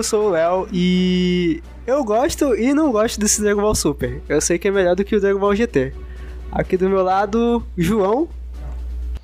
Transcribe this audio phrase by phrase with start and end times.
[0.00, 4.22] Eu sou o Léo e eu gosto e não gosto desse Dragon Ball Super.
[4.30, 5.92] Eu sei que é melhor do que o Dragon Ball GT.
[6.50, 8.26] Aqui do meu lado, João.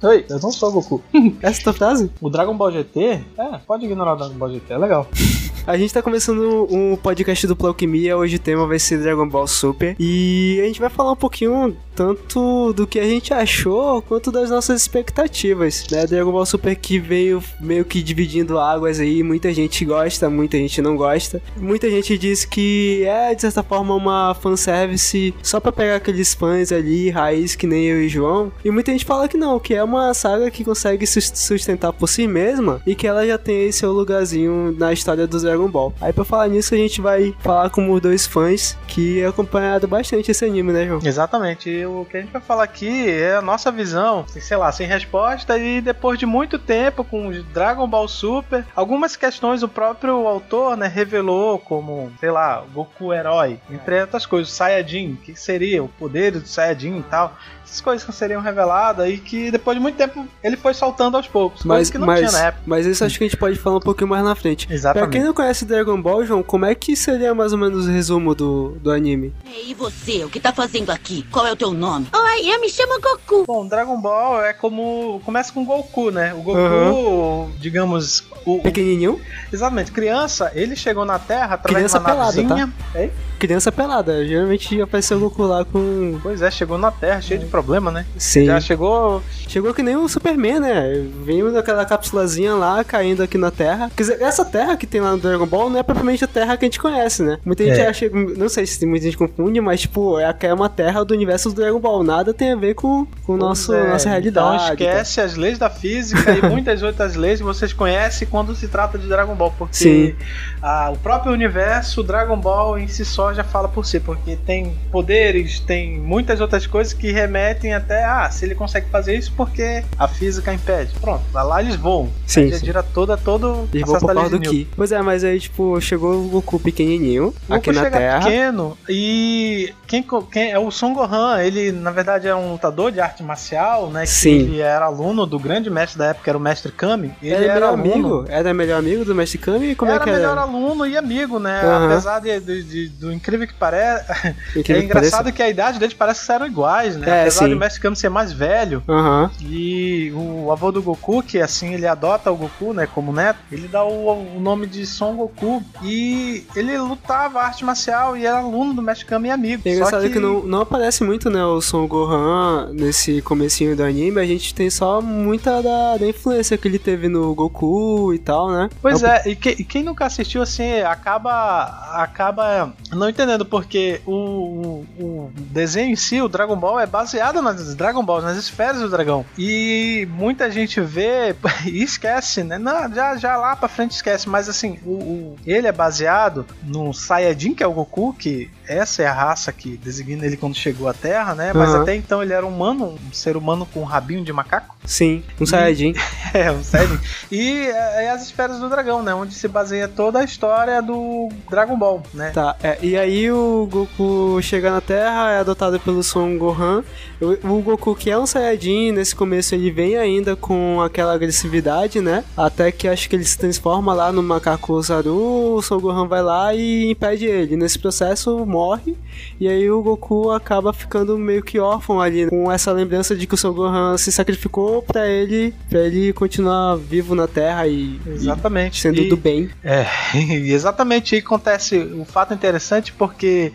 [0.02, 1.02] Oi, eu não sou Goku.
[1.40, 2.10] Essa é a tua frase?
[2.20, 3.00] O Dragon Ball GT?
[3.38, 5.08] É, pode ignorar o Dragon Ball GT, é legal.
[5.66, 9.46] A gente tá começando um podcast do Plauquimia, hoje o tema vai ser Dragon Ball
[9.46, 9.96] Super.
[9.98, 14.50] E a gente vai falar um pouquinho tanto do que a gente achou, quanto das
[14.50, 16.06] nossas expectativas, né?
[16.06, 20.82] Dragon Ball Super que veio meio que dividindo águas aí, muita gente gosta, muita gente
[20.82, 21.40] não gosta.
[21.56, 26.70] Muita gente diz que é, de certa forma, uma fanservice só pra pegar aqueles fãs
[26.70, 28.52] ali, raiz, que nem eu e João.
[28.62, 32.08] E muita gente fala que não, que é uma saga que consegue se sustentar por
[32.08, 35.94] si mesma e que ela já tem seu lugarzinho na história do Dragon Ball.
[36.00, 40.30] Aí pra falar nisso, a gente vai falar com os dois fãs que acompanhado bastante
[40.30, 41.00] esse anime, né, João?
[41.02, 44.86] Exatamente o que a gente vai falar aqui é a nossa visão, sei lá, sem
[44.86, 50.76] resposta, e depois de muito tempo com Dragon Ball Super, algumas questões o próprio autor,
[50.76, 55.88] né, revelou como, sei lá, Goku herói, entre outras coisas, Saiyajin, o que seria o
[55.88, 59.96] poder do Saiyajin e tal essas coisas que seriam reveladas e que depois de muito
[59.96, 61.64] tempo ele foi soltando aos poucos.
[61.64, 62.62] Mas, que não mas, tinha na época.
[62.66, 64.68] Mas isso acho que a gente pode falar um pouquinho mais na frente.
[64.70, 65.10] Exatamente.
[65.10, 67.90] Pra quem não conhece Dragon Ball, João, como é que seria mais ou menos o
[67.90, 69.34] resumo do, do anime?
[69.66, 71.26] E você, o que tá fazendo aqui?
[71.30, 72.06] Qual é o teu nome?
[72.14, 73.44] Oi, eu me chamo Goku.
[73.46, 75.20] Bom, Dragon Ball é como.
[75.24, 76.32] Começa com Goku, né?
[76.34, 77.52] O Goku, uhum.
[77.58, 78.24] digamos.
[78.44, 79.20] O, Pequenininho?
[79.52, 79.90] Exatamente.
[79.90, 82.72] Criança, ele chegou na Terra através Criança de uma pelada, navezinha.
[82.92, 83.08] Tá?
[83.38, 84.26] Criança pelada.
[84.26, 86.18] Geralmente apareceu o Goku lá com.
[86.22, 88.06] Pois é, chegou na Terra, cheio de problema, né?
[88.16, 88.46] Sim.
[88.46, 89.22] Já chegou.
[89.48, 91.06] Chegou que nem o Superman, né?
[91.24, 93.90] Veio daquela cápsulazinha lá, caindo aqui na Terra.
[93.94, 96.56] Quer dizer, essa Terra que tem lá no Dragon Ball não é propriamente a Terra
[96.56, 97.38] que a gente conhece, né?
[97.44, 97.88] Muita gente é.
[97.88, 98.08] acha.
[98.10, 101.56] Não sei se muita gente confunde, mas, tipo, é, é uma Terra do universo do
[101.56, 102.02] Dragon Ball.
[102.02, 103.88] Nada tem a ver com, com nosso, é.
[103.88, 104.72] nossa realidade.
[104.72, 108.68] Então esquece as leis da física e muitas outras leis que vocês conhecem quando se
[108.68, 109.52] trata de Dragon Ball.
[109.56, 110.14] Porque Sim.
[110.60, 114.00] A, o próprio universo, Dragon Ball em si só já fala por si.
[114.00, 118.04] Porque tem poderes, tem muitas outras coisas que remetem até.
[118.04, 120.92] Ah, se ele consegue fazer isso porque a física impede.
[121.00, 122.10] Pronto, lá eles voam.
[122.26, 122.42] Sim.
[122.42, 124.68] Aí já tira toda, todo eles voam por causa do Ki.
[124.76, 128.20] Pois é, mas aí, tipo, chegou o Goku pequenininho o aqui Goku na Terra.
[128.20, 133.00] pequeno e quem, quem é o Son Gohan, ele na verdade é um lutador de
[133.00, 134.02] arte marcial, né?
[134.02, 134.38] Que Sim.
[134.38, 137.12] ele era aluno do grande mestre da época, era o mestre Kami.
[137.22, 138.24] Ele era, era aluno, amigo?
[138.28, 139.74] Era melhor amigo do mestre Kami?
[139.74, 140.18] Como era é que era?
[140.18, 141.62] Era melhor aluno e amigo, né?
[141.62, 141.86] Uhum.
[141.86, 144.04] Apesar de, de, de, do incrível que parece.
[144.68, 147.08] é engraçado que a idade deles parece que eram iguais, né?
[147.08, 147.50] É, Apesar sim.
[147.50, 148.82] do mestre Kami ser mais velho.
[148.86, 149.30] Uhum.
[149.40, 153.68] E o avô do Goku, que assim ele adota o Goku, né, como neto, ele
[153.68, 155.62] dá o, o nome de Son Goku.
[155.82, 159.62] E ele lutava arte marcial e era aluno do mestre Kami e amigo.
[159.64, 160.10] É engraçado que...
[160.10, 164.20] que, não, não aparece muito, né, o Son Gohan nesse comecinho do anime.
[164.20, 168.50] A gente tem só muita da, da influência que ele teve no Goku e tal,
[168.50, 168.68] né?
[168.80, 174.00] Pois é, é e, que, e, quem nunca assistiu, assim, acaba acaba não entendendo, porque
[174.06, 178.36] o, o, o, desenho em si, o Dragon Ball, é baseado nas Dragon Balls, nas
[178.36, 179.24] esferas do dragão.
[179.38, 181.34] E muita gente vê
[181.66, 182.58] e esquece, né?
[182.58, 186.92] Não, já, já lá pra frente esquece, mas assim, o, o ele é baseado no
[186.92, 190.88] Saiyajin, que é o Goku, que essa é a raça que designa ele quando chegou
[190.88, 191.52] à Terra, né?
[191.54, 191.82] Mas Uhum.
[191.82, 194.74] até então ele era um humano, um ser humano com um rabinho de macaco.
[194.84, 195.94] Sim, um Saiyajin.
[196.34, 196.98] É, um Saiyajin.
[197.30, 199.14] e é, as esferas do dragão, né?
[199.14, 202.30] Onde se baseia toda a história do Dragon Ball, né?
[202.30, 206.82] Tá, é, e aí o Goku chega na Terra, é adotado pelo Son Gohan.
[207.20, 212.00] O, o Goku, que é um Saiyajin, nesse começo ele vem ainda com aquela agressividade,
[212.00, 212.22] né?
[212.36, 216.22] Até que acho que ele se transforma lá no macaco Zaru, o Son Gohan vai
[216.22, 217.56] lá e impede ele.
[217.56, 218.96] Nesse processo morre,
[219.38, 223.34] e aí o Goku acaba ficando meio que órfão ali, com essa lembrança de que
[223.34, 228.78] o Son Gohan se sacrificou pra ele, pra ele continuar vivo na Terra e, Exatamente.
[228.78, 229.50] e sendo E- do bem.
[229.62, 229.84] É,
[230.16, 233.52] e exatamente aí acontece um fato interessante porque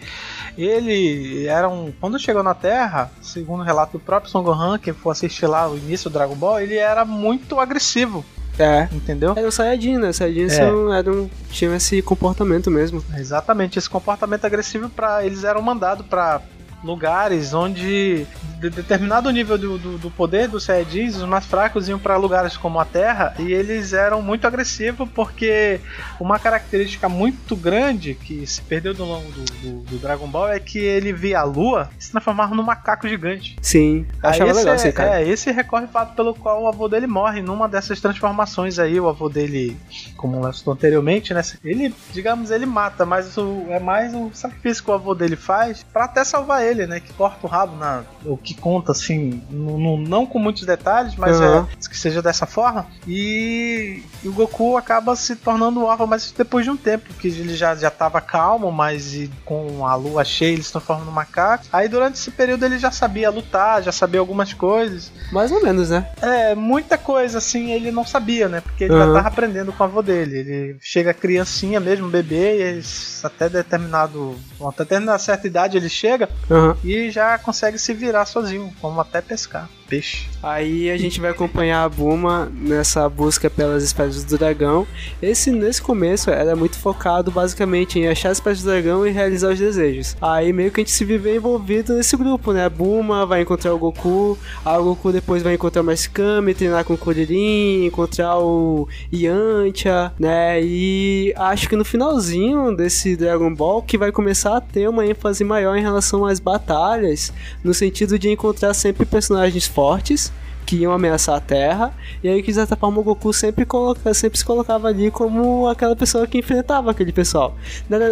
[0.57, 1.91] ele era um.
[1.99, 5.69] Quando chegou na Terra, segundo o relato do próprio Son Gohan, quem for assistir lá
[5.69, 8.23] o início do Dragon Ball, ele era muito agressivo,
[8.59, 8.87] É.
[8.91, 9.33] entendeu?
[9.35, 10.09] Era o Saiyajin, né?
[10.09, 10.49] O Saiyajin É.
[10.49, 13.03] são- eram, tinham esse comportamento mesmo.
[13.17, 16.41] Exatamente, esse comportamento agressivo para eles eram mandados para
[16.83, 18.25] lugares onde
[18.61, 22.55] de determinado nível do, do, do poder dos Saiyajins, os mais fracos iam para lugares
[22.55, 25.79] como a Terra e eles eram muito agressivos porque
[26.19, 30.59] uma característica muito grande que se perdeu do longo do, do, do Dragon Ball é
[30.59, 33.57] que ele via a Lua e se transformava num macaco gigante.
[33.61, 35.21] Sim, achava esse legal é, esse cara.
[35.21, 38.99] É, esse recorre o fato pelo qual o avô dele morre numa dessas transformações aí.
[38.99, 39.75] O avô dele,
[40.15, 41.41] como citou anteriormente, né?
[41.63, 45.83] Ele, digamos, ele mata, mas o, é mais o sacrifício que o avô dele faz
[45.83, 46.99] pra até salvar ele, né?
[46.99, 48.03] Que corta o rabo na.
[48.25, 51.59] O que conta, assim, no, no, não com muitos detalhes, mas uhum.
[51.59, 52.87] é que seja dessa forma.
[53.07, 57.55] E, e, o Goku acaba se tornando órfão, mas depois de um tempo, que ele
[57.55, 61.65] já, já tava calmo, mas com a lua cheia ele se transforma no macaco.
[61.71, 65.11] Aí durante esse período ele já sabia lutar, já sabia algumas coisas.
[65.31, 66.07] Mais ou menos, né?
[66.21, 68.61] É, muita coisa, assim, ele não sabia, né?
[68.61, 68.99] Porque ele uhum.
[68.99, 70.37] já tava aprendendo com a avó dele.
[70.37, 74.35] Ele chega criancinha mesmo, bebê, e eles, até determinado.
[74.61, 76.75] Até determinada certa idade ele chega uhum.
[76.83, 78.40] e já consegue se virar sozinho,
[78.79, 80.29] como até pescar peixe.
[80.41, 84.87] Aí a gente vai acompanhar a Buma nessa busca pelas espécies do dragão.
[85.21, 89.51] Esse nesse começo era muito focado basicamente em achar as espécies do dragão e realizar
[89.51, 90.15] os desejos.
[90.21, 92.65] Aí meio que a gente se vive envolvido nesse grupo, né?
[92.65, 96.93] A Buma vai encontrar o Goku, a Goku depois vai encontrar o Mascame, treinar com
[96.93, 100.63] o Kuririn, encontrar o Yantia, né?
[100.63, 105.43] E acho que no finalzinho desse Dragon Ball que vai começar a ter uma ênfase
[105.43, 110.31] maior em relação às batalhas, no sentido de encontrar sempre personagens fortes fortes
[110.65, 111.93] que iam ameaçar a Terra,
[112.23, 116.27] e aí certa forma o Goku sempre, coloca, sempre se colocava ali como aquela pessoa
[116.27, 117.55] que enfrentava aquele pessoal.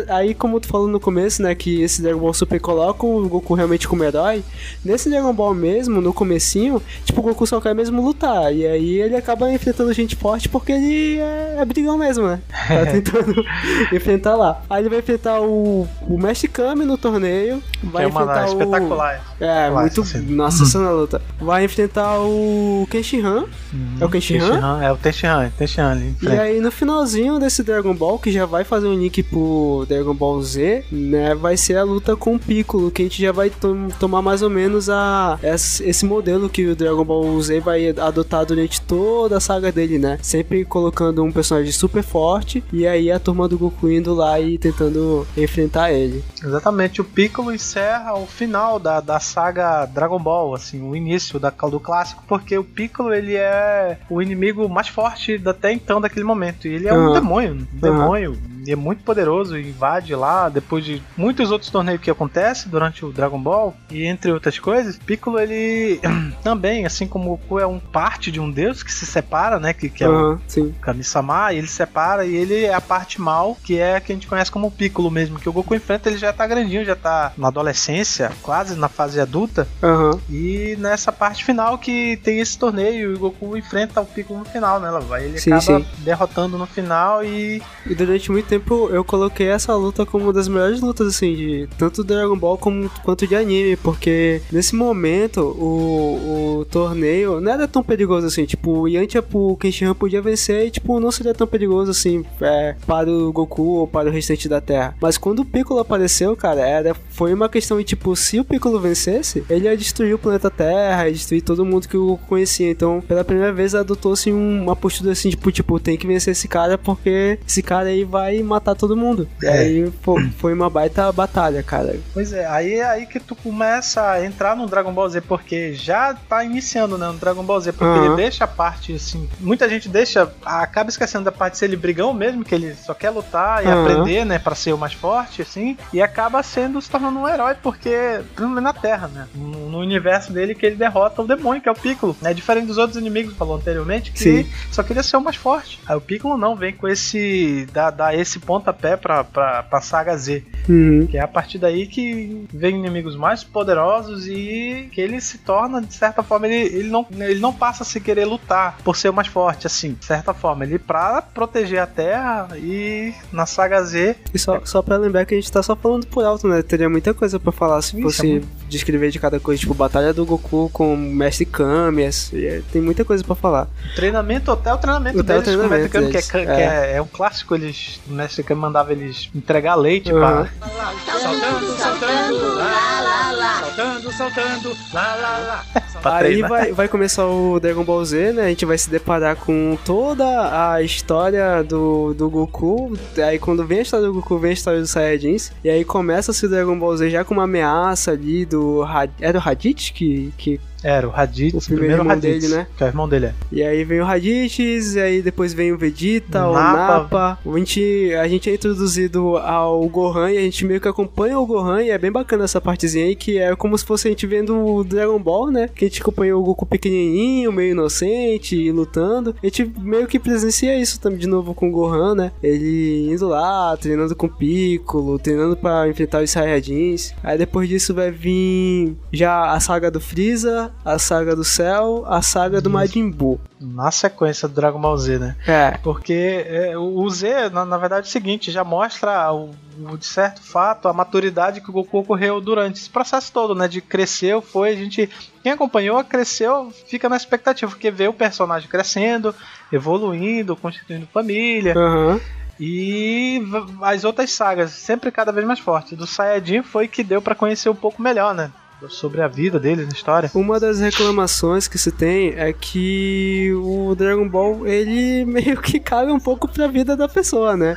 [0.09, 3.53] Aí, como tu falou no começo, né, que esse Dragon Ball Super coloca o Goku
[3.53, 4.43] realmente como herói,
[4.83, 8.99] nesse Dragon Ball mesmo, no comecinho, tipo, o Goku só quer mesmo lutar, e aí
[8.99, 12.39] ele acaba enfrentando gente forte porque ele é, é brigão mesmo, né?
[12.79, 13.43] Tá tentando
[13.91, 14.61] enfrentar lá.
[14.69, 18.47] Aí ele vai enfrentar o, o Mestre Kami no torneio, vai é enfrentar o...
[18.47, 19.35] espetacular.
[19.39, 20.03] É, muito...
[20.29, 21.21] Nossa, essa na luta.
[21.39, 23.45] Vai enfrentar o o Kenshihan.
[23.73, 24.81] Hum, é o Kenshihan?
[24.81, 26.15] É o Tenshinhan, é Tenshinhan ali.
[26.21, 30.13] E aí no finalzinho desse Dragon Ball, que já vai fazer um link pro Dragon
[30.13, 31.35] Ball Z, né?
[31.35, 34.41] Vai ser a luta com o Piccolo, que a gente já vai to tomar mais
[34.41, 39.39] ou menos a esse modelo que o Dragon Ball Z vai adotar durante toda a
[39.39, 40.17] saga dele, né?
[40.21, 44.57] Sempre colocando um personagem super forte e aí a turma do Goku indo lá e
[44.57, 46.23] tentando enfrentar ele.
[46.43, 51.49] Exatamente, o Piccolo encerra o final da, da saga Dragon Ball, assim, o início da,
[51.49, 56.67] do clássico, porque o Piccolo ele é o inimigo mais forte até então daquele momento.
[56.67, 57.09] E ele é uhum.
[57.09, 58.37] um demônio, um demônio
[58.67, 63.11] é muito poderoso e invade lá depois de muitos outros torneios que acontecem durante o
[63.11, 64.97] Dragon Ball e entre outras coisas.
[64.97, 65.99] Piccolo ele
[66.43, 69.73] também, assim como o Goku é um parte de um deus que se separa, né,
[69.73, 73.77] que, que é uhum, o Kami-sama, ele separa e ele é a parte mal, que
[73.77, 76.33] é a que a gente conhece como Piccolo mesmo, que o Goku enfrenta, ele já
[76.33, 79.67] tá grandinho, já tá na adolescência, quase na fase adulta.
[79.81, 80.19] Uhum.
[80.29, 84.45] E nessa parte final que tem esse torneio e o Goku enfrenta o Piccolo no
[84.45, 84.89] final, né?
[85.21, 85.85] Ele sim, acaba sim.
[85.99, 90.47] derrotando no final e e durante muito tempo eu coloquei essa luta como uma das
[90.47, 96.59] melhores lutas, assim, de tanto Dragon Ball como, quanto de anime, porque nesse momento o,
[96.59, 100.71] o torneio não era tão perigoso assim, tipo, o Yantia pro Kenshin podia vencer e,
[100.71, 104.59] tipo, não seria tão perigoso assim é, para o Goku ou para o restante da
[104.59, 104.95] Terra.
[105.01, 108.79] Mas quando o Piccolo apareceu, cara, era, foi uma questão de, tipo, se o Piccolo
[108.79, 112.71] vencesse, ele ia destruir o planeta Terra, ia destruir todo mundo que o conhecia.
[112.71, 116.77] Então, pela primeira vez, adotou-se uma postura assim, tipo, tipo, tem que vencer esse cara
[116.77, 119.27] porque esse cara aí vai matar todo mundo.
[119.43, 119.45] É.
[119.45, 121.99] E aí pô, foi uma baita batalha, cara.
[122.13, 125.73] Pois é, aí é aí que tu começa a entrar no Dragon Ball Z, porque
[125.73, 128.05] já tá iniciando, né, no Dragon Ball Z, porque uhum.
[128.05, 131.75] ele deixa a parte, assim, muita gente deixa, acaba esquecendo da parte de ser ele
[131.75, 133.81] brigão mesmo, que ele só quer lutar e uhum.
[133.81, 137.55] aprender, né, pra ser o mais forte, assim, e acaba sendo, se tornando um herói,
[137.55, 141.71] porque, na Terra, né, no, no universo dele, que ele derrota o demônio, que é
[141.71, 144.49] o Piccolo, né, diferente dos outros inimigos, falou anteriormente, que Sim.
[144.71, 145.79] só queria ser o mais forte.
[145.87, 150.17] Aí o Piccolo não, vem com esse, dá, dá esse pontapé pra, pra, pra saga
[150.17, 150.45] Z.
[150.69, 151.07] Uhum.
[151.07, 155.81] Que é a partir daí que vem inimigos mais poderosos e que ele se torna,
[155.81, 159.09] de certa forma, ele, ele, não, ele não passa a se querer lutar por ser
[159.09, 160.63] o mais forte, assim, de certa forma.
[160.63, 164.15] Ele pra proteger a Terra e na saga Z.
[164.33, 166.61] E só, só pra lembrar que a gente tá só falando por alto, né?
[166.61, 170.25] Teria muita coisa pra falar se fosse é descrever de cada coisa, tipo, Batalha do
[170.25, 173.67] Goku com o Mestre Kami, é, tem muita coisa pra falar.
[173.95, 176.61] Treinamento, até o treinamento até deles o treinamento com o Mestre Kami, que, é, que
[176.61, 180.19] é, é um clássico, eles, o Mestre Kami mandava eles entregar leite uhum.
[180.19, 180.49] para.
[180.59, 183.59] Saltando, saltando, lá, lá, lá.
[183.61, 185.65] Saltando, saltando, lá, lá, lá.
[186.03, 188.45] Aí vai, vai começar o Dragon Ball Z, né?
[188.45, 192.93] A gente vai se deparar com toda a história do, do Goku.
[193.17, 195.51] Aí quando vem a história do Goku, vem a história dos Saiyajins.
[195.63, 198.85] E aí começa-se o Dragon Ball Z já com uma ameaça ali do.
[199.19, 202.67] É do Raditz que, que Era, o Raditz, O primeiro irmão Raditz, dele, né?
[202.77, 203.33] Que é o irmão dele, é.
[203.51, 207.37] E aí vem o Raditz, e aí depois vem o Vegeta, o Nappa.
[207.45, 211.45] A gente, a gente é introduzido ao Gohan e a gente meio que acompanha o
[211.45, 214.25] Gohan e é bem bacana essa partezinha aí, que é como se fosse a gente
[214.25, 215.69] vendo o Dragon Ball, né?
[215.73, 219.35] Que gente acompanha o Goku pequenininho, meio inocente, e lutando.
[219.41, 222.31] A gente meio que presencia isso também de novo com o Gohan, né?
[222.41, 227.13] Ele indo lá, treinando com o Piccolo, treinando pra enfrentar os Saiyajins.
[227.23, 232.21] Aí depois disso vai vir já a saga do Freeza, a saga do Cell, a
[232.21, 233.39] saga do Majin Buu.
[233.59, 235.35] Na sequência do Dragon Ball Z, né?
[235.45, 235.77] É.
[235.83, 239.49] Porque é, o o Z, na, na verdade, é o seguinte, já mostra o,
[239.87, 243.67] o- de certo fato a maturidade que o Goku ocorreu durante esse processo todo, né?
[243.67, 245.09] De cresceu, foi, a gente.
[245.43, 249.33] Quem acompanhou, cresceu, fica na expectativa, porque vê o personagem crescendo,
[249.71, 251.73] evoluindo, constituindo família.
[251.77, 252.19] Aham.
[252.59, 253.41] E
[253.81, 255.95] as outras sagas, sempre cada vez mais forte.
[255.95, 258.51] Do Saiyajin foi que deu pra conhecer um pouco melhor, né?
[258.87, 260.31] Sobre a vida deles na história.
[260.33, 266.13] Uma das reclamações que se tem é que o Dragon Ball ele meio que caga
[266.13, 267.75] um pouco pra vida da pessoa, né?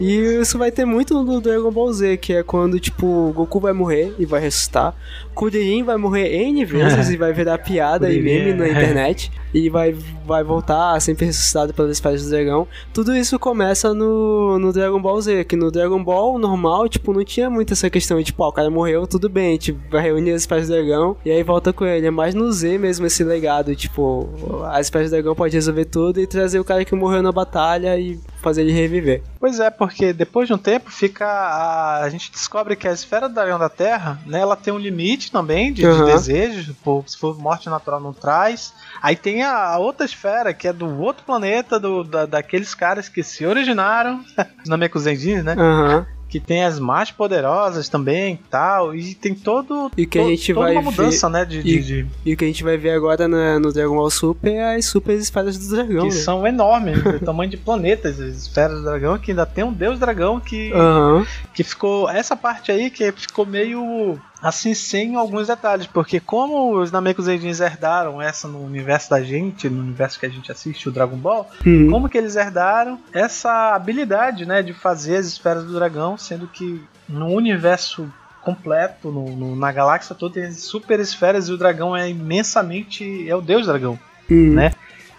[0.00, 3.72] E isso vai ter muito no Dragon Ball Z, que é quando, tipo, Goku vai
[3.72, 4.94] morrer e vai ressuscitar,
[5.34, 8.70] Kuririn vai morrer N vezes e vai virar piada e meme na é.
[8.70, 9.94] internet, e vai,
[10.26, 12.66] vai voltar sempre ressuscitado pelas esferas do dragão.
[12.92, 17.24] Tudo isso começa no, no Dragon Ball Z, que no Dragon Ball normal, tipo, não
[17.24, 20.32] tinha muito essa questão de, tipo, ah, o cara morreu, tudo bem, gente vai reunir
[20.32, 22.06] as esferas do dragão e aí volta com ele.
[22.06, 24.28] É mais no Z mesmo esse legado, tipo,
[24.70, 27.98] as esferas do dragão pode resolver tudo e trazer o cara que morreu na batalha
[27.98, 29.24] e fazer ele reviver.
[29.40, 31.26] Pois é, porque depois de um tempo fica.
[31.26, 34.78] A, a gente descobre que a esfera do dragão da Terra, né, ela tem um
[34.78, 36.04] limite também de, de Uhum.
[36.04, 36.74] desejos.
[36.84, 38.72] Pô, se for morte natural, não traz.
[39.02, 43.22] Aí tem a, outra esfera, que é do outro planeta, do, da, daqueles caras que
[43.22, 44.20] se originaram,
[44.62, 45.54] os Namekusendins, né?
[45.58, 46.06] Aham.
[46.34, 48.92] Que tem as mais poderosas também e tal.
[48.92, 49.88] E tem todo.
[49.96, 51.44] E que a to- gente toda vai uma mudança, né?
[51.44, 54.10] De, e- de- E o que a gente vai ver agora na- no Dragon Ball
[54.10, 56.08] Super é as super esferas do dragão.
[56.08, 56.20] que né?
[56.20, 60.00] são enormes, do tamanho de planetas, as esferas do dragão, que ainda tem um deus
[60.00, 60.72] dragão que.
[60.72, 61.24] Aham.
[61.54, 66.92] que ficou essa parte aí que ficou meio assim sem alguns detalhes, porque como os
[66.92, 71.16] Namekusendins herdaram essa no universo da gente, no universo que a gente assiste o Dragon
[71.16, 71.88] Ball, Uhum.
[71.90, 76.84] como que eles herdaram essa habilidade, né, de fazer as esferas do dragão, sendo que
[77.08, 78.06] no universo
[78.42, 83.34] completo, no, no- na galáxia toda tem super esferas e o dragão é imensamente é
[83.34, 83.98] o deus dragão,
[84.30, 84.52] Uhum.
[84.52, 84.72] né?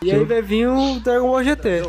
[0.04, 1.82] E aí vai vir o Dragon Ball GT.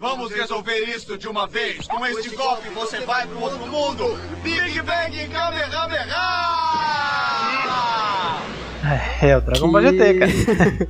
[0.00, 1.86] Vamos resolver isso de uma vez.
[1.88, 4.16] Com este golpe você vai pro outro mundo.
[4.42, 6.18] Big Bang Kamehameha!
[9.20, 10.88] É, o Dragon Ball GT, cara.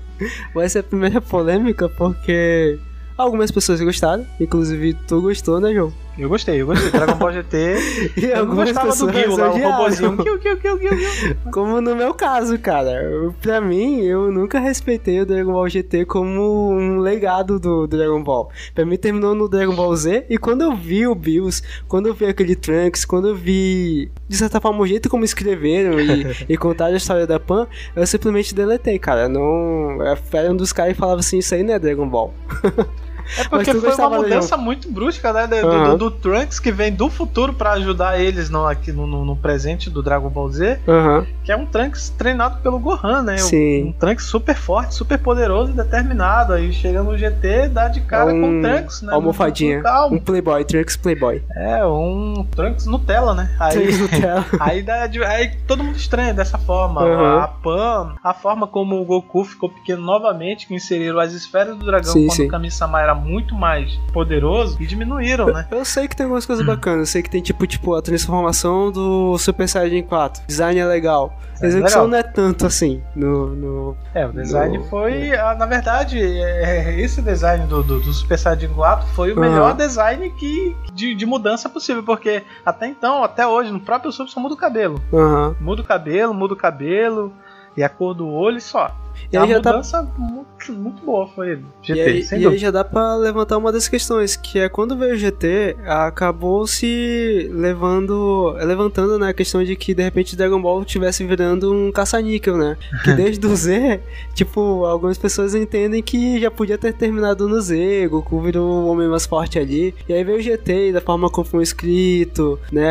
[0.54, 2.78] Vai ser a primeira polêmica porque
[3.16, 5.92] algumas pessoas gostaram, inclusive tu gostou, né, João?
[6.18, 6.90] Eu gostei, eu gostei.
[6.90, 7.76] Dragon Ball GT.
[8.18, 9.76] E Eu gostava do Gil lá, o odiaram.
[9.76, 10.16] robozinho.
[10.22, 11.36] Gil, Gil, Gil, Gil, Gil.
[11.52, 12.90] Como no meu caso, cara.
[13.04, 18.20] Eu- Pra mim, eu nunca respeitei o Dragon Ball GT como um legado do Dragon
[18.22, 18.50] Ball.
[18.74, 20.26] Pra mim, terminou no Dragon Ball Z.
[20.28, 24.36] E quando eu vi o Bills, quando eu vi aquele Trunks, quando eu vi, de
[24.36, 28.54] certa forma, o jeito como escreveram e, e contaram a história da Pan, eu simplesmente
[28.54, 29.28] deletei, cara.
[29.28, 32.34] Não, eu era um dos caras que falava assim: Isso aí não é Dragon Ball.
[33.36, 35.46] É porque foi uma mudança muito brusca, né?
[35.46, 35.96] Do, do- Aham.
[35.96, 40.02] do Trunks que vem do futuro pra ajudar eles no, aqui no, no- presente do
[40.02, 41.26] Dragon Ball Z, Aham.
[41.44, 43.34] que é um Trunks treinado pelo Gohan, né?
[43.34, 43.84] Um- Sim.
[43.88, 46.52] Um, Trunks super forte, super poderoso e determinado.
[46.52, 49.12] Aí chega no GT, dá de cara com Um o Trunks, né?
[49.12, 49.82] Almofadinha.
[50.10, 51.42] Um Playboy, Trunks Playboy.
[51.54, 53.54] É, um Trunks Nutella, né?
[53.60, 54.44] Aí, Trunks Nutella.
[54.60, 54.94] aí, dá
[55.28, 57.02] aí todo mundo estranha dessa forma.
[57.02, 57.38] Aham.
[57.42, 61.84] A Pan, a forma como o Goku ficou pequeno novamente, que inseriram as esferas do
[61.84, 62.46] dragão Sim, quando sim.
[62.46, 65.66] o Kami-sama era muito mais poderoso e diminuíram, né?
[65.70, 67.00] Eu sei que tem algumas coisas bacanas.
[67.00, 70.42] Eu sei que tem, tipo, tipo, a transformação do Super Saiyajin 4.
[70.46, 71.32] Design é legal.
[71.60, 72.08] A Design é execução legal.
[72.10, 73.02] não é tanto assim.
[73.16, 73.96] No, no...
[74.14, 75.32] É, o design No- foi.
[75.36, 79.40] ah, Na verdade, é, esse design do, do, do Super Saiyajin 4 foi o Aham.
[79.50, 84.30] melhor design que, de, de mudança possível, porque até então, até hoje, no próprio Super
[84.30, 85.02] só muda o cabelo.
[85.12, 85.56] Aham.
[85.60, 87.32] Muda o cabelo, muda o cabelo
[87.76, 88.94] e a cor do olho só.
[89.32, 92.40] E é aí uma já tá- mudança muito, muito boa foi GT, E aí, sem
[92.40, 95.76] e aí já dá pra levantar uma das questões, que é quando veio o GT,
[95.86, 101.72] acabou se levando, levantando né, a questão de que de repente Dragon Ball estivesse virando
[101.72, 102.76] um caça-níquel, né?
[103.04, 104.00] Que desde o Z,
[104.34, 109.08] tipo, algumas pessoas entendem que já podia ter terminado no Z, Goku virou o homem
[109.08, 109.94] mais forte ali.
[110.08, 112.88] E aí veio o GT, e da forma como foi escrito, né?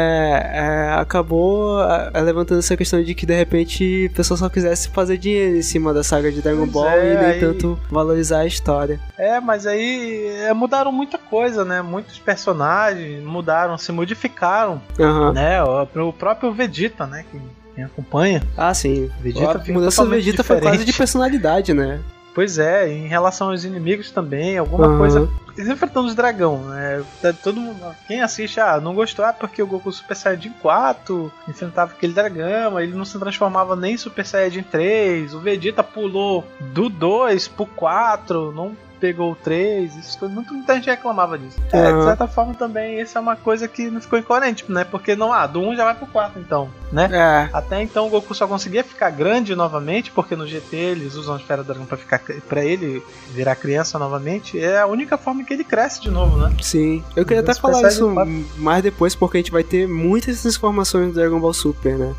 [0.57, 5.17] é, acabou é, levantando essa questão de que de repente o pessoal só quisesse fazer
[5.17, 8.39] dinheiro em cima da saga de Dragon Pois Ball é, e nem aí- tanto valorizar
[8.39, 8.99] a história.
[9.17, 11.81] É, mas aí é, mudaram muita coisa, né?
[11.81, 15.33] Muitos personagens mudaram, se modificaram, Aham.
[15.33, 15.63] né?
[15.63, 17.23] O, o próprio Vegeta, né?
[17.31, 17.39] Que
[17.75, 18.41] quem acompanha.
[18.57, 19.09] Ah, sim.
[19.21, 20.97] Vegeta a mudança do Vegeta foi quase de diferente.
[20.97, 21.99] personalidade, né?
[22.33, 24.97] Pois é, em relação aos inimigos também, alguma Aham.
[24.97, 25.29] coisa.
[25.57, 27.03] Eles enfrentando os dragão, né?
[27.21, 27.95] Tá Todo mundo.
[28.07, 32.79] Quem assiste, ah, não gostou, ah, porque o Goku Super Saiyajin 4 enfrentava aquele dragão,
[32.79, 37.65] ele não se transformava nem em Super Saiyajin 3, o Vegeta pulou do 2 pro
[37.65, 41.57] 4, não pegou o 3, isso foi muito, muita gente reclamava disso.
[41.71, 44.83] É, de certa forma também, isso é uma coisa que não ficou incoerente, né?
[44.83, 47.09] Porque não, ah, do 1 já vai pro 4 então, né?
[47.11, 47.49] É.
[47.53, 51.37] Até então o Goku só conseguia ficar grande novamente, porque no GT eles usam a
[51.37, 54.59] esfera do dragão pra ficar para ele virar criança novamente.
[54.59, 56.55] É a única forma que ele cresce de novo, né?
[56.61, 58.45] Sim, eu queria até falar isso 4.
[58.57, 62.13] mais depois, porque a gente vai ter muitas transformações do Dragon Ball Super, né?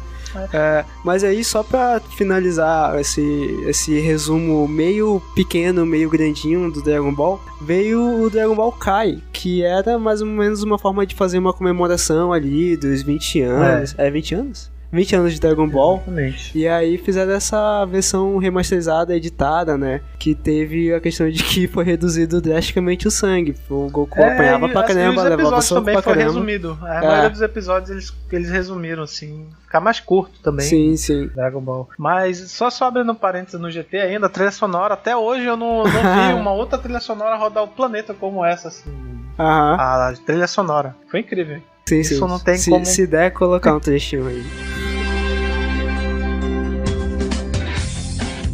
[0.53, 3.23] É, mas aí, só pra finalizar esse,
[3.67, 9.63] esse resumo meio pequeno, meio grandinho do Dragon Ball, veio o Dragon Ball Kai, que
[9.63, 13.95] era mais ou menos uma forma de fazer uma comemoração ali dos 20 anos.
[13.99, 14.78] É, 20 anos?
[14.91, 15.97] 20 anos de Dragon Ball.
[15.97, 16.59] Exatamente.
[16.59, 20.01] E aí fizeram essa versão remasterizada, editada, né?
[20.19, 23.55] Que teve a questão de que foi reduzido drasticamente o sangue.
[23.69, 26.33] O Goku apanhava e, pra assim, caramba, os levava soco também pra foi caramba.
[26.33, 26.79] resumido.
[26.83, 27.07] A É.
[27.07, 30.65] maioria dos episódios eles, eles resumiram, assim, ficar mais curto também.
[30.67, 31.27] Sim, sim.
[31.35, 31.89] Dragon Ball.
[31.99, 35.85] Mas só só abrindo parênteses no GT ainda, a trilha sonora, até hoje eu não,
[35.85, 38.91] não vi uma outra trilha sonora rodar o planeta como essa, assim.
[39.39, 39.77] Aham.
[39.79, 40.97] A trilha sonora.
[41.11, 41.61] Foi incrível.
[41.87, 42.21] Sim, Isso sim.
[42.21, 44.43] não tem se, como- se der, colocar um trechinho aí.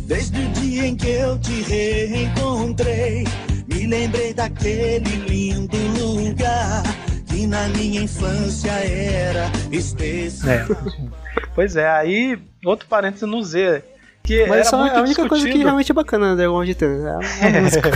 [0.07, 3.25] Desde o dia em que eu te reencontrei,
[3.67, 6.83] me lembrei daquele lindo lugar
[7.29, 10.51] que na minha infância era especial.
[10.53, 10.67] É.
[11.55, 13.83] pois é, aí outro parênteses no Z.
[14.23, 15.65] Que Mas era só muito a única coisa que discutido.
[15.65, 16.87] realmente é bacana no Dragon Ball GT.
[16.87, 17.19] né?
[17.43, 17.91] É a música.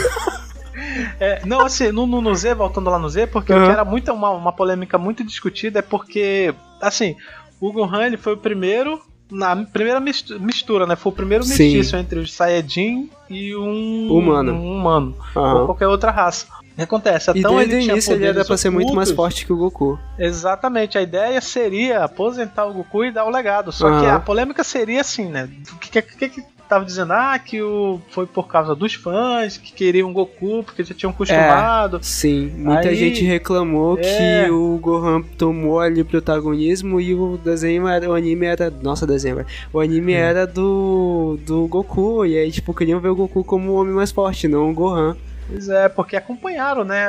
[1.21, 3.65] É, não, assim, no, no, no Z, voltando lá no Z, porque o Uhum.
[3.67, 7.17] que era muito, uma, uma polêmica muito discutida é porque, assim,
[7.61, 10.97] o Gohan ele foi o primeiro, na primeira mistu- mistura, né?
[10.97, 11.51] Foi o primeiro Sim.
[11.75, 14.53] mestiço entre os Saiyajin e um Humano.
[14.53, 15.67] um humano ou Aham.
[15.67, 16.47] qualquer outra raça.
[16.73, 17.31] O que acontece?
[17.35, 19.99] E Então ele o início ele era pra ser muito mais forte que o Goku.
[20.17, 23.73] Exatamente, a ideia seria aposentar o Goku e dar o legado.
[23.73, 24.15] Só que Aham.
[24.15, 25.49] a polêmica seria assim, né?
[25.73, 27.13] O que, que, que tava dizendo?
[27.13, 31.11] Ah, que o, foi por causa dos fãs que queriam o Goku, porque já tinham
[31.11, 31.99] acostumado.
[32.03, 34.03] Sim, muita Aí- gente reclamou É.
[34.03, 39.45] que o Gohan tomou ali protagonismo e o desenho era, o anime era, nossa, desenho,
[39.73, 40.19] o anime Hum.
[40.19, 44.11] era do do Goku e aí tipo queriam ver o Goku como o homem mais
[44.13, 45.17] forte, não o Gohan.
[45.49, 47.07] Pois é, porque acompanharam, né?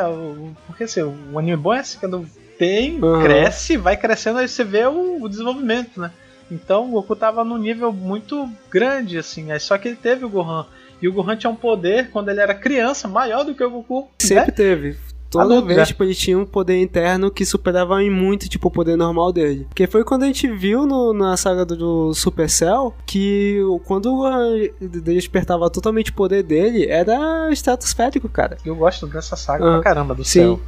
[0.66, 2.26] Porque assim, o anime bom é assim, quando
[2.58, 3.22] tem, Aham.
[3.24, 6.12] cresce, vai crescendo, aí você vê o, o desenvolvimento, né?
[6.52, 10.30] Então o Goku tava num nível muito grande, assim, aí só que ele teve o
[10.30, 10.66] Gohan.
[11.02, 14.10] E o Gohan tinha um poder, quando ele era criança, maior do que o Goku.
[14.20, 14.52] Sempre né?
[14.52, 14.98] teve.
[15.30, 18.72] Toda Adulto, vez, tipo, ele tinha um poder interno que superava em muito, tipo, o
[18.72, 19.66] poder normal dele.
[19.70, 24.56] Porque foi quando a gente viu no- na saga do, do Supercell que quando Gohan
[24.82, 28.58] despertava totalmente o poder dele, era estratosférico, cara.
[28.66, 30.40] Eu gosto dessa saga Ah, pra caramba do sim.
[30.42, 30.60] céu.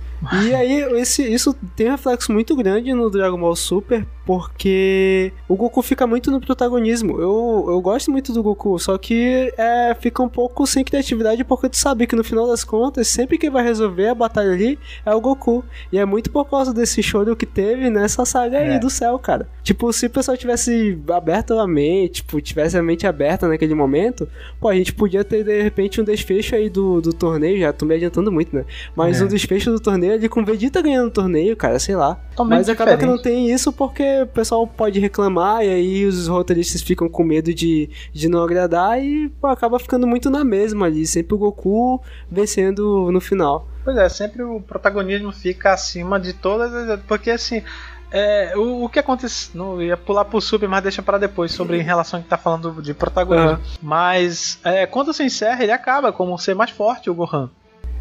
[0.43, 5.55] E aí, esse, isso tem um reflexo muito grande no Dragon Ball Super, porque o
[5.55, 7.19] Goku fica muito no protagonismo.
[7.19, 11.69] Eu, eu gosto muito do Goku, só que é, fica um pouco sem criatividade, porque
[11.69, 15.13] tu sabe que no final das contas, sempre que vai resolver a batalha ali é
[15.13, 15.63] o Goku.
[15.91, 18.73] E é muito por causa desse choro que teve nessa saga É.
[18.73, 19.47] aí do céu, cara.
[19.63, 24.27] Tipo, se o pessoal tivesse aberto a mente, tipo, tivesse a mente aberta naquele momento,
[24.59, 27.85] pô, a gente podia ter de repente um desfecho aí do, do torneio, já tô
[27.85, 28.65] me adiantando muito, né?
[28.95, 29.23] Mas É.
[29.23, 32.15] um desfecho do torneio ali com o Vegeta ganhando o torneio, cara, sei lá.
[32.31, 33.15] Totalmente Mas acaba que diferente.
[33.15, 37.53] não tem isso porque o pessoal pode reclamar e aí os roteiristas ficam com medo
[37.53, 42.01] de, de não agradar e pô, acaba ficando muito na mesma ali, sempre o Goku
[42.29, 43.67] vencendo no final.
[43.83, 46.99] Pois é, sempre o protagonismo fica acima de todas as.
[47.01, 47.63] Porque assim.
[48.11, 49.49] é, o, o que acontece.
[49.57, 52.37] Não ia pular pro Super, mas deixa para depois, sobre em relação ao que tá
[52.37, 53.59] falando de protagonismo.
[53.81, 57.49] Mas é, quando se encerra, ele acaba como ser mais forte o Gohan.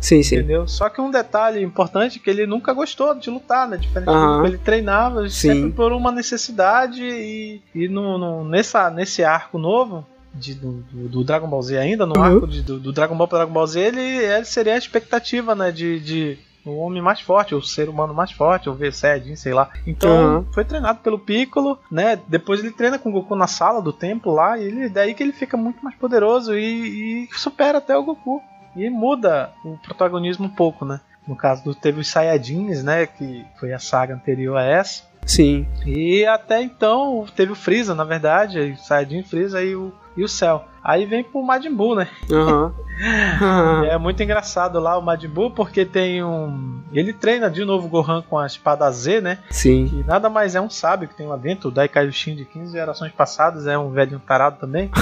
[0.01, 0.37] Sim, sim.
[0.37, 0.67] Entendeu?
[0.67, 3.77] Só que um detalhe importante é que ele nunca gostou de lutar, né?
[3.77, 4.37] Diferente Aham.
[4.37, 5.49] do que ele treinava, Sim.
[5.55, 10.07] sempre por uma necessidade e, e no, no- nessa, nesse arco novo.
[10.35, 10.73] De- do,
[11.09, 12.23] do- Dragon Ball Z ainda, no Uhum.
[12.23, 15.55] arco de- do, do Dragon Ball para Dragon Ball Z, ele, ele seria a expectativa,
[15.55, 15.71] né?
[15.73, 19.55] De, de o homem mais forte, o ser humano mais forte, o V Saiyajin, sei
[19.55, 19.71] lá.
[19.87, 20.45] Então, Uhum.
[20.53, 22.19] foi treinado pelo Piccolo, né?
[22.29, 25.23] Depois ele treina com o Goku na sala do templo lá, e ele, daí que
[25.23, 28.43] ele fica muito mais poderoso e, e supera até o Goku.
[28.77, 31.01] E muda o protagonismo um pouco, né?
[31.27, 33.07] No caso do teve os Saiyajins, né?
[33.07, 35.03] Que foi a saga anterior a essa.
[35.25, 35.67] Sim.
[35.87, 40.65] E até então teve o Freeza, na verdade, Saiyajin, Freeza e o, e o Cell.
[40.83, 42.09] Aí vem pro Majin Buu, né?
[42.31, 42.73] Aham.
[43.91, 46.83] É muito engraçado lá o Majin Buu, porque tem um.
[46.93, 49.39] Ele treina de novo o Gohan com a espada Z, né?
[49.51, 49.87] Sim.
[49.89, 51.69] Que nada mais é um sábio que tem lá dentro.
[51.69, 54.91] O Dai Kaioshin de 15 gerações passadas é um velho tarado também.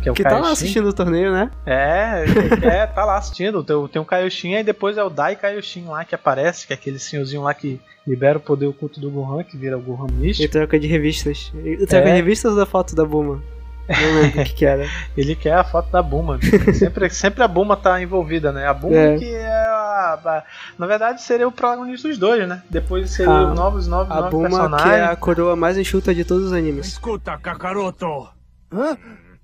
[0.00, 1.50] Que é o que tá lá assistindo o torneio, né?
[1.66, 3.64] É, ele- é, tá lá assistindo.
[3.64, 6.76] Tem, tem um Kaioshin e depois é o Dai Kaioshin lá que aparece, que é
[6.76, 10.12] aquele senhorzinho lá que libera o poder oculto do Gohan, que vira o Gohan E
[10.12, 10.52] místico.
[10.52, 11.52] troca de revistas.
[11.64, 12.10] E troca É.
[12.12, 13.42] de revistas da foto da Buma?
[13.88, 14.86] Não lembro o que, que era.
[15.16, 16.38] Ele quer a foto da Buma.
[16.74, 18.66] sempre, sempre a Buma tá envolvida, né?
[18.66, 19.16] A Buma É.
[19.18, 20.44] que é a, a-
[20.78, 22.62] Na verdade, seria o protagonista dos dois, né?
[22.68, 24.92] Depois seria A- os novos, novos, A novos Buma, que personagens.
[24.94, 26.86] é a coroa mais enxuta de todos os animes.
[26.88, 28.28] Escuta, Kakaroto.
[28.72, 28.96] Hã?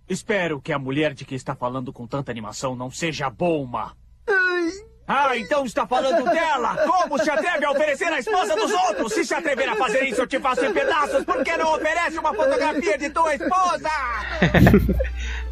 [0.09, 3.93] Espero que a mulher de que está falando com tanta animação não seja a Bulma.
[5.07, 6.77] Ah, então está falando dela!
[6.87, 9.13] Como se atreve a oferecer a esposa dos outros?
[9.13, 11.25] Se se atrever a fazer isso, eu te faço em pedaços!
[11.25, 13.91] Por que não oferece uma fotografia de tua esposa?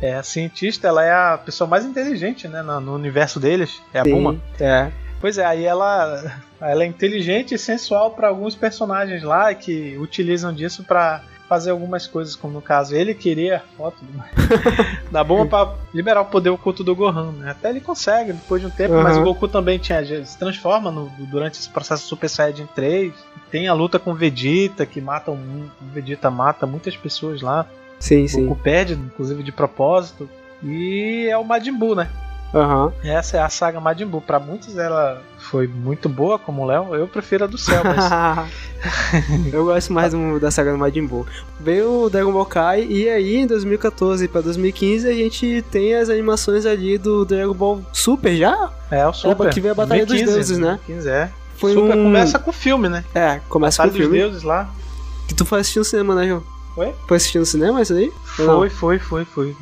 [0.03, 2.61] É, a cientista, ela é a pessoa mais inteligente, né?
[2.61, 3.81] No, no universo deles.
[3.95, 4.37] É a Buma.
[4.59, 4.91] É.
[5.21, 10.53] Pois é, aí ela, ela é inteligente e sensual para alguns personagens lá que utilizam
[10.53, 13.99] disso para fazer algumas coisas, como no caso ele queria a foto
[15.13, 17.51] da bomba para liberar o poder oculto do Gohan, né?
[17.51, 19.23] Até ele consegue depois de um tempo, mas o.
[19.23, 23.13] Goku também tinha, se transforma no- durante esse processo Super Saiyajin 3.
[23.51, 27.67] Tem a luta com o Vegeta, que mata um, Vegeta mata muitas pessoas lá.
[28.01, 28.47] Sim, O sim.
[28.47, 30.29] Goku perde, inclusive de propósito.
[30.63, 32.09] E é o Majin Buu, né?
[32.55, 32.93] Aham.
[33.03, 34.21] Essa é a saga Majin Buu.
[34.21, 36.95] Pra muitos ela foi muito boa, como o Léo.
[36.95, 38.05] Eu prefiro a do céu, mas
[39.53, 41.27] Eu gosto mais do- da saga do Majin Buu.
[41.61, 46.09] Veio o Dragon Ball Kai e aí em 2014 pra 2015 a gente tem as
[46.11, 48.71] animações ali do Dragon Ball Super já?
[48.91, 49.51] é o Super.
[49.51, 50.79] que veio a Batalha dos 2015, Deuses, né?
[50.87, 51.31] 2015, é.
[51.57, 52.03] Foi Super um...
[52.05, 53.05] começa com o filme, né?
[53.15, 54.19] É, começa Batalha com o filme.
[54.19, 54.69] dos Deuses lá.
[55.29, 56.43] Que tu foi assistir no cinema, né, João?
[56.75, 56.93] Foi?
[57.07, 58.13] Foi assistir no cinema isso daí?
[58.41, 58.57] Ou não?
[58.59, 59.57] Foi, foi, foi, foi.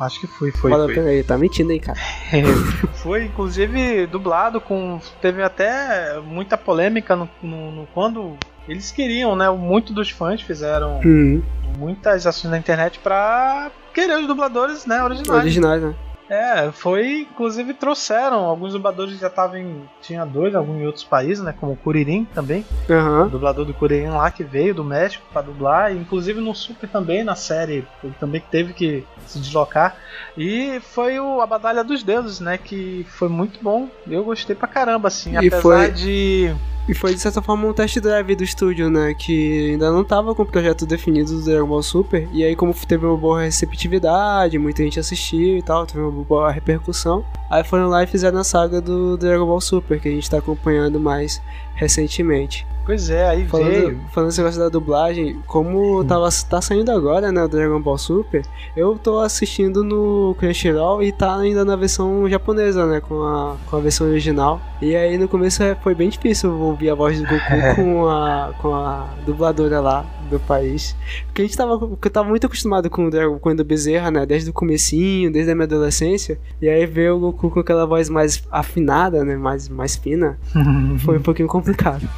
[0.00, 0.70] Acho que foi, foi.
[0.70, 0.94] Fala, foi.
[0.94, 1.98] peraí, tá mentindo aí, cara.
[3.02, 5.00] Foi, inclusive, dublado com.
[5.22, 8.36] Teve até muita polêmica no, no- no- quando
[8.68, 9.48] eles queriam, né?
[9.50, 11.42] Muito dos fãs fizeram Hum,
[11.78, 15.02] muitas ações na internet pra querer os dubladores, né?
[15.02, 15.40] Originais.
[15.42, 15.94] originais, né?
[16.30, 21.42] É, foi, inclusive trouxeram, alguns dubladores já estavam em, tinha dois, alguns em outros países,
[21.42, 23.26] né, como o Kuririn também, o Aham.
[23.28, 27.24] dublador do Kuririn lá que veio do México pra dublar, e inclusive no Super também,
[27.24, 29.96] na série, ele também teve que se deslocar,
[30.36, 34.68] e foi o, a Batalha dos Deuses, né, que foi muito bom, eu gostei pra
[34.68, 36.54] caramba, assim, E apesar foi- de...
[36.90, 39.14] E foi de certa forma um test drive do estúdio, né?
[39.14, 42.28] Que ainda não tava com o projeto definido do Dragon Ball Super.
[42.32, 46.50] E aí, como teve uma boa receptividade, muita gente assistiu e tal, teve uma boa
[46.50, 47.24] repercussão.
[47.48, 50.38] Aí foram lá e fizeram a saga do Dragon Ball Super, que a gente tá
[50.38, 51.40] acompanhando mais
[51.80, 52.66] recentemente.
[52.84, 54.00] Pois é, aí Falando, veio...
[54.12, 58.42] falando esse negócio da dublagem, como tava, tá saindo agora, né, o Dragon Ball Super,
[58.76, 63.76] eu tô assistindo no Crunchyroll e tá ainda na versão japonesa, né, com a, com
[63.76, 64.60] a versão original.
[64.82, 68.52] E aí no começo é- foi bem difícil ouvir a voz do Goku com a,
[68.60, 70.96] com a dubladora lá do país.
[71.26, 73.64] Porque a gente tava, porque eu tava muito acostumado com o Dragon com o Endo
[73.64, 76.38] Bezerra, né, desde o comecinho, desde a minha adolescência.
[76.62, 80.38] E aí ver o Goku com aquela voz mais afinada, né, mais, mais fina,
[81.04, 81.69] foi um pouquinho complicado.
[81.76, 82.08] kann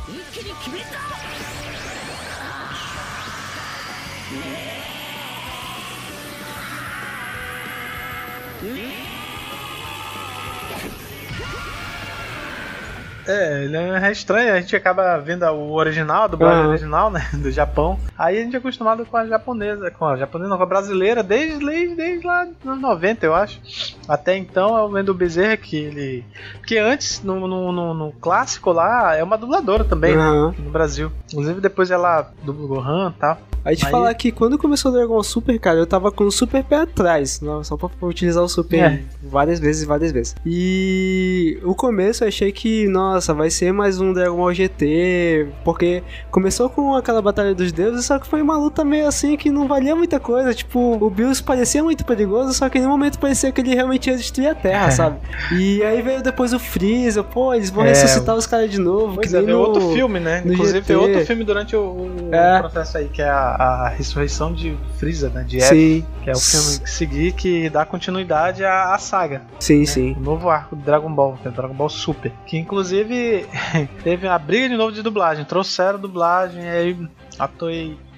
[13.27, 16.69] É, ele é estranho, a gente acaba vendo o original, a dublagem Aham.
[16.71, 17.99] original, né, do Japão.
[18.19, 21.23] Aí a gente é acostumado com a japonesa, com a japonesa, não, com a brasileira,
[21.23, 23.61] desde, desde, desde lá nos anos 90, eu acho.
[24.09, 26.25] Até então é o Wendel Bezerra que ele...
[26.59, 30.49] Porque antes, no, no, no- no clássico lá, é uma dubladora também, né, Aham.
[30.51, 31.13] aqui no Brasil.
[31.33, 33.39] Inclusive depois ela dubla o Gohan e tal.
[33.65, 36.33] Aí te Aí- falar que quando começou o Dragon Super, cara, eu tava com o
[36.33, 39.03] Super pé atrás, só pra utilizar o Super É.
[39.23, 40.35] várias vezes, várias vezes.
[40.45, 46.03] E o começo eu achei que, nossa, vai ser mais um Dragon Ball GT, porque
[46.31, 49.67] começou com aquela Batalha dos Deuses, só que foi uma luta meio assim que não
[49.69, 53.51] valia muita coisa, tipo, o Bills parecia muito perigoso, só que em nenhum momento parecia
[53.53, 55.17] que ele realmente ia destruir a Terra, sabe?
[55.53, 57.89] E aí veio depois o Freeza, pô, eles vão É.
[57.89, 60.43] ressuscitar os caras de novo, Pois é, veio no- outro filme, né?
[60.45, 60.87] Inclusive GT.
[60.95, 62.59] veio outro filme durante o, o É.
[62.61, 65.45] processo aí, que é a, a ressurreição de Freeza, né?
[65.47, 69.43] De F, Sim, que é o filme que seguir que dá continuidade à, à saga.
[69.59, 69.87] sim, né?
[69.87, 70.17] sim.
[70.19, 72.33] O novo arco do Dragon Ball, que é o Dragon Ball Super.
[72.47, 73.02] Que inclusive
[74.03, 75.45] teve a briga de novo de dublagem.
[75.45, 77.49] Trouxeram dublagem, aí a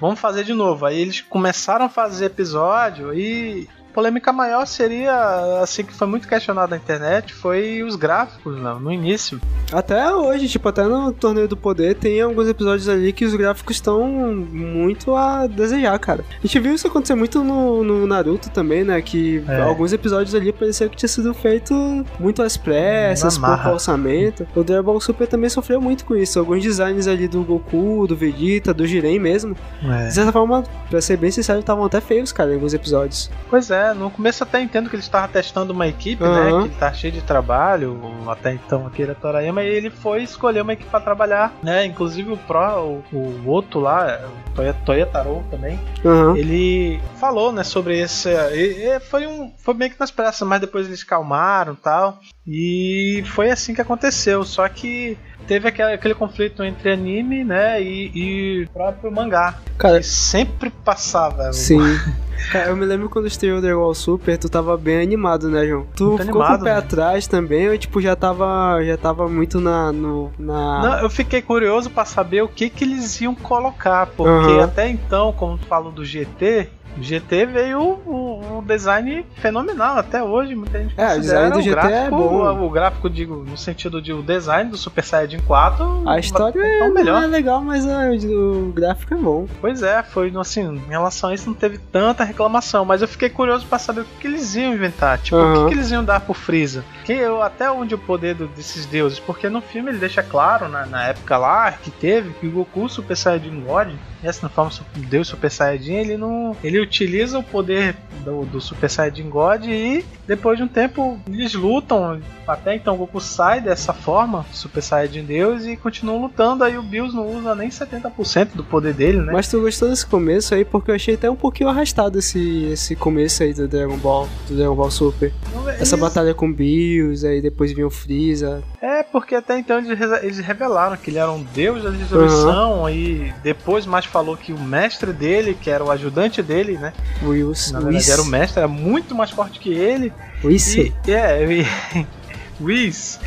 [0.01, 0.87] vamos fazer de novo.
[0.87, 6.70] Aí eles começaram a fazer episódio e polêmica maior seria, assim, que foi muito questionado
[6.70, 9.40] na internet, foi os gráficos, não, no início.
[9.72, 13.76] Até hoje, tipo, até no Torneio do Poder tem alguns episódios ali que os gráficos
[13.76, 16.24] estão muito a desejar, cara.
[16.38, 19.00] A gente viu isso acontecer muito no, no Naruto também, né?
[19.00, 19.62] Que É.
[19.62, 21.74] alguns episódios ali parecia que tinha sido feito
[22.18, 24.46] muito às pressas, pouco orçamento.
[24.54, 26.38] O Dragon Ball Super também sofreu muito com isso.
[26.38, 29.57] Alguns designs ali do Goku, do Vegeta, do Jiren mesmo.
[29.83, 30.09] É.
[30.09, 33.30] De certa forma, pra ser bem sincero, estavam até feios, cara, em alguns episódios.
[33.48, 36.33] Pois é, no começo até entendo que ele estava testando uma equipe, Aham.
[36.35, 36.53] né?
[36.62, 40.73] Que ele tá cheio de trabalho, até então Akira Torayama, e ele foi escolher uma
[40.73, 41.85] equipe para trabalhar, né?
[41.85, 44.20] Inclusive o Pro, o, o outro lá,
[44.51, 46.37] o Toya, Toyotaro também, Aham.
[46.37, 48.29] ele falou, né, sobre esse.
[48.29, 49.53] e- e foi um.
[49.59, 52.20] Foi meio que nas pressas, mas depois eles calmaram e tal.
[52.47, 54.44] E foi assim que aconteceu.
[54.44, 59.54] Só que teve aquele, aquele conflito entre anime, né, e, e próprio mangá.
[59.78, 61.52] Cara, Que sempre passava.
[61.52, 61.80] Sim.
[62.50, 65.66] Cara, eu me lembro quando estreou o Dragon Ball Super, tu tava bem animado, né,
[65.66, 65.87] João?
[65.94, 66.78] Tu Muito ficou animado, com o pé né?
[66.78, 69.92] atrás também, ou tipo, já tava, já tava muito na...
[69.92, 70.83] No, na...
[70.83, 74.64] Não, eu fiquei curioso pra saber o que que eles iam colocar, porque Aham.
[74.64, 76.68] até então, como tu falou do GT,
[77.02, 81.62] GT veio o, o design fenomenal até hoje, muita gente É, o design do o
[81.62, 82.66] GT é gráfico, bom.
[82.66, 86.78] o gráfico digo no sentido de o design do Super Saiyajin 4, A história é
[86.80, 87.14] é, o melhor.
[87.20, 89.46] não é legal, mas ah, o gráfico é bom.
[89.61, 93.28] Pois é, foi assim, em relação a isso não teve tanta reclamação, mas eu fiquei
[93.28, 95.64] curioso pra saber o que, que eles iam inventar, tipo, o Aham.
[95.64, 98.87] que, que eles iam dar pro Freeza, que eu, até onde o poder do- desses
[98.87, 102.50] deuses, porque no filme ele deixa claro, na, na época lá que teve, que o
[102.50, 103.88] Goku Super Saiyajin God,
[104.26, 108.88] essa na forma Deus Super Saiyajin, ele não, ele utiliza o poder do, do Super
[108.90, 113.92] Saiyajin God e depois de um tempo eles lutam, até então o Goku sai dessa
[113.92, 118.64] forma, Super Saiyajin Deus, e continuam lutando, aí o Bills não usa nem 70% do
[118.64, 119.32] poder dele, né?
[119.32, 122.96] Mas tu gostou desse começo aí, porque eu achei até um pouquinho arrastado esse, esse
[122.96, 125.32] começo aí do Dragon Ball, do Dragon Ball Super.
[125.78, 128.62] Essa Eles- batalha com Bills, aí depois vinha o Freeza.
[128.80, 133.32] É, porque até então eles, eles revelaram que ele era um deus da destruição, e
[133.42, 136.92] depois mais falou que o mestre dele, que era o ajudante dele, né?
[137.20, 137.72] O Wilson.
[137.72, 140.12] Na verdade era o mestre, era muito mais forte que ele.
[140.44, 140.83] Wilson.
[140.83, 141.66] E, é, e,
[142.60, 143.18] Whis.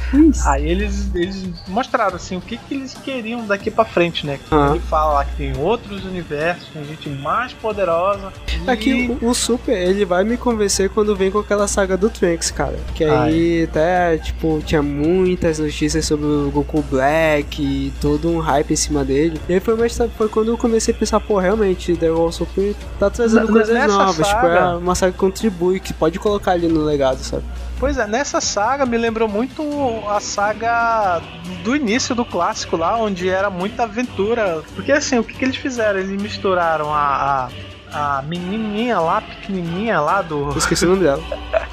[0.45, 4.39] Aí eles, eles mostraram assim o que, que eles queriam daqui pra frente, né?
[4.51, 4.71] Aham.
[4.71, 8.31] Ele fala lá que tem outros universos, tem gente mais poderosa.
[8.65, 12.09] e- Aqui o, o Super, ele vai me convencer quando vem com aquela saga do
[12.09, 12.77] Trunks, cara.
[12.95, 18.71] Que aí até, tipo, tinha muitas notícias sobre o Goku Black e todo um hype
[18.71, 19.39] em cima dele.
[19.47, 22.73] E aí foi, mais, foi quando eu comecei a pensar, pô, realmente, The Wall Super
[22.99, 24.15] tá trazendo N- coisas novas.
[24.27, 27.43] Tipo, é saga- uma saga que contribui, que pode colocar ali no legado, sabe?
[27.79, 29.61] Pois é, nessa saga me lembrou muito
[30.09, 31.21] a saga
[31.63, 34.63] do início do clássico lá, onde era muita aventura.
[34.75, 35.99] Porque assim, o que, que eles fizeram?
[35.99, 37.49] Eles misturaram a,
[37.93, 41.21] a, a menininha lá, pequenininha lá do, Eu esqueci o nome dela.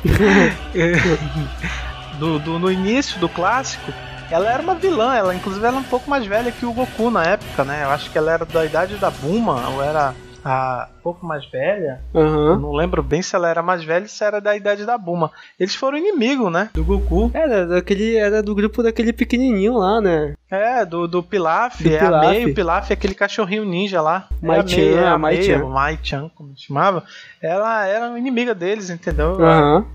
[2.18, 3.92] do, do- no início do clássico.
[4.30, 7.24] Ela era uma vilã, ela inclusive era um pouco mais velha que o Goku na
[7.24, 7.82] época, né?
[7.84, 10.14] Eu acho que ela era da idade da Buma, ou era
[10.44, 12.00] a, pouco mais velha.
[12.12, 12.58] Eu Aham.
[12.58, 15.30] não lembro bem se ela era mais velha ou se era da idade da Buma.
[15.58, 16.70] Eles foram inimigo, né?
[16.74, 17.30] Do Goku.
[17.32, 20.34] Era, daquele, era do grupo daquele pequenininho lá, né?
[20.50, 22.26] É, do, do Pilaf, Do é Pilaf.
[22.26, 24.28] a Mei, o Pilaf é aquele cachorrinho ninja lá.
[24.42, 25.62] É Mai-chan, é a Mai-chan.
[25.62, 27.02] a Mai-chan, como se chamava.
[27.42, 29.38] Ela era inimiga deles, entendeu?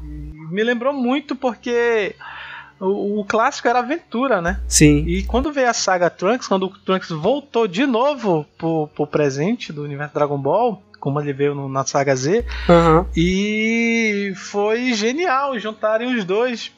[0.04, 2.16] E Me lembrou muito porque
[2.80, 4.60] o, o clássico era aventura, né?
[4.68, 5.04] Sim.
[5.08, 9.72] E quando veio a saga Trunks, quando o Trunks voltou de novo pro, pro presente
[9.74, 13.06] do universo Dragon Ball, como ele veio no- na saga Z, Aham.
[13.16, 16.72] e foi genial juntarem os dois.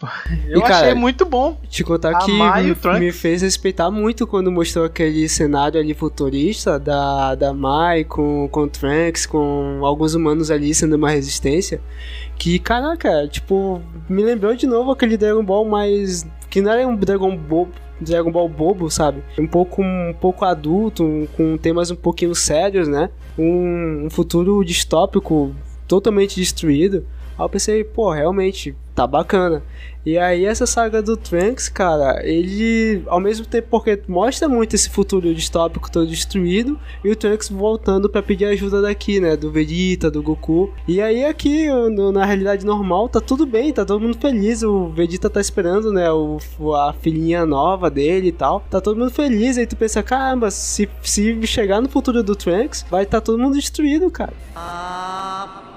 [0.48, 1.60] Eu E, cara, achei muito bom.
[1.68, 5.80] Te contar A que Mai e me, me fez respeitar muito quando mostrou aquele cenário
[5.80, 11.10] ali futurista da, da Mai com, com o Trunks, com alguns humanos ali sendo uma
[11.10, 11.82] resistência.
[12.42, 16.26] Que, caraca, tipo, me lembrou de novo aquele Dragon Ball mais.
[16.50, 17.68] que não era um Dragon Ball.
[18.00, 19.22] Dragon Ball bobo, sabe?
[19.38, 23.12] Um pouco, um pouco adulto, um- com temas um pouquinho sérios, né?
[23.38, 25.54] Um, um futuro distópico
[25.88, 27.06] totalmente destruído.
[27.38, 29.64] Aí eu pensei, pô, realmente, tá bacana.
[30.04, 34.90] E aí essa saga do Trunks, cara, ele ao mesmo tempo porque mostra muito esse
[34.90, 40.10] futuro distópico todo destruído e o Trunks voltando pra pedir ajuda daqui, né, do Vegeta,
[40.10, 40.74] do Goku.
[40.88, 41.68] E aí aqui
[42.12, 46.12] na realidade normal tá tudo bem, tá todo mundo feliz, o Vegeta tá esperando, né,
[46.12, 46.40] o,
[46.74, 48.66] a filhinha nova dele e tal.
[48.72, 52.88] Tá todo mundo feliz, aí tu pensa, caramba, se, se chegar no futuro do Trunks,
[52.90, 54.34] vai tá todo mundo destruído, cara.
[54.54, 55.72] 逃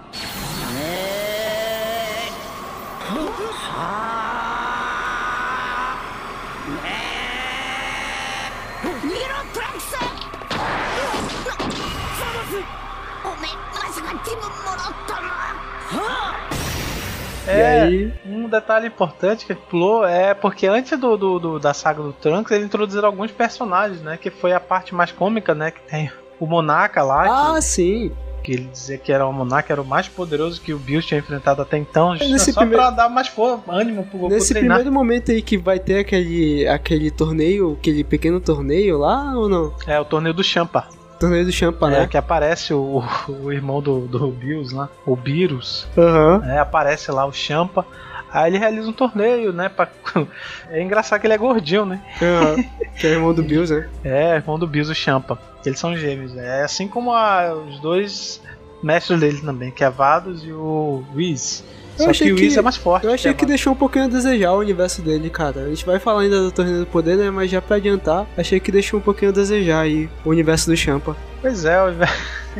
[17.46, 18.12] É, E aí.
[18.26, 22.50] um detalhe importante que pulou é porque antes do, do- do- da saga do Trunks,
[22.52, 24.16] eles introduziram alguns personagens, né?
[24.16, 25.70] Que foi a parte mais cômica, né?
[25.70, 28.11] Que tem o Monarca lá, Ah, sim.
[28.42, 31.07] que, que ele dizia que era o Monarca, era o mais poderoso que o Bills
[31.07, 32.14] tinha enfrentado até então.
[32.14, 33.30] nesse só primeiro- pra dar mais
[33.68, 34.76] ânimo pro Goku Nesse treinar.
[34.78, 39.74] primeiro momento aí que vai ter aquele, aquele torneio, aquele pequeno torneio lá ou não?
[39.87, 40.88] É, o torneio do Champa.
[41.18, 42.07] Torneio do Champa, É, né?
[42.07, 45.87] que aparece o, o irmão do, do Bills lá, o Beerus.
[45.96, 46.42] Aham.
[46.46, 47.87] É, aparece lá o Champa.
[48.33, 49.68] Aí ele realiza um torneio, né?
[49.68, 49.88] pra-
[50.68, 52.00] É engraçado que ele é gordinho, né?
[52.20, 52.64] Aham.
[52.98, 53.88] Que é irmão do Bills, né?
[54.05, 55.38] É, irmão do Bills, o Champa.
[55.64, 56.37] Eles são gêmeos.
[56.37, 58.40] É assim como a- os dois
[58.83, 61.64] mestres dele também, que é Vados e o Whis.
[61.98, 63.07] Eu Só achei que o Whis é mais forte.
[63.07, 65.62] Eu achei que deixou um pouquinho a desejar o universo dele, cara.
[65.62, 67.30] A gente vai falar ainda do Torneio do Poder, né?
[67.30, 70.76] Mas já pra adiantar, achei que deixou um pouquinho a desejar aí o universo do
[70.76, 71.16] Champa.
[71.40, 71.92] Pois é, o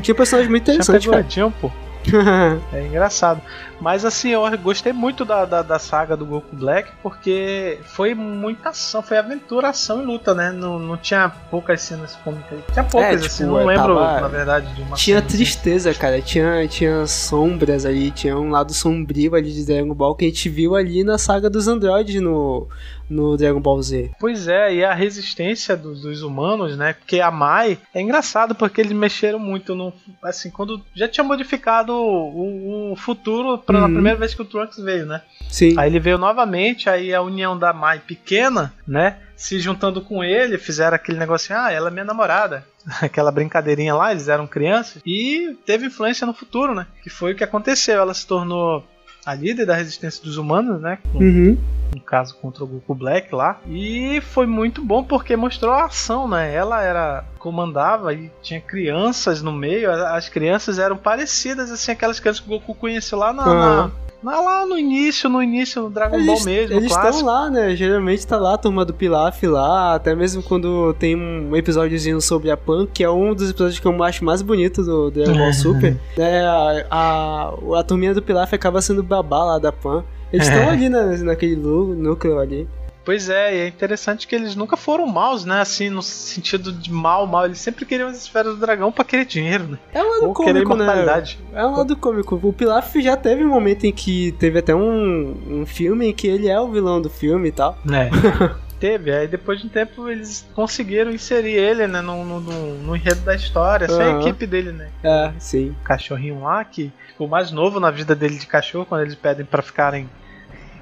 [0.01, 1.23] Tinha um personagem muito Champa é interessante, cara.
[1.23, 1.71] gordinho, pô.
[2.73, 3.41] É engraçado.
[3.81, 8.71] Mas assim, eu gostei muito da, da, da saga do Goku Black porque foi muita
[8.71, 10.51] ação, foi aventura, ação e luta, né?
[10.53, 12.61] Não, não tinha poucas cenas cômicas.
[12.73, 15.27] Tinha poucas, É, tipo, assim, não é, lembro, tava- na verdade, de uma Tinha cena,
[15.27, 15.37] assim.
[15.37, 16.21] tristeza, cara.
[16.23, 20.49] Tinha, tinha sombras ali, tinha um lado sombrio ali de Dragon Ball que a gente
[20.49, 22.69] viu ali na saga dos androides no,
[23.09, 24.11] no Dragon Ball Z.
[24.19, 26.93] Pois é, e a resistência dos, dos humanos, né?
[26.95, 29.93] Porque a Mai é engraçado porque eles mexeram muito no.
[30.23, 33.93] Assim, quando já tinha modificado o, o futuro pra, na Uhum.
[33.95, 35.23] primeira vez que o Trunks veio, né?
[35.49, 35.75] Sim.
[35.79, 39.19] Aí ele veio novamente, aí a união da Mai pequena, né?
[39.37, 42.65] Se juntando com ele, fizeram aquele negócio, ah, ela é minha namorada.
[43.03, 45.03] Aquela brincadeirinha lá, eles eram crianças.
[45.05, 46.87] E teve influência no futuro, né?
[47.03, 47.99] Que foi o que aconteceu.
[48.01, 48.85] Ela se tornou
[49.25, 50.99] a líder da resistência dos humanos, né?
[51.13, 51.59] Com- Uhum.
[51.95, 53.61] no caso contra o Goku Black lá.
[53.69, 56.53] E foi muito bom porque mostrou a ação, né?
[56.53, 59.91] Ela era comandava e tinha crianças no meio.
[59.91, 63.91] As crianças eram parecidas assim aquelas crianças que o Goku conheceu lá na, na- na-
[64.25, 67.77] lá no início, no início no Dragon Ball Eles mesmo, eles estão lá, né?
[67.77, 72.51] Geralmente tá lá a turma do Pilaf lá, até mesmo quando tem um episódiozinho sobre
[72.51, 75.53] a Pan, que é um dos episódios que eu acho mais bonito do Dragon Ball
[75.53, 75.97] Super.
[76.17, 76.45] né?
[76.45, 80.05] A, a, a turminha do Pilaf acaba sendo babá lá da Pan.
[80.33, 82.69] Eles estão ali na, naquele núcleo ali.
[83.05, 85.61] Pois é, e é interessante que eles nunca foram maus, né?
[85.61, 87.45] Assim, no sentido de mal, mal.
[87.45, 89.79] Eles sempre queriam as esferas do dragão pra querer dinheiro, né?
[89.93, 91.23] É um lado Ou cômico, né?
[91.53, 92.41] É um lado cômico.
[92.43, 96.27] O Pilaf já teve um momento em que teve até um, um filme em que
[96.27, 97.77] ele é o vilão do filme e tal.
[97.93, 98.09] É.
[98.81, 102.97] Teve, aí depois de um tempo eles conseguiram inserir ele, né, no, no, no- no
[102.97, 104.89] enredo da história, essa é a equipe dele, né?
[105.03, 105.71] É, sim.
[105.71, 109.47] O cachorrinho lá, que ficou mais novo na vida dele de cachorro, quando eles pedem
[109.47, 110.11] pra ficarem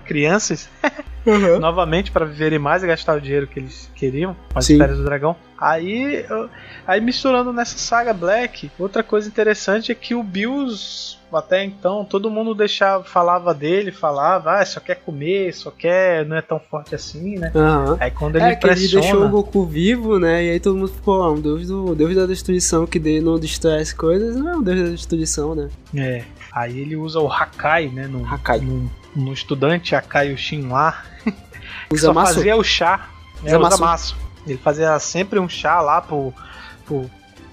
[0.03, 0.69] crianças,
[1.25, 1.61] Uhum.
[1.61, 5.05] novamente pra viverem mais e gastar o dinheiro que eles queriam, com as férias do
[5.05, 5.37] dragão.
[5.57, 6.51] Aí, eu-
[6.85, 12.29] aí misturando nessa saga Black, outra coisa interessante é que o Bills, até então, todo
[12.29, 16.93] mundo deixava, falava dele, falava, ah, só quer comer, só quer, não é tão forte
[16.97, 17.53] assim, né?
[17.55, 17.97] Aham.
[18.01, 20.45] Aí quando ele É, que ele pressiona, deixou o Goku vivo, né?
[20.45, 23.38] E aí todo mundo ficou, ah, um deus, do, deus da destruição que de- não
[23.38, 25.69] destrói as coisas, não é um deus da destruição, né?
[25.97, 28.59] é, aí ele usa o Hakai, né, no, Hakai.
[28.59, 31.05] no, no estudante Hakai Ushin lá,
[31.88, 33.09] que só fazia o chá,
[33.44, 33.81] é, usa maço.
[33.81, 34.16] maço.
[34.46, 36.33] Ele fazia sempre um chá lá pro,
[36.85, 37.09] pro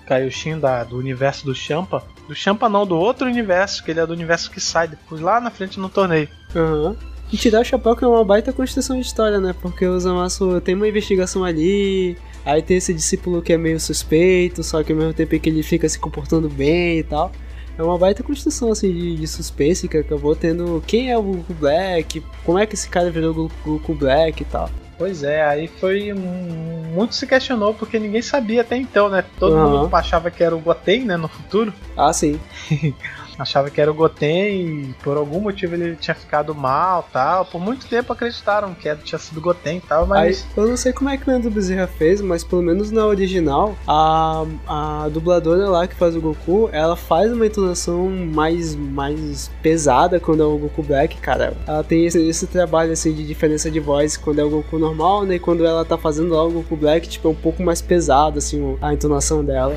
[0.09, 2.03] Kaioshin da, do universo do Champa.
[2.27, 5.39] Do Champa não, do outro universo, que ele é do universo que sai depois lá
[5.39, 6.27] na frente no torneio.
[6.55, 6.95] Aham.
[7.31, 9.53] E tirar o chapéu que é uma baita construção de história, né?
[9.61, 14.63] Porque o Zamasu tem uma investigação ali, aí tem esse discípulo que é meio suspeito,
[14.63, 17.31] só que ao mesmo tempo que ele fica se comportando bem e tal.
[17.79, 21.53] É uma baita construção assim de, de suspense que acabou tendo quem é o Goku
[21.53, 24.69] Black, como é que esse cara virou o Goku Black e tal.
[24.97, 26.13] Pois é, aí foi.
[26.13, 29.23] muito se questionou porque ninguém sabia até então, né?
[29.39, 29.83] Todo Aham.
[29.83, 31.15] mundo achava que era o Goten, né?
[31.15, 31.73] No futuro.
[31.95, 32.37] Ah, sim.
[33.39, 37.45] achava que era o Goten e por algum motivo ele tinha ficado mal tal.
[37.45, 40.45] Por muito tempo acreditaram que era, tinha sido Goten e tal, mas.
[40.45, 43.05] Aí, eu não sei como é que o Leandro Bezerra fez, mas pelo menos na
[43.05, 49.49] original, a, a dubladora lá que faz o Goku, ela faz uma entonação mais, mais
[49.61, 51.53] pesada quando é o Goku Black, cara.
[51.65, 55.25] Ela tem esse, esse trabalho assim de diferença de voz quando é o Goku normal,
[55.25, 55.35] né?
[55.35, 58.37] E quando ela tá fazendo lá o Goku Black, tipo, é um pouco mais pesado,
[58.37, 59.75] assim, a entonação dela.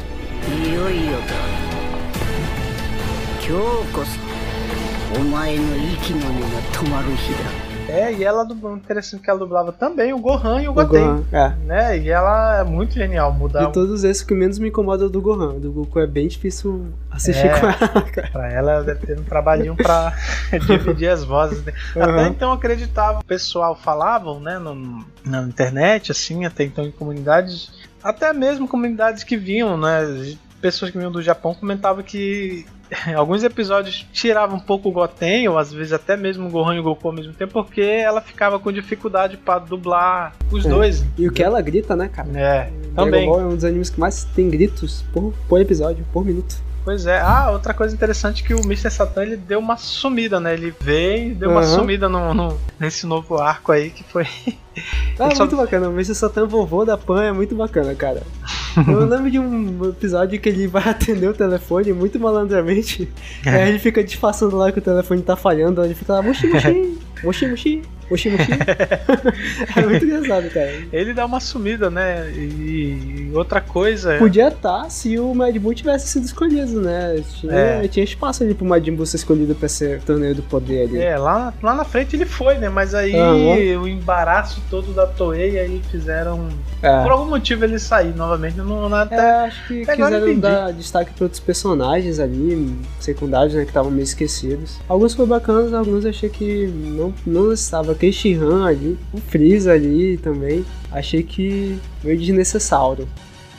[0.48, 1.71] Yuri,
[3.93, 10.73] こそお前の息の根が止まる日だ É, e ela dublava, interessante que ela dublava também o Gohan e o O
[10.73, 10.89] Goten.
[11.05, 11.49] Gohan, é.
[11.65, 11.97] Né?
[11.99, 15.07] E ela é muito genial mudar De todos esses, o que menos me incomoda é
[15.07, 15.53] o do Gohan.
[15.53, 17.57] O do Goku é bem difícil assistir É.
[17.57, 18.27] com ela, cara.
[18.29, 20.11] Pra ela deve ter um trabalhinho pra
[20.67, 21.63] dividir as vozes.
[21.63, 21.71] né?
[21.91, 22.27] Até Aham.
[22.27, 27.71] então eu acreditava, o pessoal falavam, né, no- na internet, assim, até então em comunidades,
[28.03, 32.65] até mesmo comunidades que vinham, né, pessoas que vinham do Japão comentavam que
[33.16, 36.80] alguns episódios tiravam um pouco o Goten, ou às vezes até mesmo o Gohan e
[36.80, 40.68] o Goku ao mesmo tempo, porque ela ficava com dificuldade pra dublar os É.
[40.68, 41.04] dois.
[41.18, 42.28] E o que ela grita, né, cara?
[42.34, 43.26] É, Dragon também.
[43.26, 46.56] Ball é um dos animes que mais tem gritos por, por episódio, por minuto.
[46.84, 47.20] Pois é.
[47.20, 48.90] Ah, outra coisa interessante é que o Mr.
[48.90, 50.52] Satan ele deu uma sumida, né?
[50.52, 51.74] Ele veio e deu uma Aham.
[51.76, 54.26] sumida no, no- nesse novo arco aí que foi.
[55.18, 55.88] Ah, Ele só- muito bacana.
[55.88, 56.14] O Mr.
[56.14, 58.22] Satan vovô da Pan é muito bacana, cara.
[58.88, 63.08] Eu lembro de um episódio que ele vai atender o telefone muito malandramente.
[63.44, 63.50] É.
[63.50, 65.84] Aí ele fica disfarçando lá que o telefone tá falhando.
[65.84, 68.50] Ele fica lá, muxi, muxi, muxi, muxi, muxi, muxi.
[69.76, 70.72] É muito engraçado, cara.
[70.90, 72.30] Ele dá uma sumida, né?
[72.32, 74.16] E, outra coisa.
[74.18, 77.22] Podia estar se o Mad Bull tivesse sido escolhido, né?
[77.40, 77.88] Tinha, É.
[77.88, 80.98] tinha espaço ali pro Mad Bull ser escolhido pra ser torneio do poder ali.
[80.98, 82.70] É, lá, lá na frente ele foi, né?
[82.70, 83.80] Mas aí Aham.
[83.82, 86.48] o embaraço todo da Toei aí fizeram.
[86.82, 87.02] É.
[87.02, 88.56] Por algum motivo ele sair novamente.
[88.56, 93.62] Não, não, até, É, acho que quiseram dar destaque pra outros personagens ali, secundários, né,
[93.62, 94.78] que estavam meio esquecidos.
[94.88, 97.92] Alguns foram bacanas, alguns achei que não, não estava.
[97.92, 103.06] Aquele Shihan ali, o Freeza ali também, achei que meio desnecessário.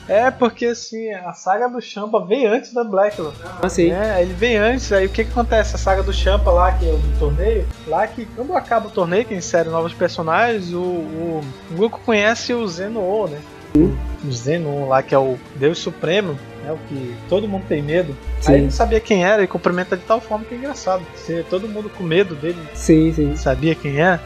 [0.08, 3.36] É, porque assim, a saga do Champa veio antes da Blacklock.
[3.62, 5.74] Assim, É, ele vem antes, aí o que que acontece?
[5.76, 8.90] A saga do Champa lá, que é o do torneio, lá que quando acaba o
[8.90, 11.40] torneio, que insere novos personagens, o, o,
[11.70, 13.40] o Goku conhece o Zeno, né?
[13.76, 16.72] O Zeno lá, que é o Deus Supremo, né?
[16.72, 18.16] O que todo mundo tem medo.
[18.40, 18.50] Sim.
[18.50, 21.02] Aí ele não sabia quem era e cumprimenta de tal forma que é engraçado.
[21.14, 23.36] Se todo mundo com medo dele sim, sim.
[23.36, 24.22] sabia quem era.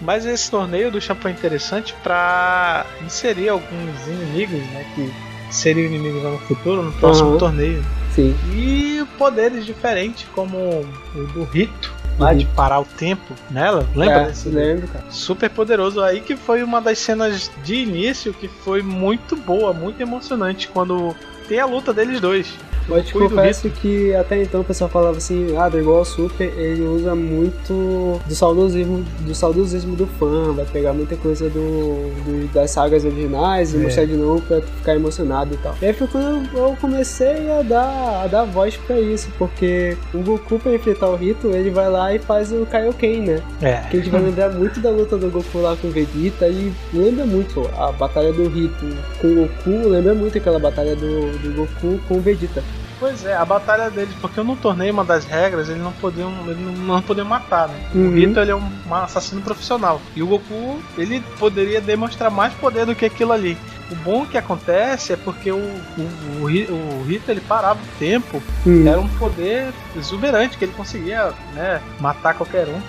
[0.00, 4.84] Mas esse torneio do Champa é interessante pra inserir alguns inimigos, né?
[4.94, 5.12] Que
[5.50, 7.38] seriam inimigos lá no futuro, no próximo Aham.
[7.38, 7.84] torneio.
[8.10, 8.34] Sim.
[8.52, 13.86] E poderes diferentes, como o do Rito, lá de parar o tempo nela.
[13.94, 14.48] Lembra é, desse?
[14.48, 15.04] Lembro, cara.
[15.10, 20.00] Super poderoso aí, que foi uma das cenas de início que foi muito boa, muito
[20.00, 21.14] emocionante, quando
[21.52, 22.71] tem a luta deles dois.
[22.88, 26.82] Mas te confesso que até então o pessoal falava assim, ah, Dragon Ball Super, ele
[26.82, 32.70] usa muito do saudosismo do, saudosismo do fã, vai pegar muita coisa do, do- das
[32.70, 33.80] sagas originais e É.
[33.80, 35.74] mostrar de novo pra ficar emocionado e tal.
[35.80, 40.18] E aí foi quando eu comecei a dar, a dar voz pra isso, porque o
[40.18, 43.42] Goku pra enfrentar o Rito, ele vai lá e faz o Kaioken, né?
[43.60, 43.76] É.
[43.90, 46.72] Que a gente vai lembrar muito da luta do Goku lá com o Vegeta e
[46.92, 48.84] lembra muito a batalha do Rito
[49.20, 52.62] com o Goku, lembra muito aquela batalha do, do Goku com o Vegeta.
[53.02, 56.32] Pois é, a batalha deles, porque eu não tornei uma das regras, eles não podiam,
[56.46, 57.74] eles não, não podiam matar, né?
[57.92, 58.14] O Uhum.
[58.14, 60.00] Rito ele é um, assassino profissional.
[60.14, 63.58] E o Goku, ele poderia demonstrar mais poder do que aquilo ali.
[63.90, 66.02] O bom que acontece é porque o, o,
[66.42, 68.86] o, o Rito ele parava o tempo, Hum.
[68.86, 72.80] era um poder exuberante que ele conseguia né, matar qualquer um.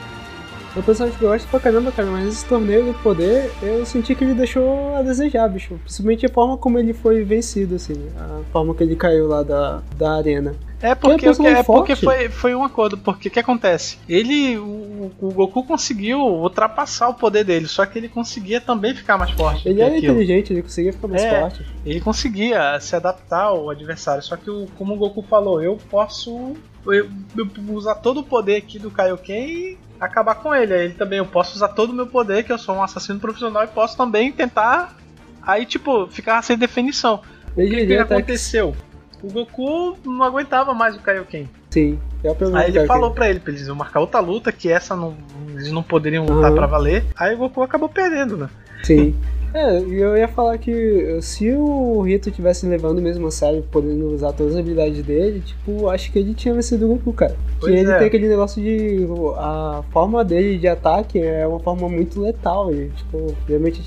[0.76, 4.16] O personagem que eu gosto pra caramba, cara, mas esse torneio do poder, eu senti
[4.16, 5.80] que ele deixou a desejar, bicho.
[5.84, 7.94] Principalmente a forma como ele foi vencido, assim.
[8.18, 10.56] A forma que ele caiu lá da, da arena.
[10.84, 11.30] É porque, é
[11.60, 13.98] é porque foi, foi um acordo, porque o que acontece?
[14.08, 19.18] Ele, o, o Goku conseguiu ultrapassar o poder dele, só que ele conseguia também ficar
[19.18, 19.68] mais forte.
[19.68, 20.12] Ele era aquilo.
[20.22, 21.40] inteligente, ele conseguia ficar mais É.
[21.40, 21.66] forte.
[21.86, 26.54] Ele conseguia se adaptar ao adversário, só que o, como o Goku falou, eu posso
[26.86, 30.74] eu- eu usar todo o poder aqui do Kaioken e acabar com ele.
[30.74, 33.22] Aí ele também, eu posso usar todo o meu poder, que eu sou um assassino
[33.22, 34.98] profissional, e posso também tentar,
[35.42, 37.22] aí tipo, ficar sem definição.
[37.54, 38.76] O que, que aconteceu?
[39.24, 41.50] O Goku não aguentava mais o Kaioken.
[41.70, 41.98] sim.
[42.24, 44.70] É o problema Aí ele falou pra ele, pra eles iam marcar outra luta, que
[44.70, 45.14] essa não,
[45.50, 46.56] eles não poderiam lutar Aham.
[46.56, 47.04] pra valer.
[47.18, 48.50] Aí o Goku acabou perdendo, né?
[48.84, 49.14] Sim.
[49.54, 54.34] É, eu ia falar que se o Rito tivesse levando mesmo a sério, podendo usar
[54.34, 57.36] todas as habilidades dele, tipo, acho que ele tinha vencido o Goku, cara.
[57.60, 57.98] Pois que ele é.
[58.00, 59.08] tem aquele negócio de.
[59.38, 62.74] A forma dele de ataque é uma forma muito letal.
[62.74, 63.82] E, tipo, realmente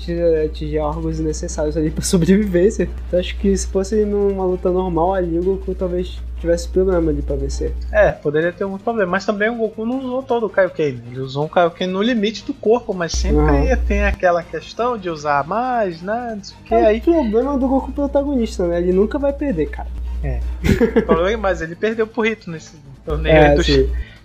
[0.45, 2.89] atingir órgãos necessários ali pra sobrevivência.
[3.07, 7.21] Então acho que se fosse numa luta normal ali, o Goku talvez tivesse problema ali
[7.21, 7.73] pra vencer.
[7.91, 9.11] É, poderia ter algum problema.
[9.11, 10.93] Mas também o Goku não usou todo o Kaioken.
[10.93, 11.01] né?
[11.11, 13.77] Ele usou o Kaioken no limite do corpo, mas sempre Uhum.
[13.87, 16.33] tem aquela questão de usar mais, né?
[16.35, 16.73] Não sei o que.
[16.73, 18.79] É Aí, o problema do Goku protagonista, né?
[18.79, 19.87] Ele nunca vai perder, cara.
[20.97, 22.75] o problema é, mas ele perdeu pro Rito nesse
[23.05, 23.35] torneio.
[23.35, 23.63] É, do-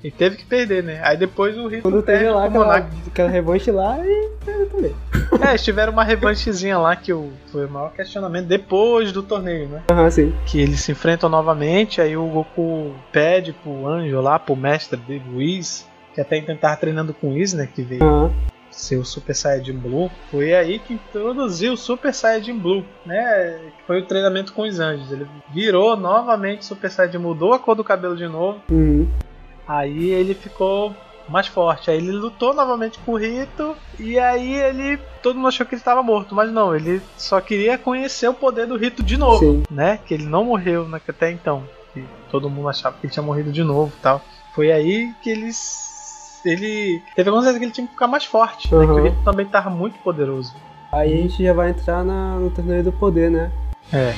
[0.03, 1.01] Ele teve que perder, né?
[1.05, 2.77] Aí depois o Rito Quando perde teve lá aquela,
[3.07, 4.95] aquela revanche lá, e perdeu também.
[5.43, 7.11] É, eles tiveram uma revanchezinha lá que
[7.51, 9.83] foi o maior questionamento depois do torneio, né?
[9.91, 10.35] Aham, sim.
[10.47, 15.23] que eles se enfrentam novamente, aí o Goku pede pro anjo lá, pro mestre dele,
[15.33, 18.31] o Whis, que até então tava treinando com o Whis, né, que veio Aham.
[18.71, 24.01] ser o Super Saiyajin Blue, foi aí que introduziu o Super Saiyajin Blue, né, foi
[24.01, 28.17] o treinamento com os anjos, ele virou novamente Super Saiyajin, mudou a cor do cabelo
[28.17, 29.09] de novo, Uhum.
[29.67, 30.95] Aí ele ficou
[31.29, 35.65] mais forte, aí ele lutou novamente com o Rito, e aí ele, todo mundo achou
[35.65, 39.17] que ele estava morto, mas não, ele só queria conhecer o poder do Rito de
[39.17, 39.63] novo Sim.
[39.71, 39.99] né?
[40.05, 41.63] Que ele não morreu até então.
[41.95, 44.21] que todo mundo achava que ele tinha morrido de novo e tal.
[44.55, 46.41] Foi aí que eles.
[46.45, 47.03] Ele.
[47.15, 48.85] Teve algumas vezes que ele tinha que ficar mais forte, né?
[48.85, 48.99] Que Uhum.
[48.99, 50.53] o Rito também tava muito poderoso.
[50.91, 53.51] Aí a gente já vai entrar na- no torneio do poder, né?
[53.93, 54.13] É.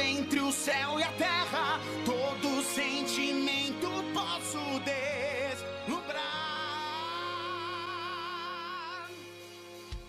[0.00, 1.80] entre o céu e a terra.
[2.04, 6.24] Todo sentimento posso deslumbrar.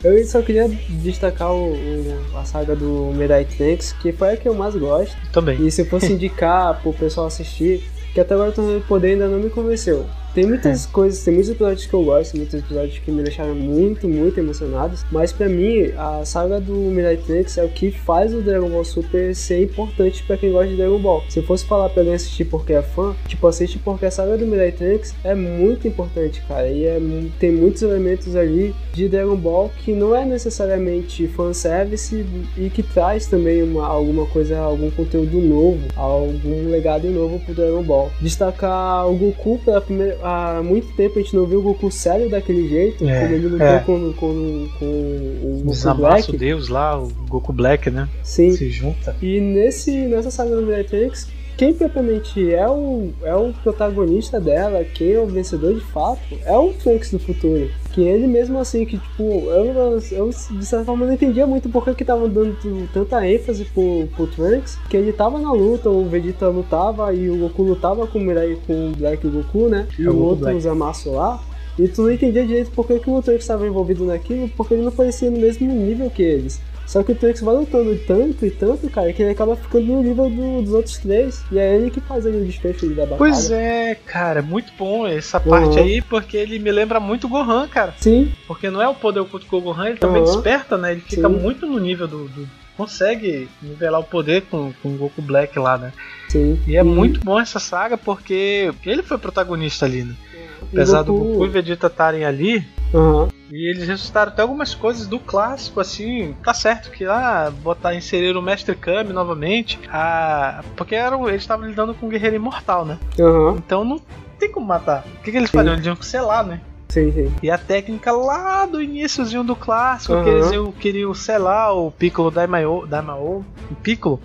[0.04, 4.48] Eu só queria destacar o, o- a saga do Mirai Trunks, que foi a que
[4.48, 5.16] eu mais gosto.
[5.34, 5.66] Também.
[5.66, 7.84] E se eu fosse indicar pro pessoal assistir,
[8.14, 10.06] que até agora o Torneio do Poder ainda não me convenceu.
[10.34, 14.08] Tem muitas coisas, tem muitos episódios que eu gosto, muitos episódios que me deixaram muito,
[14.08, 15.04] muito emocionados.
[15.12, 18.86] Mas pra mim, a saga do Mirai Trunks é o que faz o Dragon Ball
[18.86, 21.24] Super ser importante pra quem gosta de Dragon Ball.
[21.30, 24.38] Se eu fosse falar pra alguém assistir porque é fã, tipo, assiste porque a saga
[24.38, 26.68] do Mirai Trunks é muito importante, cara.
[26.68, 27.00] E é,
[27.40, 32.26] tem muitos elementos ali de Dragon Ball que não é necessariamente fanservice
[32.58, 37.84] e que traz também uma, alguma coisa, algum conteúdo novo, algum legado novo pro Dragon
[37.84, 38.12] Ball.
[38.22, 40.19] Destacar o Goku pela primeira.
[40.22, 43.48] Há muito tempo a gente não viu o Goku sério daquele jeito, É, como ele
[43.48, 43.80] lutou é.
[43.80, 46.38] com, com, com o Goku Black.
[46.38, 48.08] Deus lá, o Goku Black, né?
[48.24, 48.52] Sim.
[48.52, 49.16] Se junta.
[49.22, 55.12] E nesse, nessa saga do Trunks, quem propriamente é o, é o protagonista dela, quem
[55.12, 57.70] é o vencedor de fato, é o Trunks do futuro.
[58.00, 61.94] Que ele mesmo assim, que tipo, eu, eu de certa forma não entendia muito porque
[61.94, 62.56] que estavam dando
[62.94, 67.36] tanta ênfase pro, pro Trunks, que ele tava na luta, o Vegeta lutava e o
[67.40, 69.86] Goku lutava com o Mirai, com o Black Goku, né?
[70.00, 70.62] E É o o outro Black.
[70.62, 71.44] Zamasu lá.
[71.78, 74.84] E tu não entendia direito por que, que o Trunks estava envolvido naquilo, porque ele
[74.84, 76.62] não parecia no mesmo nível que eles.
[76.90, 80.02] Só que o Trunks vai lutando tanto e tanto, cara, que ele acaba ficando no
[80.02, 81.44] nível do- dos outros três.
[81.52, 83.18] E é ele que faz ali o desfecho da batalha.
[83.20, 85.44] Pois é, cara, muito bom essa Uhum.
[85.52, 87.94] parte aí, porque ele me lembra muito o Gohan, cara.
[88.00, 90.32] Sim, Porque não é o poder oculto que o Gohan, ele também Uhum.
[90.32, 90.94] desperta, né?
[90.94, 91.36] Ele fica Sim.
[91.36, 92.28] muito no nível do.
[92.28, 95.92] do- consegue nivelar o poder com, com o Goku Black lá, né?
[96.30, 96.58] sim.
[96.66, 100.16] E é muito bom essa saga porque ele foi protagonista ali, né?
[100.64, 103.30] Apesar do Goku e Vegeta estarem ali, Aham.
[103.52, 106.36] e eles ressuscitaram até algumas coisas do clássico, assim.
[106.44, 109.80] Tá certo que lá botar inserir o Mestre Kami novamente.
[109.92, 110.64] A...
[110.76, 112.98] Porque eram, eles estavam lidando com um guerreiro imortal, né?
[113.20, 113.56] Aham.
[113.58, 114.02] Então não
[114.40, 115.06] tem como matar.
[115.20, 115.74] O que, que eles fariam?
[115.74, 116.62] Eles iam selar, né?
[116.90, 117.32] Sim, sim.
[117.44, 120.24] E a técnica lá do iníciozinho do clássico, Aham.
[120.24, 124.20] que eles iam, queriam selar o Piccolo Daimao, Daimao o Piccolo.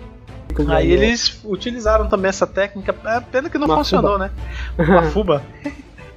[0.67, 2.95] Aí eles utilizaram também essa técnica.
[3.05, 4.31] É pena que não Uma funcionou, né?
[4.79, 5.43] Uma fuba.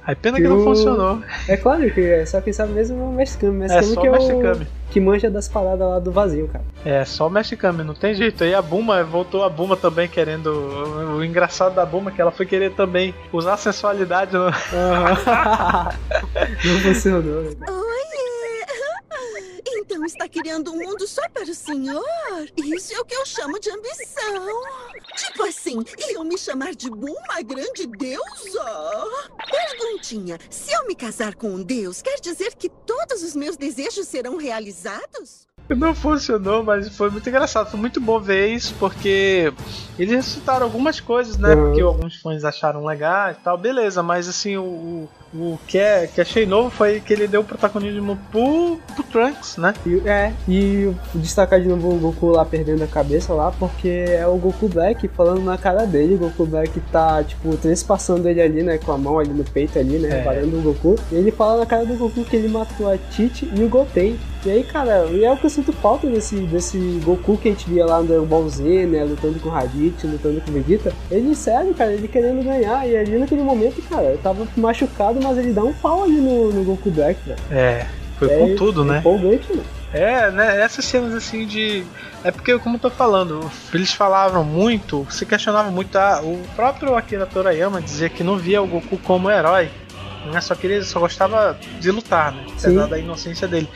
[0.09, 1.19] Aí pena que Que não o- funcionou.
[1.47, 3.59] É claro que é, só quem sabe mesmo é o Mestre Kami.
[3.59, 4.67] Mestre É Kami só que o é Mestre o Kami.
[4.89, 6.63] que manja das paradas lá do vazio, cara.
[6.83, 8.43] É, só o Mestre Kami, não tem jeito.
[8.43, 10.47] Aí a Buma, voltou a Buma também querendo.
[11.15, 14.45] O, engraçado da Buma é que ela foi querer também usar a sensualidade no.
[16.65, 17.51] Não funcionou, né?
[19.71, 22.03] Então está criando um mundo só para o senhor?
[22.57, 24.63] Isso é o que eu chamo de ambição.
[25.15, 28.63] Tipo assim, iam me chamar de Boom, a grande deusa?
[29.49, 34.07] Perguntinha: se eu me casar com um deus, quer dizer que todos os meus desejos
[34.07, 35.47] serão realizados?
[35.75, 37.69] Não funcionou, mas foi muito engraçado.
[37.69, 39.53] Foi muito bom ver isso, porque
[39.97, 41.53] eles ressuscitaram algumas coisas, né?
[41.53, 41.65] Uhum.
[41.65, 46.19] Porque alguns fãs acharam legais e tal, beleza, mas assim, o, o, que, é, que
[46.19, 49.73] achei novo foi que ele deu o protagonismo pro, pro Trunks, né?
[49.85, 54.25] E, é, e destacar de novo o Goku lá perdendo a cabeça lá, porque é
[54.25, 56.15] o Goku Black falando na cara dele.
[56.15, 58.77] O Goku Black tá, tipo, trespassando ele ali, né?
[58.77, 60.19] Com a mão ali no peito ali, né?
[60.19, 60.23] É.
[60.23, 60.95] Parando o Goku.
[61.11, 64.17] E ele fala na cara do Goku que ele matou a Tite e o Goten.
[64.45, 67.51] E aí, cara, e é o que eu sinto falta desse, desse Goku que a
[67.51, 69.03] gente via lá no Dragon Ball Z, né?
[69.03, 70.93] Lutando com o Raditz, lutando com o Vegeta.
[71.11, 72.87] Ele, sério, cara, ele querendo ganhar.
[72.87, 76.51] E ali naquele momento, cara, eu tava machucado, mas ele dá um pau ali no,
[76.51, 77.39] no Goku Black, velho.
[77.51, 77.85] É,
[78.17, 78.99] foi É com tudo, né?
[78.99, 79.59] Empolgante.
[79.91, 80.61] É, né?
[80.61, 81.83] Essas cenas assim de.
[82.23, 85.97] É porque, como eu tô falando, eles falavam muito, se questionavam muito.
[85.97, 89.69] Ah, o próprio Akira Toriyama dizia que não via o Goku como herói,
[90.31, 90.39] né?
[90.41, 92.45] Só que ele só gostava de lutar, né?
[92.47, 92.89] Apesar Sim.
[92.89, 93.69] da inocência dele.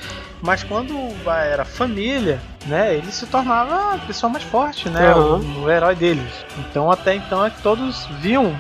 [0.44, 0.94] Mas quando
[1.26, 2.96] era família, né?
[2.96, 5.08] Ele se tornava a pessoa mais forte, né?
[5.08, 5.40] Aham.
[5.40, 6.46] O, o herói deles.
[6.60, 8.54] Então, até então, é que todos viam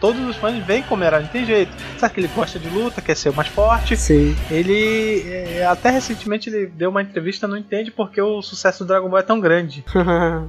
[0.00, 1.70] todos os fãs veem como Herói, não tem jeito.
[1.98, 3.96] Sabe que ele gosta de luta, quer ser o mais forte.
[3.96, 4.34] Sim.
[4.50, 9.10] Ele, é, até recentemente, ele deu uma entrevista, não entende porque o sucesso do Dragon
[9.10, 9.84] Ball é tão grande.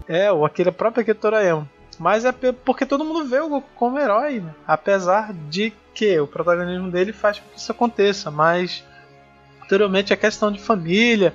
[0.07, 1.67] É, o aquele próprio Akira Toriyama.
[1.99, 4.53] Mas é porque todo mundo vê o Goku como herói, né?
[4.65, 8.83] Apesar de que o protagonismo dele faz com que isso aconteça, mas
[9.71, 11.33] anteriormente a questão de família,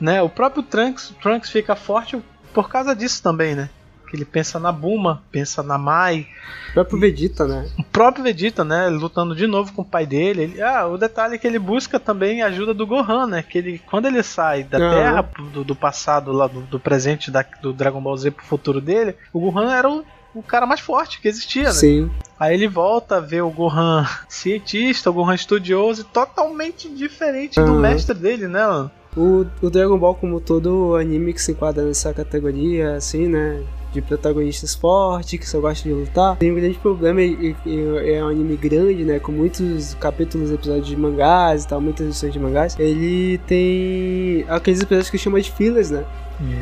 [0.00, 0.20] né?
[0.20, 2.20] O próprio Trunks, Trunks fica forte
[2.52, 3.70] por causa disso também, né?
[4.10, 6.26] Que ele pensa na Buma, pensa na Mai,
[6.70, 7.68] o próprio Vegeta, né?
[7.78, 10.42] o próprio Vegeta, né, lutando de novo com o pai dele.
[10.42, 13.42] Ele, ah, o detalhe é que ele busca também a ajuda do Gohan, né?
[13.42, 14.90] Que ele, quando ele sai da Aham.
[14.90, 18.80] Terra do, do passado lá do, do presente da, do Dragon Ball Z pro futuro
[18.80, 20.04] dele, o Gohan era o,
[20.38, 21.72] o cara mais forte que existia, né?
[21.72, 22.10] Sim.
[22.38, 27.80] Aí ele volta a ver o Gohan cientista, o Gohan estudioso, totalmente diferente do Aham.
[27.80, 28.66] mestre dele, né?
[28.66, 28.90] mano?
[29.16, 33.62] O, o Dragon Ball, como todo anime que se enquadra nessa categoria, assim, né?
[33.90, 36.36] De protagonistas fortes, que só gostam de lutar.
[36.36, 39.18] Tem um grande problema, e, e- e é um anime grande, né?
[39.18, 42.76] Com muitos capítulos, episódios de mangás e tal, muitas edições de mangás.
[42.78, 46.04] Ele tem aqueles episódios que chama de fillers, né?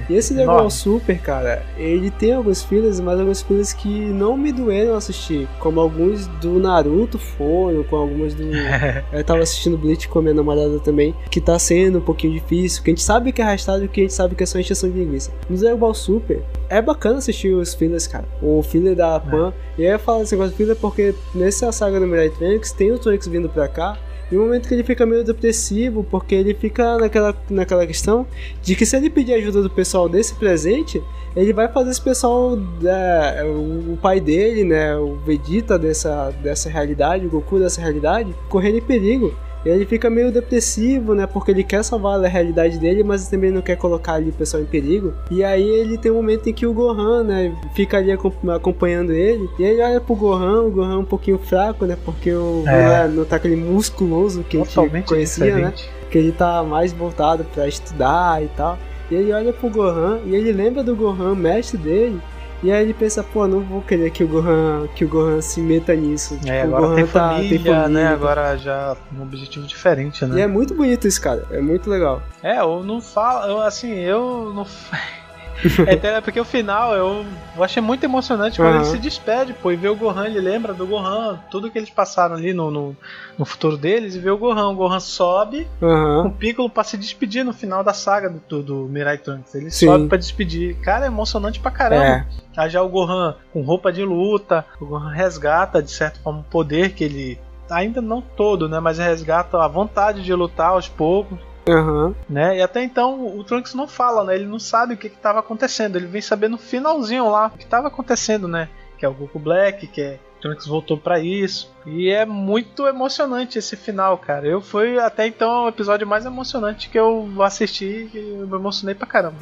[0.09, 0.71] E esse Dragon Ball.
[0.71, 5.49] Super, cara, ele tem alguns fillers, mas alguns fillers que não me doeram assistir.
[5.59, 8.45] Como alguns do Naruto foram, com algumas do.
[9.13, 12.83] Eu tava assistindo Bleach com a minha namorada também, que tá sendo um pouquinho difícil,
[12.83, 14.59] que a gente sabe que é arrastado e que a gente sabe que é só
[14.59, 15.31] encheção de linguiça.
[15.49, 18.25] No Dragon Ball Super, é bacana assistir os fillers, cara.
[18.43, 19.53] O filler da Pan.
[19.79, 22.93] E aí eu falo esse negócio de filler porque nessa saga do Mirai Trunks, tem
[22.93, 23.99] o Trunks vindo pra cá.
[24.31, 28.27] E um momento que ele fica meio depressivo, porque ele fica naquela, naquela questão
[28.63, 31.03] de que se ele pedir ajuda do pessoal desse presente,
[31.37, 36.71] ele vai fazer esse pessoal, é, o, o pai dele, né, o Vegeta dessa, dessa
[36.71, 39.35] realidade, o Goku dessa realidade, correr em perigo.
[39.65, 41.27] E ele fica meio depressivo, né?
[41.27, 44.63] Porque ele quer salvar a realidade dele, mas também não quer colocar ali o pessoal
[44.63, 45.15] em perigo.
[45.31, 47.55] E aí ele tem um momento em que o Gohan, né?
[47.75, 49.49] Fica ali acom- acompanhando ele.
[49.59, 51.97] E ele olha pro Gohan, o Gohan um pouquinho fraco, né?
[52.05, 52.71] Porque o É.
[52.73, 55.73] não, é- não tá aquele musculoso que a gente Totalmente conhecia, né?
[56.11, 58.79] que ele tá mais voltado pra estudar e tal.
[59.11, 62.21] E ele olha pro Gohan e ele lembra do Gohan, mestre dele.
[62.65, 65.61] E aí ele pensa, pô, não vou querer que o Gohan, que o Gohan se
[65.61, 66.39] meta nisso.
[66.47, 68.07] É, Tipo, o agora Gohan tem tá- família, né?
[68.07, 70.39] Agora já um objetivo diferente, né?
[70.39, 71.45] E é muito bonito isso, cara.
[71.51, 72.23] É muito legal.
[72.43, 74.67] É, eu não falo, eu, assim, eu não.
[75.87, 77.25] é, até porque o final eu,
[77.61, 78.83] achei muito emocionante quando Aham.
[78.83, 81.91] ele se despede, pô, e vê o Gohan, ele lembra do Gohan, tudo que eles
[81.91, 82.97] passaram ali no, no,
[83.39, 84.69] no futuro deles, e vê o Gohan.
[84.69, 86.27] O Gohan sobe com Aham.
[86.27, 89.55] o Piccolo pra se despedir no final da saga do, do, do Mirai Trunks.
[89.55, 89.87] Ele Sim.
[89.87, 90.77] sobe pra despedir.
[90.81, 92.05] Cara, é emocionante pra caramba.
[92.05, 92.27] É.
[92.57, 96.45] Aí já o Gohan com roupa de luta, o Gohan resgata de certa forma o
[96.45, 97.39] poder que ele.
[97.71, 98.79] Ainda não todo, né?
[98.79, 101.39] Mas resgata a vontade de lutar aos poucos,
[101.69, 102.15] Aham.
[102.29, 102.59] né?
[102.59, 104.35] E até então o Trunks não fala, né?
[104.35, 105.97] Ele não sabe o que estava acontecendo.
[105.97, 108.69] Ele vem saber no finalzinho lá o que estava acontecendo, né?
[108.99, 110.19] Que é o Goku Black, que é.
[110.39, 111.73] o Trunks voltou pra isso.
[111.87, 114.47] E é muito emocionante esse final, cara.
[114.47, 118.95] Eu fui até então o episódio mais emocionante que eu assisti e eu me emocionei
[118.95, 119.37] pra caramba.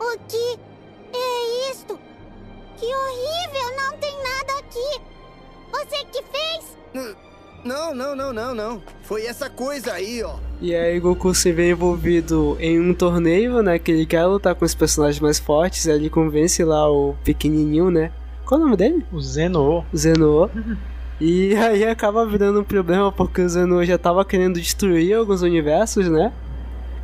[0.00, 0.58] O que
[1.14, 1.98] é isto?
[2.78, 3.76] Que horrível!
[3.76, 5.02] Não tem nada aqui!
[5.70, 7.18] Você que fez?
[7.64, 8.82] Não, não, não, não, não.
[9.02, 10.36] Foi essa coisa aí, ó.
[10.60, 13.78] E aí Goku se vê envolvido em um torneio, né?
[13.78, 15.86] Que ele quer lutar com os personagens mais fortes.
[15.88, 18.10] Aí ele convence lá o pequenininho, né?
[18.44, 19.04] Qual é o nome dele?
[19.12, 19.84] O Zeno.
[19.94, 20.48] Zenô.
[21.20, 26.08] E aí acaba virando um problema porque o Zenô já tava querendo destruir alguns universos,
[26.08, 26.32] né?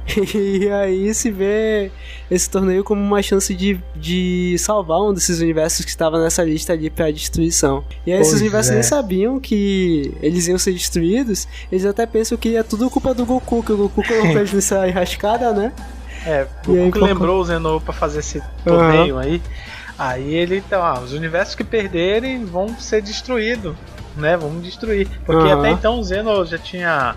[0.34, 1.90] E aí se vê
[2.30, 6.72] esse torneio como uma chance de, de salvar um desses universos que estava nessa lista
[6.72, 7.84] ali pra destruição.
[8.06, 8.74] E aí esses Pois universos é.
[8.74, 13.24] nem sabiam que eles iam ser destruídos, eles até pensam que é tudo culpa do
[13.24, 15.72] Goku, que o Goku colocou eles nessa enrascada, né?
[16.26, 19.40] É, E o aí, Goku que qual- lembrou o Zeno pra fazer esse torneio aí.
[19.98, 23.74] Aí ele, então, ah, os universos que perderem vão ser destruídos,
[24.16, 24.36] né?
[24.36, 25.08] Vamos destruir.
[25.24, 25.60] Porque Aham.
[25.60, 27.14] até então o Zeno já tinha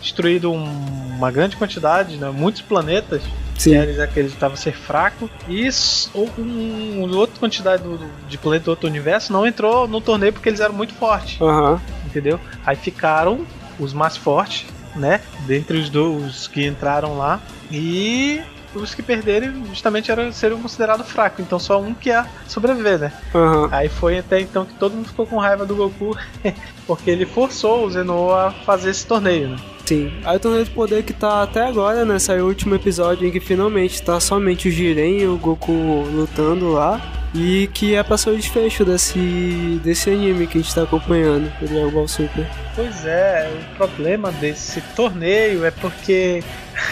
[0.00, 2.30] destruído um- uma grande quantidade, né?
[2.30, 3.22] Muitos planetas.
[3.58, 3.72] Sim.
[3.72, 5.28] Que eles acreditavam ser fraco.
[5.46, 9.86] E s- ou- um, um, outra quantidade do- de planetas do outro universo não entrou
[9.86, 11.78] no torneio porque eles eram muito fortes Aham.
[12.06, 12.40] entendeu?
[12.64, 13.44] Aí ficaram
[13.78, 14.64] os mais fortes,
[14.96, 15.20] né?
[15.46, 17.38] Dentre os dois que entraram lá.
[17.70, 18.40] E
[18.74, 21.40] os que perderem justamente eram, seriam considerados fracos.
[21.44, 23.12] Então só um que ia sobreviver, né?
[23.34, 23.68] Aham.
[23.72, 26.16] Aí foi até então que todo mundo ficou com raiva do Goku.
[26.86, 29.56] porque ele forçou o Zeno a fazer esse torneio, né?
[29.90, 30.12] Sim.
[30.24, 32.16] Aí o torneio de poder que tá até agora, né?
[32.20, 36.70] Saiu o último episódio em que finalmente tá somente o Jiren e o Goku lutando
[36.70, 37.00] lá.
[37.34, 41.52] E que é pra ser o desfecho desse, desse anime que a gente tá acompanhando,
[41.60, 42.46] o Dragon Ball Super.
[42.76, 46.44] Pois é, o problema desse torneio é porque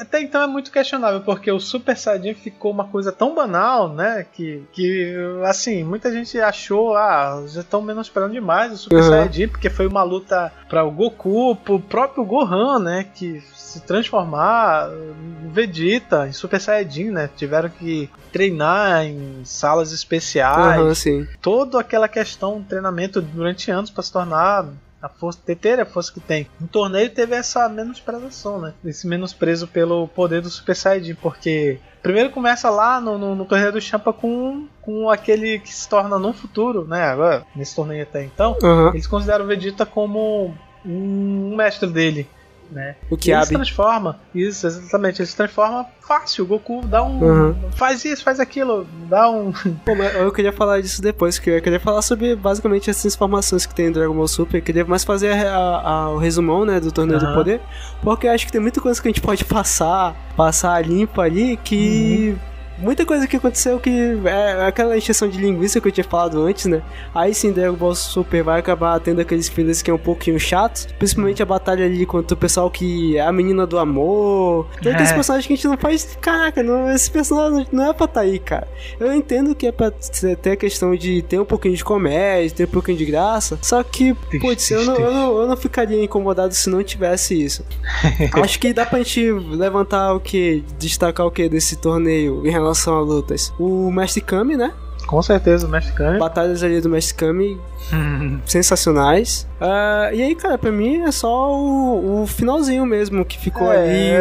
[0.00, 4.26] até então é muito questionável, porque o Super Saiyajin ficou uma coisa tão banal, né?
[4.32, 5.14] Que, que
[5.44, 9.08] assim, muita gente achou, ah, já estão menosprezando demais o Super Uhum.
[9.08, 13.06] Saiyajin, porque foi uma luta para o Goku, pro próprio Gohan, né?
[13.14, 17.30] Que se transformar no Vegeta em Super Saiyajin, né?
[17.36, 21.26] Tiveram que treinar em salas especiais Aham, sim.
[21.40, 24.66] toda aquela questão treinamento durante anos para se tornar
[25.00, 26.46] a força ter, ter a força que tem.
[26.60, 28.74] No torneio teve essa menosprezação, né?
[28.84, 33.72] Esse menosprezo pelo poder do Super Saiyajin, porque primeiro começa lá no, no, no torneio
[33.72, 37.02] do Champa com, com aquele que se torna no futuro, né?
[37.04, 38.90] Agora, nesse torneio até então, Aham.
[38.90, 42.28] eles consideram o Vegeta como um mestre dele.
[42.70, 42.96] Né?
[43.10, 46.44] O E ele se transforma, isso, exatamente, ele se transforma fácil.
[46.44, 47.22] O Goku dá um.
[47.22, 47.54] Uhum.
[47.72, 49.52] Faz isso, faz aquilo, dá um.
[49.84, 53.74] Pô, eu queria falar disso depois, que eu queria falar sobre basicamente essas informações que
[53.74, 54.58] tem em Dragon Ball Super.
[54.58, 57.34] Eu queria mais fazer a- a- o resumão, né, do Torneio do Aham.
[57.34, 57.60] Poder,
[58.02, 61.56] porque eu acho que tem muita coisa que a gente pode passar, passar limpo ali,
[61.58, 62.30] que...
[62.30, 62.55] Uhum.
[62.78, 63.90] Muita coisa que aconteceu que
[64.24, 66.82] é aquela encheção de linguiça que eu tinha falado antes, né?
[67.14, 70.86] Aí sim, Dragon Ball Super vai acabar tendo aqueles fillers que é um pouquinho chatos.
[70.98, 74.66] Principalmente a batalha ali contra o pessoal que é a menina do amor.
[74.82, 75.14] Tem aqueles É.
[75.14, 76.18] personagens que a gente não faz.
[76.20, 78.68] Caraca, não, esse personagem não é pra tá aí, cara.
[79.00, 82.54] Eu entendo que é pra ter ter a questão de ter um pouquinho de comédia,
[82.56, 83.58] ter um pouquinho de graça.
[83.62, 87.64] Só que, putz, eu não, eu, não, eu não ficaria incomodado se não tivesse isso.
[88.42, 90.62] Acho que dá pra gente levantar o que?
[90.78, 93.52] Destacar o que desse torneio em relação a lutas?
[93.58, 94.72] O Mestre Kami, né?
[95.06, 96.18] Com certeza, o Mestre Kami.
[96.18, 97.60] Batalhas ali do Mestre Kami
[98.44, 99.46] sensacionais.
[99.60, 103.76] Ah, e aí, cara, pra mim é só o, o finalzinho mesmo que ficou É.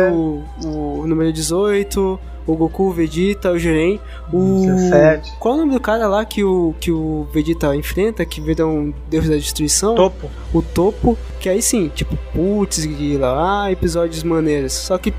[0.07, 3.99] ali, o, o número 18, o Goku, o Vegeta, o Jiren,
[4.31, 4.61] o...
[4.65, 5.33] 17.
[5.39, 8.67] Qual é o nome do cara lá que o, que o Vegeta enfrenta, que vira
[8.67, 9.95] um deus da destruição?
[9.95, 10.29] Topo.
[10.53, 14.73] O Topo, que aí sim, tipo, putz, grila, ah, episódios maneiros.
[14.73, 15.11] Só que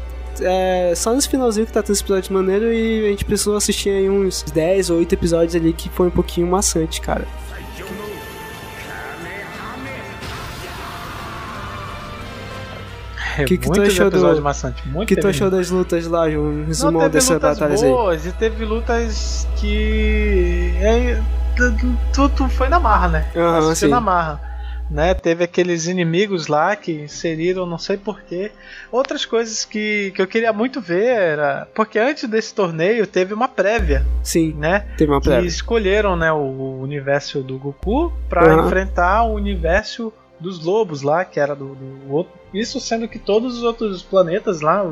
[0.43, 3.91] é só nesse finalzinho que tá tendo esse episódio maneiro e a gente precisou assistir
[3.91, 7.26] aí uns 10 ou 8 episódios ali que foi um pouquinho maçante, cara.
[13.39, 14.18] É Que que tu muitos achou do-.
[14.26, 16.24] O Muito que tu achou das lutas lá?
[16.26, 17.80] Um resumão teve dessa batalha aí.
[17.82, 20.72] boas e teve lutas que.
[20.80, 21.22] É,
[21.55, 23.26] tu- tu, tu foi na marra, né?
[23.37, 23.95] Aham, Assistiu sim.
[23.95, 24.41] na marra.
[24.91, 25.14] Né?
[25.14, 28.53] Teve aqueles inimigos lá que inseriram, não sei porquê.
[28.93, 31.66] Outras coisas que, que eu queria muito ver era.
[31.74, 34.87] Porque antes desse torneio teve uma prévia, Sim, né?
[34.97, 35.47] teve uma que prévia.
[35.49, 38.66] escolheram né, o universo do Goku pra Aham.
[38.66, 42.32] enfrentar o universo dos lobos lá, que era do, do outro.
[42.55, 44.84] Isso sendo que todos os outros planetas lá,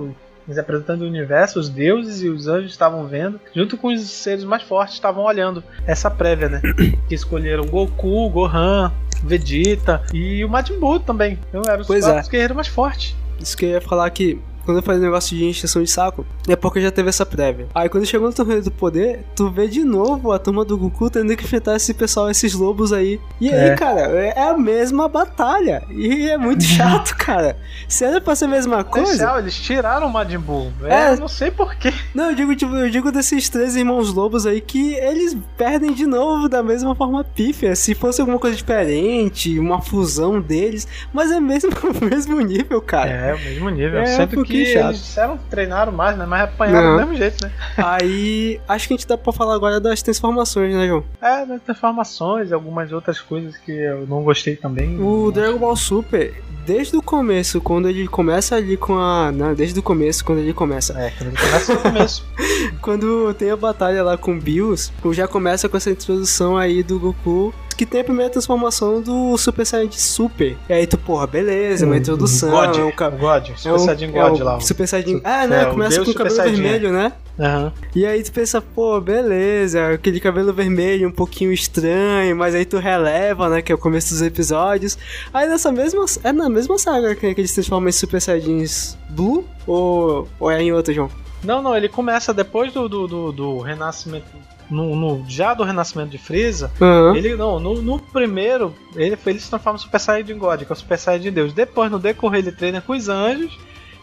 [0.46, 4.00] o- os representantes do universo, os deuses e os anjos estavam vendo, junto com os
[4.02, 6.60] seres mais fortes estavam olhando essa prévia, né?
[7.08, 8.92] que escolheram Goku, Gohan,
[9.22, 11.38] Vegeta e o Majin Buu também.
[11.48, 12.30] Então eram os Pois quatro é.
[12.30, 13.16] guerreiros mais fortes.
[13.40, 16.56] Isso que eu ia falar que quando eu falei negócio de encheção de saco, é
[16.56, 17.66] porque já teve essa prévia.
[17.74, 21.10] Aí quando chegou no torneio do poder, tu vê de novo a turma do Goku
[21.10, 23.20] tendo que enfrentar esse pessoal, esses lobos aí.
[23.40, 23.74] E aí, É.
[23.76, 25.82] cara, é a mesma batalha.
[25.90, 27.56] E é muito chato, cara.
[27.88, 29.06] Se era pra ser a mesma coisa.
[29.12, 30.72] Especial, eles tiraram o Majin Buu.
[30.84, 30.94] É.
[30.94, 31.92] É, eu não sei porquê.
[32.14, 36.06] Não, eu digo, tipo, eu digo desses três irmãos lobos aí que eles perdem de
[36.06, 37.74] novo da mesma forma pífia.
[37.76, 40.86] Se fosse alguma coisa diferente, uma fusão deles.
[41.12, 43.10] Mas é mesmo o mesmo nível, cara.
[43.10, 44.00] É, o mesmo nível.
[44.00, 44.86] É, Sempre pouquinho que chato.
[44.88, 46.26] eles disseram que treinaram mais, né?
[46.26, 46.92] Mas apanharam Não.
[46.92, 47.52] do mesmo jeito, né?
[47.76, 51.04] Aí, acho que a gente dá pra falar agora das transformações, né, João?
[51.20, 55.00] É, das transformações e algumas outras coisas que eu não gostei também.
[55.00, 56.34] O Dragon Ball Super,
[56.66, 59.30] desde o começo, quando ele começa ali com a.
[59.32, 60.92] Não, desde o começo, quando ele começa.
[60.98, 62.24] É, quando ele começa no começo.
[62.80, 66.98] Quando tem a batalha lá com o Bills, já começa com essa introdução aí do
[66.98, 67.54] Goku.
[67.76, 70.56] Que tem a primeira transformação do Super Saiyajin Super.
[70.68, 72.50] E aí tu, porra, beleza, uma introdução.
[72.50, 74.60] God, é um God, é Super um- Saiyajin é God lá.
[74.60, 75.20] Super Saiyajin.
[75.24, 75.62] Ah, né?
[75.62, 77.12] é, começa com o cabelo Saiyajin, vermelho, né?
[77.38, 77.72] Aham.
[77.94, 82.78] E aí tu pensa, pô, beleza, aquele cabelo vermelho um pouquinho estranho, mas aí tu
[82.78, 84.96] releva, né, que é o começo dos episódios.
[85.32, 89.44] Aí nessa mesma, é na mesma saga que, que eles transformam em Super Saiyajins Blue?
[89.66, 91.10] Ou, ou é em outra, João?
[91.42, 94.26] Não, não, ele começa depois do, do, do, do renascimento.
[94.74, 97.16] No, no- já do renascimento de Freeza, Aham.
[97.16, 100.72] ele não, no, no primeiro, ele, ele se transforma no Super Saiyajin God, que é
[100.72, 101.52] o Super Saiyajin Deus.
[101.52, 103.56] Depois, no decorrer, ele treina com os anjos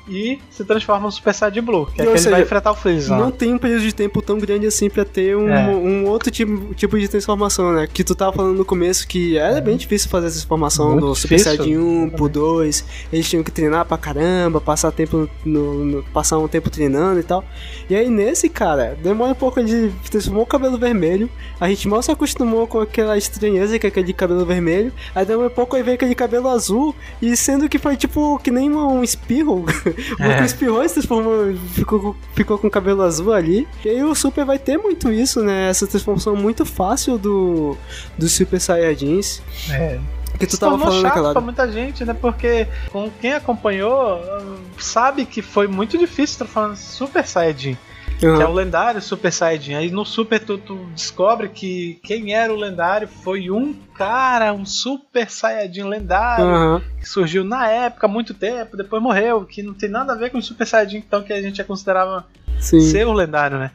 [0.07, 2.71] e se transforma no Super Saiyajin Blue, que é Ou que ele seja, vai enfrentar
[2.71, 3.15] o Freeza.
[3.15, 5.67] Não tem um período de tempo tão grande assim pra ter um, É.
[5.67, 7.87] um outro tipo, tipo de transformação, né?
[7.91, 11.15] Que tu tava falando no começo que era bem difícil fazer essa transformação Muito do
[11.15, 12.85] Super difícil, Saiyajin 1 pro 2.
[13.13, 17.23] Eles tinham que treinar pra caramba, passar tempo no, no- passar um tempo treinando e
[17.23, 17.43] tal.
[17.89, 21.29] E aí nesse, cara, demora um pouco ele transformou o cabelo vermelho.
[21.59, 24.91] A gente mal se acostumou com aquela estranheza que é aquele cabelo vermelho.
[25.13, 26.95] Aí demora um pouco aí vem aquele cabelo azul.
[27.21, 31.53] E sendo que foi tipo que nem um espirro O Goku espirrou e se transformou,
[31.73, 33.67] ficou, com- ficou com cabelo azul ali.
[33.85, 35.69] E aí o Super vai ter muito isso, né?
[35.69, 37.77] Essa transformação muito fácil do,
[38.17, 39.41] dos Super Saiyajins.
[39.69, 39.99] É.
[40.39, 42.13] Que tu tava falando chato naquela pra muita gente, né?
[42.19, 47.77] Porque com quem acompanhou hum, sabe que foi muito difícil transformar Super Saiyajin.
[48.21, 49.73] Que é o lendário Super Saiyajin.
[49.73, 54.63] Aí no Super tu, tu descobre que quem era o lendário foi um cara, um
[54.63, 56.81] Super Saiyajin lendário, Aham.
[56.99, 60.29] que surgiu na época, há muito tempo, depois morreu, que não tem nada a ver
[60.29, 62.27] com o Super Saiyajin então que a gente já considerava
[62.59, 62.81] Sim.
[62.81, 63.71] ser o lendário, né?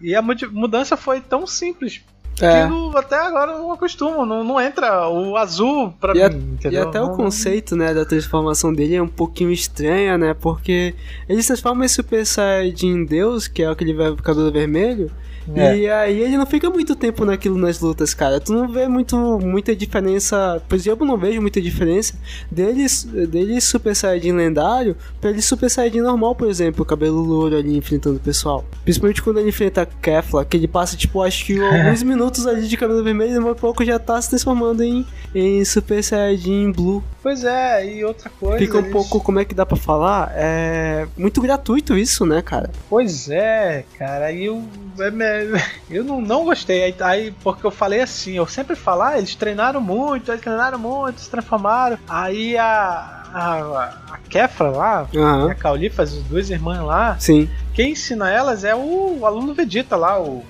[0.00, 2.02] E a mudança foi tão simples
[2.40, 2.66] É.
[2.68, 6.36] que até agora eu não acostumo, não, não entra o azul pra E, a- mim,
[6.36, 6.88] e entendeu?
[6.88, 10.34] até o Não- conceito, né, da transformação dele é um pouquinho estranha, né?
[10.34, 10.94] Porque
[11.28, 15.10] ele se transforma em Super Saiyajin em Deus, que é aquele velho com cabelo vermelho.
[15.54, 15.76] É.
[15.76, 18.40] E aí ele não fica muito tempo naquilo nas lutas, cara.
[18.40, 20.62] Tu não vê muito, muita diferença.
[20.66, 22.14] Por exemplo, eu não vejo muita diferença
[22.50, 22.86] dele,
[23.28, 27.76] dele Super Saiyajin lendário pra ele Super Saiyajin normal, por exemplo, o cabelo louro ali
[27.76, 28.64] enfrentando o pessoal.
[28.84, 32.66] Principalmente quando ele enfrenta a Kefla, que ele passa, tipo, acho que alguns minutos ali
[32.66, 36.72] de cabelo vermelho e daqui a pouco já tá se transformando em, em Super Saiyajin
[36.72, 37.02] Blue.
[37.22, 38.58] Pois é, e outra coisa.
[38.58, 40.30] Fica um eles- pouco, como é que dá pra falar?
[40.34, 42.70] É muito gratuito isso, né, cara?
[42.88, 44.62] Pois é, cara, aí eu,
[44.98, 45.60] é
[45.90, 46.94] eu não, não gostei.
[47.00, 51.20] Aí, porque eu falei assim, eu sempre falo, ah, eles treinaram muito, eles treinaram muito,
[51.20, 51.98] se transformaram.
[52.08, 53.20] Aí a.
[53.34, 55.50] A, a Kefra lá, Aham.
[55.50, 57.50] a Caulifa, as duas irmãs lá, Sim.
[57.72, 60.44] quem ensina elas é o, o aluno Vegeta lá, o.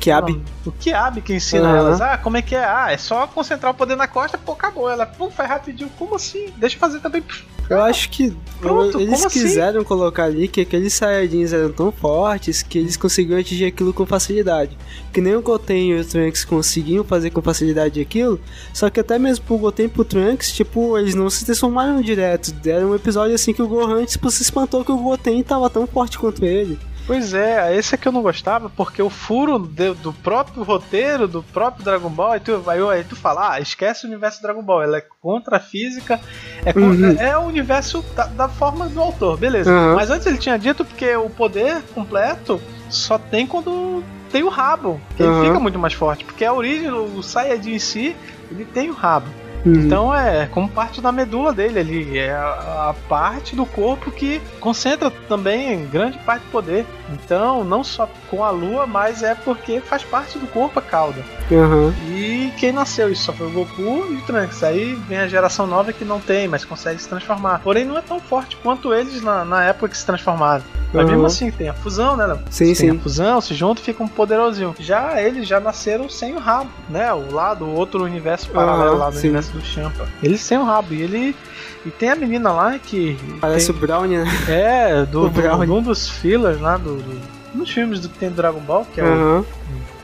[0.00, 0.42] Kiabi.
[0.64, 1.76] O Kiabi que ensina Aham.
[1.76, 2.00] elas.
[2.00, 2.64] Ah, como é que é?
[2.64, 4.88] Ah, é só concentrar o poder na costa, pô, acabou.
[4.90, 5.90] Ela, pô, faz rapidinho.
[5.98, 6.46] Como assim?
[6.56, 7.22] Deixa eu fazer também.
[7.68, 9.40] Eu acho que Pronto, eles assim?
[9.40, 14.04] quiseram colocar ali que aqueles Saiyajins eram tão fortes que eles conseguiam atingir aquilo com
[14.04, 14.76] facilidade.
[15.12, 18.40] Que nem o Goten e o Trunks conseguiam fazer com facilidade aquilo,
[18.74, 22.50] só que até mesmo pro Goten e pro Trunks, tipo, eles não se transformaram direto.
[22.54, 25.86] Deram um episódio assim que o Gohan tipo, se espantou que o Goten tava tão
[25.86, 26.76] forte quanto ele.
[27.10, 31.26] Pois é, esse é que eu não gostava, porque o furo de- do próprio roteiro,
[31.26, 34.62] do próprio Dragon Ball, aí tu, aí, aí tu fala, ah, esquece o universo Dragon
[34.62, 36.20] Ball, ela é contra a física,
[36.64, 37.16] é, contra- Uhum.
[37.18, 39.72] é o universo da, da forma do autor, beleza.
[39.72, 39.96] Uhum.
[39.96, 45.00] Mas antes ele tinha dito porque o poder completo só tem quando tem o rabo,
[45.16, 45.38] que Uhum.
[45.40, 48.16] ele fica muito mais forte, porque a origem, o Saiyajin em si,
[48.52, 49.26] ele tem o rabo.
[49.64, 49.74] Uhum.
[49.74, 54.40] Então é como parte da medula dele ali, é a, a parte do corpo que
[54.58, 56.86] concentra também grande parte do poder.
[57.12, 61.22] Então, não só com a lua, mas é porque faz parte do corpo a cauda.
[61.50, 61.92] Aham.
[62.08, 64.62] E quem nasceu isso só foi o Goku e o Trunks.
[64.62, 67.60] Aí vem a geração nova que não tem, mas consegue se transformar.
[67.60, 70.62] Porém, não é tão forte quanto eles na, na época que se transformaram.
[70.92, 71.10] Mas Uhum.
[71.12, 72.36] mesmo assim, tem a fusão, né?
[72.50, 72.90] Sim, tem sim.
[72.90, 74.74] a fusão, se juntam, ficam poderosinho.
[74.78, 77.12] Já eles já nasceram sem o rabo, né?
[77.12, 79.28] O lado, o outro universo paralelo lá do sim.
[79.28, 80.06] universo do Champa.
[80.22, 80.94] Eles sem o rabo.
[80.94, 81.36] E ele.
[81.84, 83.16] E tem a menina lá que.
[83.40, 84.24] Parece tem- o Brownie, né?
[84.48, 85.70] É, do, o do, Brownie.
[85.70, 86.96] um dos fillers lá do.
[86.96, 89.44] do nos filmes do que tem do Dragon Ball, que é Aham.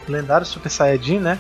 [0.09, 1.39] o lendário Super Saiyajin, né?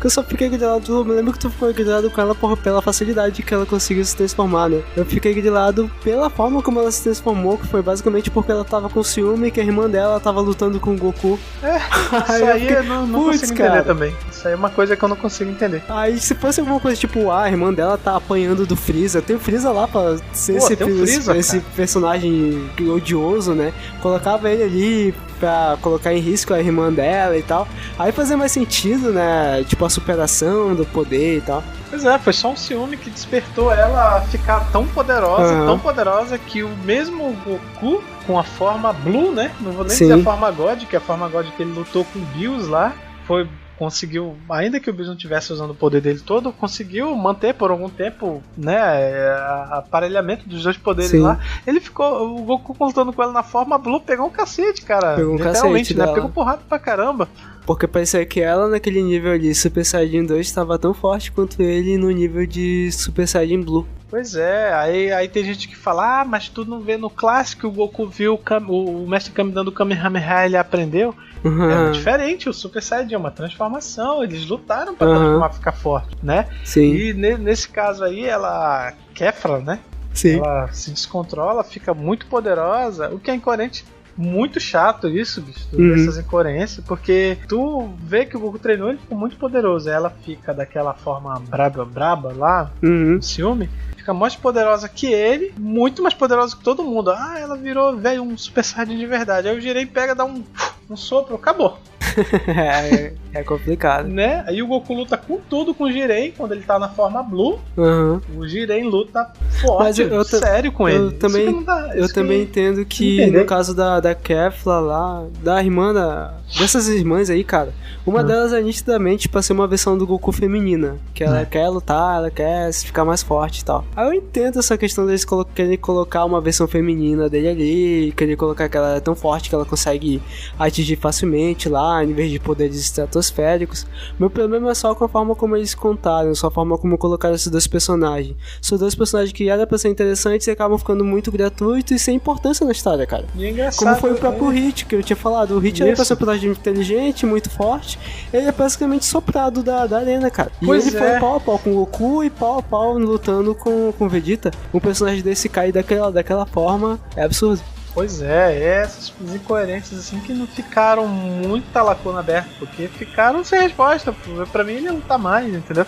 [0.00, 2.56] Que eu só fiquei grilado, eu me lembro que tu ficou grilado com ela por,
[2.56, 4.82] pela facilidade que ela conseguiu se transformar, né?
[4.96, 8.88] Eu fiquei grilado pela forma como ela se transformou, que foi basicamente porque ela tava
[8.88, 11.38] com ciúme que a irmã dela tava lutando com o Goku.
[11.62, 11.76] É,
[12.28, 14.14] Aí Isso eu aí fiquei, eu não, não "Putz, consigo cara." entender também.
[14.30, 15.82] Isso aí é uma coisa que eu não consigo entender.
[15.88, 19.36] Aí se fosse alguma coisa tipo, ah, a irmã dela tá apanhando do Freeza, tem
[19.36, 23.72] o Freeza lá pra ser Pô, esse, Freeza, esse personagem odioso, né?
[24.02, 27.66] Colocava ele ali pra colocar em risco a irmã dela e tal.
[27.98, 29.64] Aí fazia mais sentido, né?
[29.68, 31.62] Tipo a superação do poder e tal.
[31.88, 35.66] Pois é, foi só um ciúme que despertou ela a ficar tão poderosa, Aham.
[35.66, 39.52] tão poderosa que o mesmo Goku, com a forma Blue, né?
[39.60, 40.08] Não vou nem Sim.
[40.08, 42.68] dizer a forma God, que é a forma God que ele lutou com o Bills
[42.68, 42.92] lá,
[43.26, 47.54] foi conseguiu, ainda que o Bills não tivesse usando o poder dele todo, conseguiu manter
[47.54, 49.36] por algum tempo, né, é,
[49.70, 51.20] aparelhamento dos dois poderes Sim.
[51.20, 51.38] lá.
[51.66, 55.16] Ele ficou, o Goku lutando com ela na forma Blue, pegou um cacete, cara.
[55.16, 56.04] Pegou um cacete né?
[56.04, 56.14] dela.
[56.14, 57.28] Pegou porrada pra caramba.
[57.66, 61.98] Porque parecia que ela naquele nível ali, Super Saiyajin 2, estava tão forte quanto ele
[61.98, 63.86] no nível de Super Saiyajin Blue.
[64.08, 67.66] Pois é, aí, aí tem gente que fala, ah, mas tu não vê no clássico
[67.66, 71.12] o Goku viu o, Kam- o, o Mestre Kami dando Kamehameha ele aprendeu.
[71.44, 71.90] É Uhum.
[71.92, 75.16] diferente, o Super Saiyajin é uma transformação, eles lutaram pra Aham.
[75.18, 76.48] transformar ficar forte, né?
[76.64, 79.80] Sim, E ne- nesse caso aí, ela, Kefra, né?
[80.12, 80.38] sim.
[80.38, 83.84] Ela se descontrola, fica muito poderosa, o que é incoerente.
[84.16, 85.92] Muito chato isso, bicho, Uhum.
[85.94, 89.88] essas incoerências, porque tu vê que o Goku treinou, ele ficou muito poderoso.
[89.88, 93.20] aí Ela fica daquela forma braba, braba lá, Uhum.
[93.20, 93.68] ciúme,
[94.06, 97.10] fica mais poderosa que ele, muito mais poderosa que todo mundo.
[97.10, 99.48] Ah, ela virou, velho, um Super Saiyajin de verdade.
[99.48, 100.44] Aí o Jirei pega, dá um,
[100.88, 101.76] um sopro, acabou.
[102.48, 104.08] É, É complicado.
[104.08, 104.42] Né?
[104.46, 107.58] Aí o Goku luta com tudo com o Jiren quando ele tá na forma Blue.
[107.76, 108.22] Aham.
[108.34, 109.30] O Jiren luta
[109.60, 111.16] forte, Mas eu- eu sério com eu ele.
[111.16, 113.40] também- dá- Eu também entendo que Entender.
[113.40, 117.74] no caso da, da Kefla lá, da irmã da, dessas irmãs aí, cara,
[118.06, 118.24] uma Hum.
[118.26, 120.96] delas é nitidamente pra ser uma versão do Goku feminina.
[121.12, 121.44] Que ela É.
[121.44, 123.84] quer lutar, ela quer ficar mais forte e tal.
[123.96, 128.36] Aí eu entendo essa questão deles colo querem colocar uma versão feminina dele ali, querer
[128.36, 130.20] colocar que ela é tão forte que ela consegue
[130.58, 133.86] atingir facilmente lá, em vez de poderes estratosféricos.
[134.18, 137.34] Meu problema é só com a forma como eles contaram, só a forma como colocaram
[137.34, 138.36] esses dois personagens.
[138.60, 142.16] São dois personagens que eram pra ser interessantes e acabam ficando muito gratuitos e sem
[142.16, 143.24] importância na história, cara.
[143.34, 143.78] E é engraçado.
[143.78, 144.60] Como foi o próprio né?
[144.60, 145.52] Hit, que eu tinha falado.
[145.52, 147.98] O Hit era pra ser um personagem inteligente, muito forte.
[148.32, 150.50] Ele é basicamente soprado da, da arena, cara.
[150.60, 151.00] E Pois ele é.
[151.00, 154.50] foi pau a pau com o Goku e pau a pau lutando com, com Vegeta.
[154.72, 157.62] Um personagem desse cair daquela, daquela forma é absurdo.
[157.94, 163.58] Pois é, é essas incoerências assim que não ficaram muita lacuna aberta, porque ficaram sem
[163.62, 164.14] resposta.
[164.52, 165.86] Pra mim ele não tá mais, entendeu?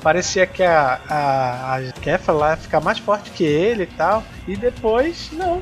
[0.00, 4.22] Parecia que a, a, a lá ia ficar mais forte que ele e tal.
[4.46, 5.60] E depois, não.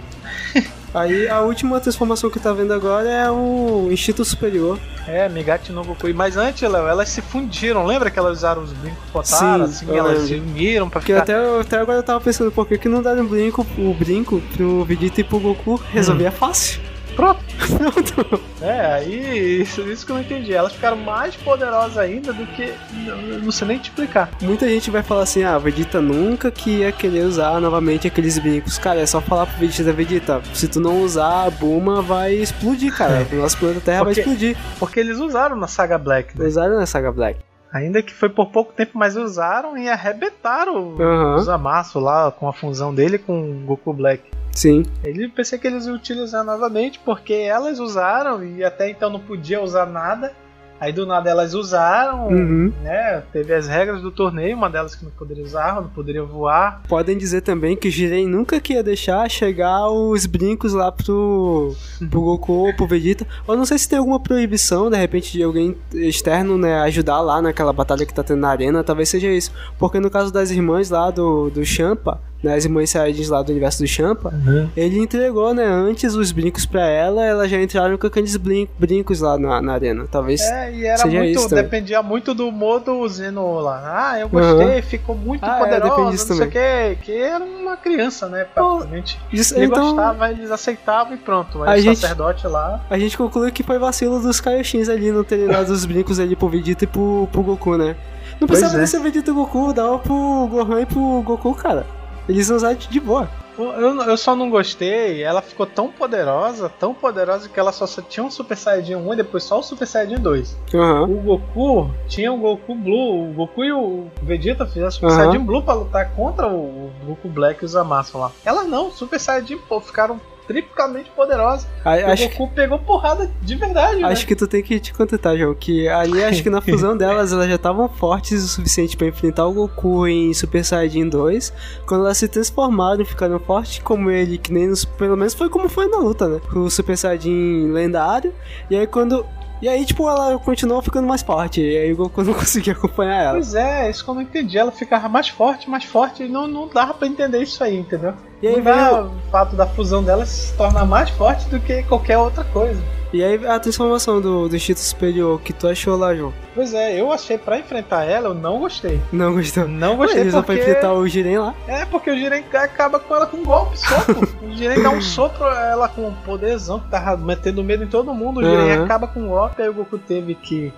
[0.95, 4.79] Aí a última transformação que tá vendo agora é o Instinto Superior.
[5.07, 6.13] É, Migati no Goku.
[6.15, 7.85] Mas antes, Léo, elas se fundiram.
[7.87, 9.67] Lembra que elas usaram os brincos Potara?
[9.69, 11.23] Sim, Assim, elas se uniram pra Porque ficar.
[11.23, 14.85] até, até agora eu tava pensando, por que, que não deram brinco, o brinco pro
[14.85, 15.81] Vegeta e pro Goku?
[15.93, 16.81] Resolvia fácil.
[17.17, 17.41] Pronto.
[17.79, 18.41] Pronto.
[18.63, 20.53] É, aí isso, isso que eu não entendi.
[20.53, 22.73] Elas ficaram mais poderosas ainda do que.
[22.93, 24.31] Não, não sei nem te explicar.
[24.43, 28.77] Muita gente vai falar assim, ah, Vegeta nunca que ia querer usar novamente aqueles brincos.
[28.79, 32.93] Cara, é só falar pro Vegeta, Vegeta, se tu não usar, a Buma vai explodir,
[32.97, 33.25] cara.
[33.31, 34.57] O nosso planeta Terra Porque- vai explodir.
[34.81, 36.47] Porque eles usaram na saga Black, né?
[36.47, 37.39] Usaram na Saga Black.
[37.73, 41.37] Ainda que foi por pouco tempo, mas usaram e arrebentaram Aham.
[41.37, 44.23] os amassos lá com a fusão dele com o Goku Black.
[44.57, 44.85] Sim.
[45.05, 49.63] Ele pensei que eles iam utilizar novamente, porque elas usaram e até então não podia
[49.63, 50.33] usar nada.
[50.79, 52.71] Aí do nada elas usaram, Uhum.
[52.83, 53.23] né?
[53.33, 56.83] Teve as regras do torneio, uma delas que não poderia usar, não poderia voar.
[56.87, 61.75] Podem dizer também que o Jiren nunca que ia deixar chegar os brincos lá pro,
[62.11, 63.27] pro Goku ou pro Vegeta.
[63.49, 67.41] Eu não sei se tem alguma proibição, de repente, de alguém externo, né, ajudar lá
[67.41, 69.51] naquela batalha que tá tendo na arena, talvez seja isso.
[69.79, 73.51] Porque no caso das irmãs lá do, do Champa, né, as irmãs Saiyajins lá do
[73.51, 74.33] universo do Champa,
[74.77, 79.21] ele entregou, né, antes os brincos pra ela, elas já entraram com aqueles brin- brincos
[79.21, 80.07] lá na, na arena.
[80.11, 81.39] Talvez É, e era seja muito.
[81.39, 81.65] isso também.
[81.65, 84.11] Dependia muito do modo Zeno lá.
[84.13, 84.83] Ah, eu gostei, Aham.
[84.83, 86.99] ficou muito Ah, é, poderoso, depende não disso sei o que.
[87.03, 88.45] Que era uma criança, né?
[88.55, 89.19] Praticamente.
[89.33, 91.63] Isso- Ele então- gostava, eles aceitavam e pronto.
[91.63, 92.85] A Mas o gente- sacerdote lá.
[92.89, 96.37] A gente conclui que foi vacilo dos Kaioshins ali não terem dado os brincos ali
[96.37, 97.97] pro Vegeta e pro, pro Goku, né?
[98.41, 98.87] Não precisava é.
[98.87, 101.87] ser Vegeta e Goku, dava pro Gohan e pro Goku, cara.
[102.29, 103.29] Eles usaram de de boa.
[103.59, 108.03] Eu, eu só não gostei, ela ficou tão poderosa, tão poderosa que ela só, só
[108.03, 110.59] tinha um Super Saiyajin 1 e depois só o Super Saiyajin 2.
[110.75, 111.05] Aham.
[111.05, 115.17] O Goku tinha o Goku Blue, o Goku e o Vegeta fizeram Super Aham.
[115.17, 118.31] Saiyajin Blue pra lutar contra o Goku Black e os Zamasu lá.
[118.45, 121.67] Ela não, Super Saiyajin, pô, ficaram triplicamente poderosas.
[121.85, 124.09] A- E Acho, o Goku pegou porrada de verdade, né?
[124.09, 127.33] acho que tu tem que te contentar, João, que ali acho que na fusão delas
[127.33, 131.53] elas já estavam fortes o suficiente pra enfrentar o Goku em Super Saiyajin 2.
[131.87, 135.49] Quando elas se transformaram e ficaram fortes como ele, que nem nos, pelo menos foi
[135.49, 136.41] como foi na luta, né?
[136.55, 138.33] O Super Saiyajin lendário.
[138.71, 139.25] E aí quando.
[139.63, 141.63] E aí, tipo, ela continuou ficando mais forte.
[141.63, 143.33] E aí o Goku não conseguia acompanhar ela.
[143.33, 144.59] Pois é, isso que eu não entendi.
[144.59, 148.13] Ela ficava mais forte, mais forte, e não, não dava pra entender isso aí, entendeu?
[148.43, 152.19] E aí veio- o fato da fusão dela se tornar mais forte do que qualquer
[152.19, 152.81] outra coisa.
[153.13, 156.35] E aí a transformação do, do instinto superior que tu achou lá, João?
[156.55, 159.01] Pois é, eu achei pra enfrentar ela, eu não gostei.
[159.13, 159.67] Não gostou?
[159.69, 160.61] Não gostei Ué, só pra porque...
[160.71, 161.55] enfrentar o Jiren lá?
[161.69, 164.29] É, porque o Jiren acaba com ela com um golpe, sopro.
[164.43, 168.13] o Jiren dá um sopro, ela com um poderzão que tava metendo medo em todo
[168.13, 168.41] mundo.
[168.41, 168.85] O Jiren Aham.
[168.85, 170.73] acaba com um golpe, aí o Goku teve que,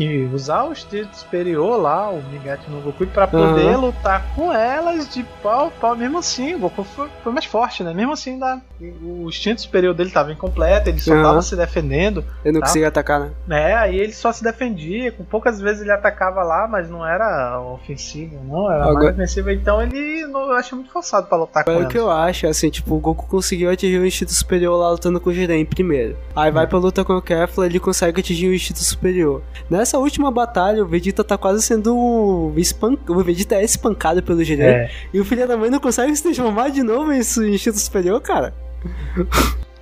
[0.00, 3.80] que usar o instinto superior lá, o Migati no Goku, pra poder Aham.
[3.82, 5.94] lutar com elas de pau a pau.
[5.94, 7.92] Mesmo assim, o Goku foi, foi mais forte, né?
[7.92, 8.58] Mesmo assim, dá,
[9.02, 11.22] o instinto superior dele tava incompleto, ele só Aham.
[11.22, 12.24] tava se defendendo.
[12.42, 12.66] Eu não Tá.
[12.66, 13.70] consegui atacar, né?
[13.70, 17.60] É, aí ele só se defendia, com poucas vezes ele atacava lá, mas não era
[17.60, 21.62] ofensivo, não, era Agora- mais defensivo, então ele não, eu achei muito forçado pra lutar
[21.62, 21.88] com Agora ela.
[21.90, 25.20] o que eu acho, assim, tipo, o Goku conseguiu atingir o instinto superior lá lutando
[25.20, 26.16] com o Jiren primeiro.
[26.34, 26.54] Aí Hum.
[26.54, 29.42] vai pra luta com o Kefla, ele consegue atingir o instinto superior.
[29.68, 33.12] Nessa última batalha, o Vegeta tá quase sendo espancado.
[33.18, 34.66] O Vegeta é espancado pelo Jiren.
[34.66, 34.90] É.
[35.12, 38.54] E o filho da mãe não consegue se transformar de novo em instinto superior, cara.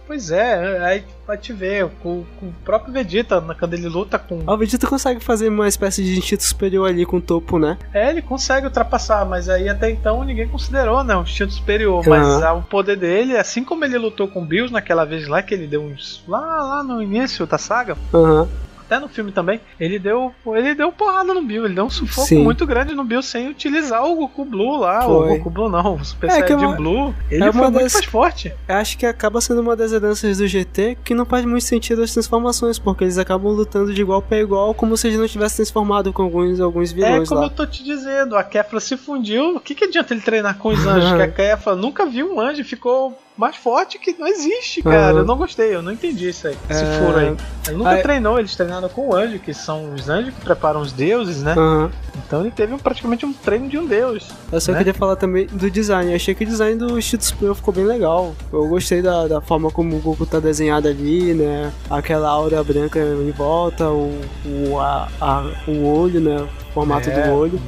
[0.09, 4.43] Pois é, aí vai te ver, com, com o próprio Vegeta, quando ele luta com.
[4.47, 7.77] Ah, O Vegeta consegue fazer uma espécie de instinto superior ali com o topo, né?
[7.93, 11.15] É, ele consegue ultrapassar, mas aí até então ninguém considerou, né?
[11.15, 12.03] O instinto superior.
[12.07, 12.47] Mas Aham.
[12.47, 15.53] ah, o poder dele, assim como ele lutou com o Bills naquela vez lá, que
[15.53, 16.25] ele deu uns.
[16.27, 18.49] Lá, lá no início da saga, Aham.
[18.89, 22.26] Até no filme também, ele deu, ele deu porrada no Bill, ele deu um sufoco
[22.26, 22.43] Sim.
[22.43, 25.36] muito grande no Bill sem utilizar o Goku Blue lá, o Foi.
[25.36, 27.82] Goku Blue não, o Super É, é Saiyajin uma- Blue, ele é foi uma muito
[27.84, 28.53] das- mais forte.
[28.66, 32.12] Acho que acaba sendo uma das heranças do GT que não faz muito sentido as
[32.12, 36.12] transformações, porque eles acabam lutando de igual pra igual, como se eles não tivessem transformado
[36.12, 37.47] com alguns, alguns É vilões como lá.
[37.47, 39.57] eu tô te dizendo, a Kefla se fundiu.
[39.57, 41.12] O que, que adianta ele treinar com os anjos?
[41.16, 45.11] que a Kefla nunca viu um anjo ficou mais forte que não existe, cara.
[45.12, 45.18] Aham.
[45.20, 46.57] Eu não gostei, eu não entendi isso aí.
[46.68, 46.99] Esse É.
[46.99, 47.36] furo aí.
[47.68, 50.80] Ele nunca Aí- treinou, eles treinaram com o anjo, que são os anjos que preparam
[50.80, 51.53] os deuses, né?
[51.53, 51.91] Aham.
[52.26, 54.28] Então ele teve um- praticamente um treino de um deus.
[54.51, 54.78] Eu só né?
[54.78, 56.11] queria falar também do design.
[56.11, 58.34] Eu achei que o design do Cheeto Supremo ficou bem legal.
[58.53, 61.72] Eu gostei da, da forma como o Goku tá desenhado ali, né?
[61.89, 66.49] Aquela aura branca em volta, o, o, a, a- o olho, né?
[66.81, 67.61] Formato É, do olho.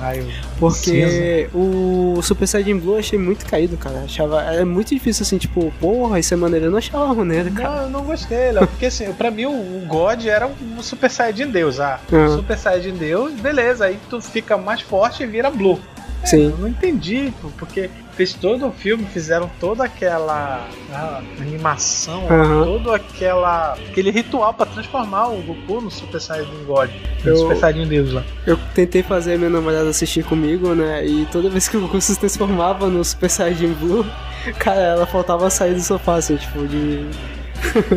[0.59, 4.01] Porque o Super Saiyajin Blue eu achei muito caído, cara.
[4.05, 6.67] Achava, era muito difícil assim, tipo, porra, isso é maneiro.
[6.67, 7.77] Eu não achava maneiro, cara.
[7.77, 8.67] Não, eu não gostei, Léo.
[8.67, 11.81] Porque assim, pra mim o, o God era um Super Saiyajin Deus.
[11.81, 12.37] Ah, Aham.
[12.37, 13.87] Super Saiyajin Deus, beleza.
[13.87, 15.81] Aí tu fica mais forte e vira Blue.
[16.23, 16.51] É, Sim.
[16.51, 17.89] Eu não entendi, porque
[18.21, 22.65] fez todo o filme, fizeram toda aquela ah, animação, Aham.
[22.67, 26.91] todo aquela aquele ritual pra transformar o Goku no Super Saiyajin God,
[27.25, 28.23] no Eu- Super Saiyajin Deus lá.
[28.47, 31.07] Eu tentei fazer a minha namorada assistir comigo, né?
[31.07, 34.05] E toda vez que o Goku se transformava no Super Saiyajin Blue,
[34.61, 37.07] cara, ela faltava sair do sofá, assim, tipo, de.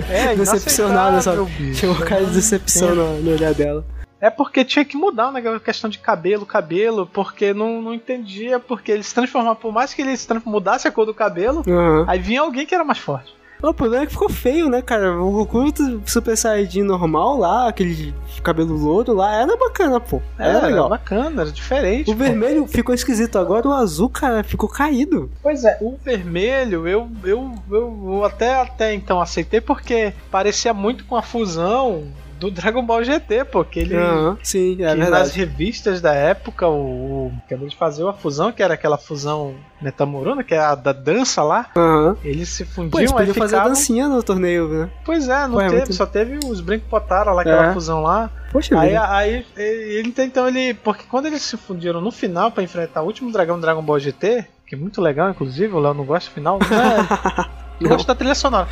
[0.09, 1.43] É, decepcionada, sabe?
[1.59, 1.81] bicho.
[1.81, 3.85] Tinha uma cara de decepção no, no olhar dela.
[4.23, 8.57] É porque tinha que mudar né, a questão de cabelo, cabelo, porque não, não entendia,
[8.57, 12.05] porque ele se transformava, por mais que ele se mudasse a cor do cabelo, Aham.
[12.07, 13.35] aí vinha alguém que era mais forte.
[13.61, 15.21] O problema é que ficou feio, né, cara?
[15.21, 15.65] O Goku
[16.05, 20.21] Super Saiyajin normal lá, aquele cabelo louro lá, era bacana, pô.
[20.39, 20.87] Era Era legal.
[20.89, 22.09] bacana, era diferente.
[22.09, 22.23] O pô.
[22.23, 25.29] vermelho ficou esquisito, agora o azul, cara, ficou caído.
[25.41, 31.03] Pois é, o vermelho eu, eu, eu, eu até, até então aceitei porque parecia muito
[31.05, 32.07] com a fusão
[32.49, 33.95] do Dragon Ball GT, porque ele.
[33.95, 35.31] Aham, sim, é que nas verdade.
[35.37, 40.43] revistas da época, o, o que eles faziam a fusão, que era aquela fusão Metamoruna,
[40.43, 42.15] que é a da dança lá, Aham.
[42.23, 43.69] eles se Pô, fundiam eles aí podiam fazer a ficavam...
[43.73, 44.89] dancinha no torneio, né?
[45.03, 47.73] Pois é, não Pô, é teve, muito- só teve os Brinco Potara lá, aquela É.
[47.73, 48.29] fusão lá.
[48.51, 49.07] Poxa Aí, vida.
[49.15, 50.73] aí ele então ele.
[50.75, 53.99] Porque quando eles se fundiram no final pra enfrentar o último dragão do Dragon Ball
[53.99, 56.59] GT, que é muito legal, inclusive, o Léo não gosta do final.
[56.59, 57.45] Não,
[57.81, 58.67] eu gosto da trilha sonora.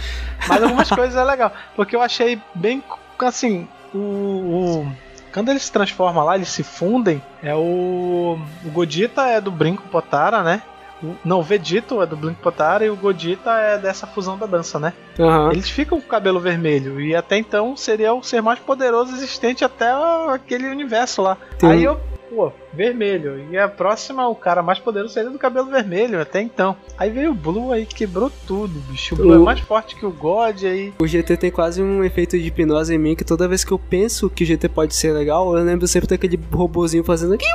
[0.47, 1.51] Mas algumas coisas é legal.
[1.75, 2.81] Porque eu achei bem
[3.25, 3.67] assim.
[3.93, 3.97] O.
[3.97, 4.87] o-
[5.33, 7.21] quando eles se transformam lá, eles se fundem.
[7.41, 8.37] É o.
[8.65, 10.61] O Godita é do Brinco Potara, né?
[11.03, 14.45] O- Não, o Vegito é do Brinco Potara e o Godita é dessa fusão da
[14.45, 14.93] dança, né?
[15.19, 15.51] Aham.
[15.51, 19.63] Eles ficam com o cabelo vermelho e até então seria o ser mais poderoso existente
[19.65, 19.89] até
[20.33, 21.37] aquele universo lá.
[21.57, 21.99] Tem- Aí eu,
[22.33, 23.45] pô, vermelho.
[23.51, 26.75] E a próxima, o cara mais poderoso seria do cabelo vermelho até então.
[26.97, 29.15] Aí veio o Blue aí quebrou tudo, bicho.
[29.15, 30.93] O Blue O- é mais forte que o God aí.
[30.99, 33.77] O GT tem quase um efeito de hipnose em mim que toda vez que eu
[33.79, 37.45] penso que o GT pode ser legal, eu lembro sempre daquele robozinho fazendo aqui.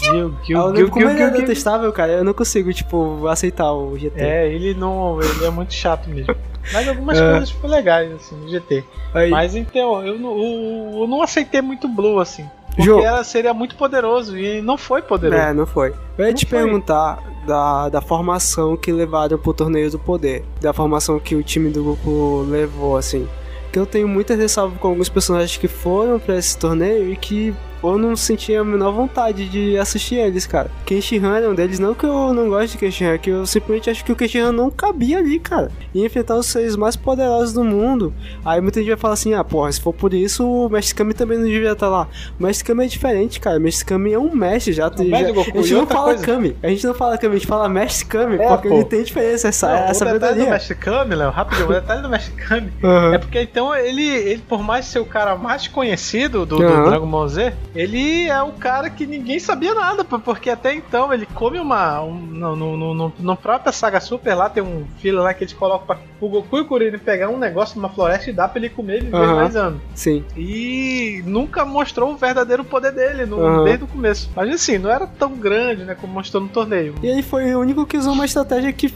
[0.00, 2.12] Gil, Gil, Eu Gil, lembro como Gil, ele é detestável, cara.
[2.12, 4.20] Eu não consigo, tipo, aceitar o GT.
[4.20, 5.20] É, ele não.
[5.20, 6.34] Ele é muito chato mesmo.
[6.72, 7.30] Mas algumas É.
[7.30, 8.84] coisas foram legais, assim, no GT.
[9.12, 12.48] Aí, Mas então, eu, não- o- eu não aceitei muito o Blue, assim.
[12.76, 15.42] Porque ela seria muito poderoso e não foi poderoso.
[15.42, 15.92] É, não foi.
[16.16, 16.58] Eu ia Não te foi.
[16.58, 20.44] perguntar da, da formação que levaram pro torneio do poder.
[20.60, 23.28] Da formação que o time do Goku levou, assim.
[23.70, 27.54] Que eu tenho muita ressalva com alguns personagens que foram pra esse torneio e que
[27.82, 30.70] eu não sentia a menor vontade de assistir eles, cara.
[30.86, 33.90] Kenshihan era um deles, não que eu não gosto de Kenshihan, é que eu simplesmente
[33.90, 35.70] acho que o Kenshihan não cabia ali, cara.
[35.94, 38.12] E enfrentar os seres mais poderosos do mundo.
[38.44, 41.14] Aí muita gente vai falar assim, ah, porra, se for por isso, o Mestre Kami
[41.14, 42.08] também não devia estar lá.
[42.38, 43.58] O Mestre Kami é diferente, cara.
[43.58, 44.88] O Mestre Kami é um mestre já.
[44.88, 46.56] mestre já- Goku, a gente não fala coisa- Kami.
[46.62, 48.74] A gente não fala Kami, a gente fala Mestre Kami, É, porque pô.
[48.74, 50.50] ele tem diferença, essa, Não, essa o detalhe do.
[50.50, 53.14] Mestre Kami, Léo, rapidinho, o detalhe do Mestre Kami Aham.
[53.14, 56.88] é porque então ele, ele, por mais ser o cara mais conhecido do, do Aham.
[56.88, 61.26] Dragon Ball Z, ele é o cara que ninguém sabia nada, porque até então ele
[61.26, 62.02] come uma.
[62.02, 65.52] Um, no, no, no, no, própria Saga Super lá tem um filho lá que eles
[65.52, 68.58] colocam pra o Goku e o Kuririn pegar um negócio numa floresta e dá pra
[68.58, 69.34] ele comer e viver Aham.
[69.34, 69.80] mais anos.
[69.94, 70.24] Sim.
[70.36, 73.64] E nunca mostrou o verdadeiro poder dele no, Aham.
[73.64, 74.30] desde o começo.
[74.36, 76.94] Mas assim, não era tão grande, né, como mostrou no torneio.
[77.02, 78.92] E ele foi o único que usou uma estratégia que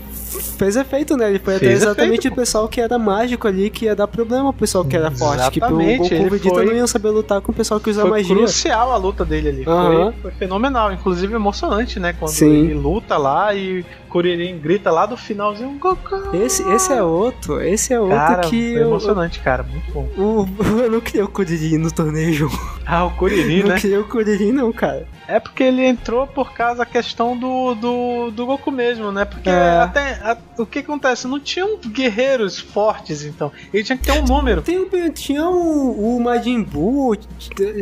[0.59, 1.29] fez efeito, né?
[1.31, 4.07] Ele foi até Fez exatamente efeito, o pessoal que era mágico ali, que ia dar
[4.09, 5.51] problema pro pessoal que era forte.
[5.51, 7.55] Que o Exatamente, Goku e ele o Vegeta foi- não iam saber lutar com o
[7.55, 8.37] pessoal que usa Foi magia.
[8.37, 9.65] crucial a luta dele ali.
[9.67, 10.13] Aham.
[10.13, 12.13] Foi, foi fenomenal, inclusive emocionante, né?
[12.19, 12.65] Quando Sim.
[12.65, 16.35] ele luta lá e Kuririn grita lá do finalzinho Goku.
[16.37, 20.09] Esse, esse é outro, esse é outro Cara, que foi eu, emocionante, cara, muito bom.
[20.17, 20.47] o,
[20.83, 22.51] eu não queria o Kuririn no torneio.
[22.87, 23.81] Ah, o Kuririn, não né?
[23.81, 25.07] queria o Kuririn não, cara.
[25.29, 29.25] É porque ele entrou por causa da questão do, do, do Goku mesmo, né?
[29.25, 29.81] Porque É.
[29.81, 31.27] até a- o que acontece?
[31.27, 33.51] Não tinham guerreiros fortes, então.
[33.75, 34.63] Ele tinha que ter um número.
[34.63, 37.17] Tem, tinha o, o Majin Buu,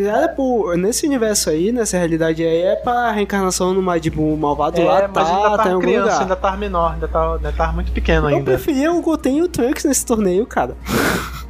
[0.06, 4.82] era por, nesse universo aí, nessa realidade aí, é pra reencarnação no Majin Buu malvado
[4.82, 6.20] lá, É, mas tá, ainda tá algum criança, lugar.
[6.22, 8.44] ainda tava menor, ainda tava, ainda muito pequeno Eu ainda.
[8.52, 10.76] preferia o Goten e o Trunks nesse torneio, cara.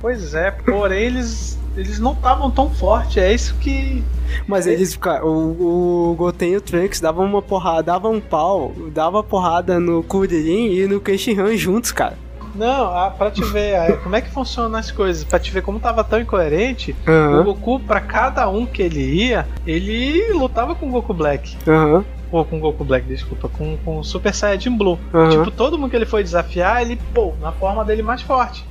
[0.01, 4.03] Pois é, porém eles, eles não estavam tão fortes, é isso que.
[4.47, 8.73] Mas eles, cara, o, o Goten e o Trunks davam uma porrada, davam um pau,
[8.93, 12.17] dava porrada no Kuririn e no Kenshinhan juntos, cara.
[12.55, 15.63] Não, ah, pra te ver ah, como é que funcionam as coisas, pra te ver
[15.63, 17.41] como tava tão incoerente, Aham.
[17.41, 21.57] o Goku, pra cada um que ele ia, ele lutava com o Goku Black.
[22.31, 24.99] Ou com o Goku Black, desculpa, com, com o Super Saiyajin Blue.
[25.13, 25.31] Aham.
[25.31, 28.65] Tipo, todo mundo que ele foi desafiar, ele, pô, na forma dele mais forte.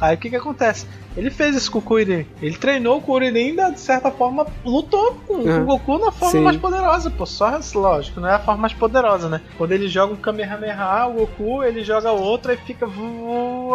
[0.00, 0.86] Aí o que que acontece?
[1.16, 2.24] Ele fez isso com o Kuririn.
[2.40, 5.62] Ele treinou o Kuririn e ainda, de certa forma, lutou com, com Uhum.
[5.62, 6.40] o Goku na forma Sim.
[6.40, 7.26] mais poderosa, pô.
[7.26, 9.40] Só, lógico, não é a forma mais poderosa, né?
[9.58, 12.86] Quando ele joga um Kamehameha, o Goku, ele joga outro e fica...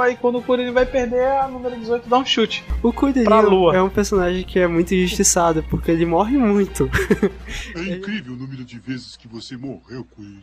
[0.01, 2.63] Aí quando o Kuririn vai perder, a número 18 dá um chute.
[2.81, 3.75] O Kuririn lua.
[3.75, 6.89] é um personagem que é muito injustiçado, porque ele morre muito.
[7.75, 10.41] É incrível o número de vezes que você morreu, Kuririn.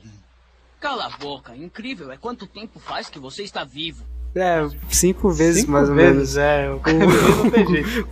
[0.80, 4.04] Cala a boca, incrível é quanto tempo faz que você está vivo.
[4.34, 6.36] É, cinco vezes Cinco mais ou vezes, menos.
[6.38, 6.70] é.
[6.72, 8.08] O não tem jeito.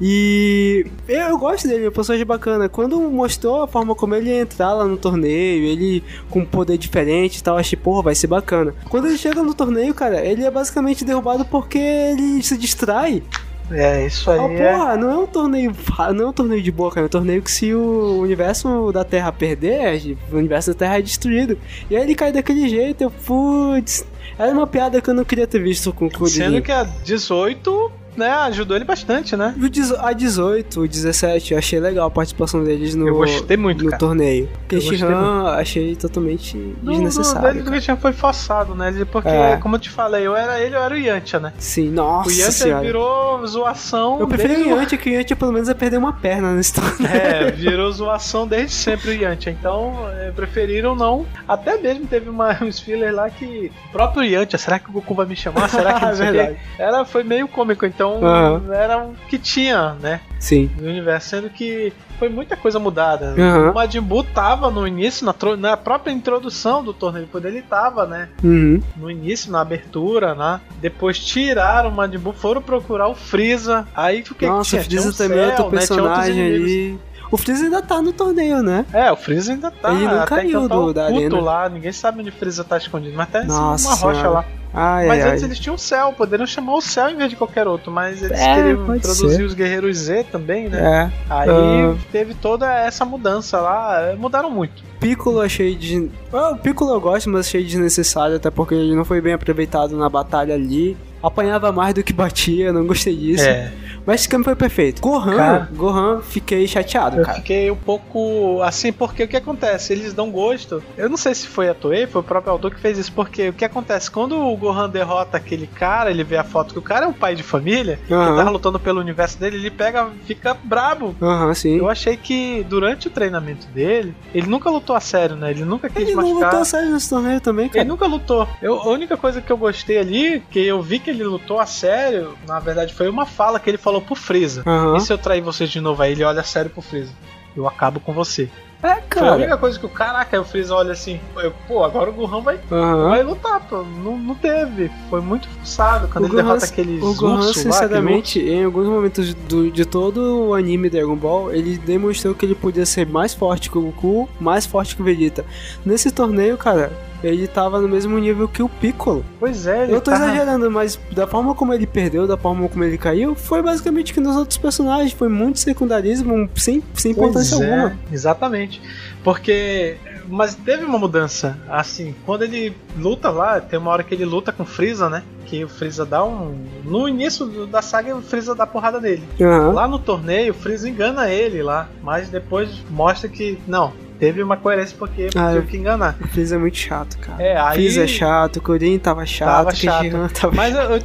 [0.00, 2.68] E eu, eu gosto dele, é um personagem bacana.
[2.68, 6.78] Quando mostrou a forma como ele ia entrar lá no torneio, ele com um poder
[6.78, 8.74] diferente e tal, achei, porra, vai ser bacana.
[8.88, 13.22] Quando ele chega no torneio, cara, ele é basicamente derrubado porque ele se distrai.
[13.70, 14.72] É, isso aí Ah, é...
[14.72, 15.72] porra, não é um torneio,
[16.14, 17.04] não é um torneio de boa, cara.
[17.04, 21.02] É um torneio que se o universo da Terra perder, o universo da Terra é
[21.02, 21.58] destruído.
[21.90, 24.04] E aí ele cai daquele jeito, eu, putz.
[24.38, 26.36] Era uma piada que eu não queria ter visto com o Kuririn.
[26.36, 29.54] Sendo que a 18, né, ajudou ele bastante, né?
[29.58, 33.82] O A 18, o 17, eu achei legal a participação deles no, Eu gostei muito,
[33.84, 33.98] no cara.
[34.00, 34.48] torneio.
[34.68, 37.40] Kenshinhan achei totalmente No- desnecessário.
[37.48, 38.88] No dele do Christian foi forçado, né?
[38.88, 39.56] Ele- Porque, É.
[39.56, 41.52] como eu te falei, eu era ele, eu era o Yantia, né?
[41.58, 42.84] Sim, nossa o Yantia senhora.
[42.84, 44.20] virou zoação.
[44.20, 46.72] Eu prefiro desde o Yantia, que o Yantia pelo menos vai perder uma perna nesse
[46.74, 47.12] torneio.
[47.14, 49.52] É, virou zoação desde sempre o Yantia.
[49.52, 51.26] Então, é, preferiram não.
[51.46, 53.70] Até mesmo teve uma, uns fillers lá que.
[53.88, 55.68] O próprio Yantia, será que o Goku vai me chamar?
[55.68, 56.36] Será que não sei o quê?
[56.38, 56.58] Verdade.
[56.78, 58.72] Era, foi meio cômico, então Aham.
[58.72, 60.20] era o que tinha, né?
[60.38, 60.70] Sim.
[60.78, 63.34] No universo, sendo que foi muita coisa mudada.
[63.38, 63.70] Aham.
[63.70, 68.06] O Majin Buu tava no início, na, na própria introdução do torneio, quando ele tava,
[68.06, 68.28] né?
[68.42, 68.80] Uhum.
[68.96, 70.60] no início, na abertura, né?
[70.80, 73.86] Depois tiraram o Majin Buu, foram procurar o Freeza.
[73.94, 75.00] Aí o que Nossa, que o tinha?
[75.02, 75.86] Freeza Tinha um também é céu, outro né?
[75.86, 76.98] Tinha personagem ali.
[77.32, 78.84] O Freeza ainda tá no torneio, né?
[78.92, 79.90] É, o Freeza ainda tá.
[79.92, 81.40] Ele não até caiu então tá do- da arena.
[81.40, 83.94] lá, ninguém sabe onde o Freeza tá escondido, mas tá em cima de Nossa uma
[83.96, 84.44] rocha lá.
[84.74, 85.48] Ai, mas ai, antes ai.
[85.48, 88.38] eles tinham o céu, poderiam chamar o céu em vez de qualquer outro, mas eles
[88.40, 89.42] É, queriam introduzir ser.
[89.42, 91.10] os guerreiros Z também, né?
[91.28, 91.32] É.
[91.32, 91.94] Aí Ah.
[92.10, 94.82] teve toda essa mudança lá, é, mudaram muito.
[95.00, 96.10] Piccolo achei de.
[96.32, 99.96] Ah, o Piccolo eu gosto, mas achei desnecessário, até porque ele não foi bem aproveitado
[99.96, 100.96] na batalha ali.
[101.22, 103.44] Apanhava mais do que batia, não gostei disso.
[103.44, 103.72] É.
[104.04, 105.00] Mas esse caminho foi perfeito.
[105.00, 105.68] Gohan, Cara.
[105.72, 107.36] Gohan, fiquei chateado, Eu cara.
[107.38, 109.92] fiquei um pouco assim, porque o que acontece?
[109.92, 110.82] Eles dão gosto.
[110.96, 113.50] Eu não sei se foi a Toei, foi o próprio autor que fez isso, porque
[113.50, 114.10] o que acontece?
[114.10, 117.12] Quando o Gohan derrota aquele cara, ele vê a foto que o cara é um
[117.12, 118.36] pai de família, que Aham.
[118.36, 121.14] tava lutando pelo universo dele, ele pega, fica brabo.
[121.22, 121.76] Aham, sim.
[121.78, 125.52] Eu achei que durante o treinamento dele, ele nunca lutou a sério, né?
[125.52, 126.44] Ele nunca quis Ele não machucar.
[126.46, 127.80] lutou a sério nesse torneio também, cara.
[127.82, 128.48] Ele nunca lutou.
[128.60, 131.66] Eu, a única coisa que eu gostei ali, que eu vi que ele lutou a
[131.66, 134.62] sério, na verdade foi uma fala que ele falou pro Freeza.
[134.66, 134.96] Aham.
[134.96, 137.12] E se eu trair vocês de novo aí, ele olha sério pro Freeza.
[137.56, 138.48] Eu acabo com você.
[138.82, 139.34] É, Foi a cara.
[139.36, 141.20] única coisa que o caraca, o Freeza olha assim,
[141.68, 143.10] pô, agora o Gohan vai, Aham.
[143.10, 143.82] vai lutar, pô.
[143.84, 144.90] Não, não teve.
[145.08, 146.08] Foi muito forçado.
[146.08, 149.84] Quando O ele Gohan, derrota aqueles o Gohan lá, sinceramente, em alguns momentos do, de
[149.84, 153.82] todo o anime Dragon Ball, ele demonstrou que ele podia ser mais forte que o
[153.82, 155.44] Goku, mais forte que o Vegeta.
[155.86, 156.90] Nesse torneio, cara,
[157.22, 159.24] ele tava no mesmo nível que o Piccolo.
[159.38, 160.16] Pois é, ele Eu tô tá...
[160.16, 164.20] exagerando, mas da forma como ele perdeu, da forma como ele caiu, foi basicamente que
[164.20, 165.12] nos outros personagens.
[165.12, 167.98] Foi muito secundarismo, sem, sem importância é, alguma.
[168.10, 168.80] Exatamente.
[169.22, 169.96] Porque.
[170.28, 171.58] Mas teve uma mudança.
[171.68, 175.22] Assim, quando ele luta lá, tem uma hora que ele luta com o Freeza, né?
[175.46, 176.64] Que o Freeza dá um.
[176.84, 179.22] No início da saga, o Freeza dá porrada nele.
[179.40, 179.72] Aham.
[179.72, 181.88] Lá no torneio, o Freeza engana ele lá.
[182.02, 183.58] Mas depois mostra que.
[183.66, 183.92] Não,
[184.22, 186.16] teve uma coerência porque Ah, teve eu- que enganar.
[186.20, 187.42] O Freeza é muito chato, cara.
[187.42, 190.02] É, aí- Freeza é chato, o Kuririn tava chato, Tava chato.
[190.02, 191.00] Keshihan tava Mas eu, eu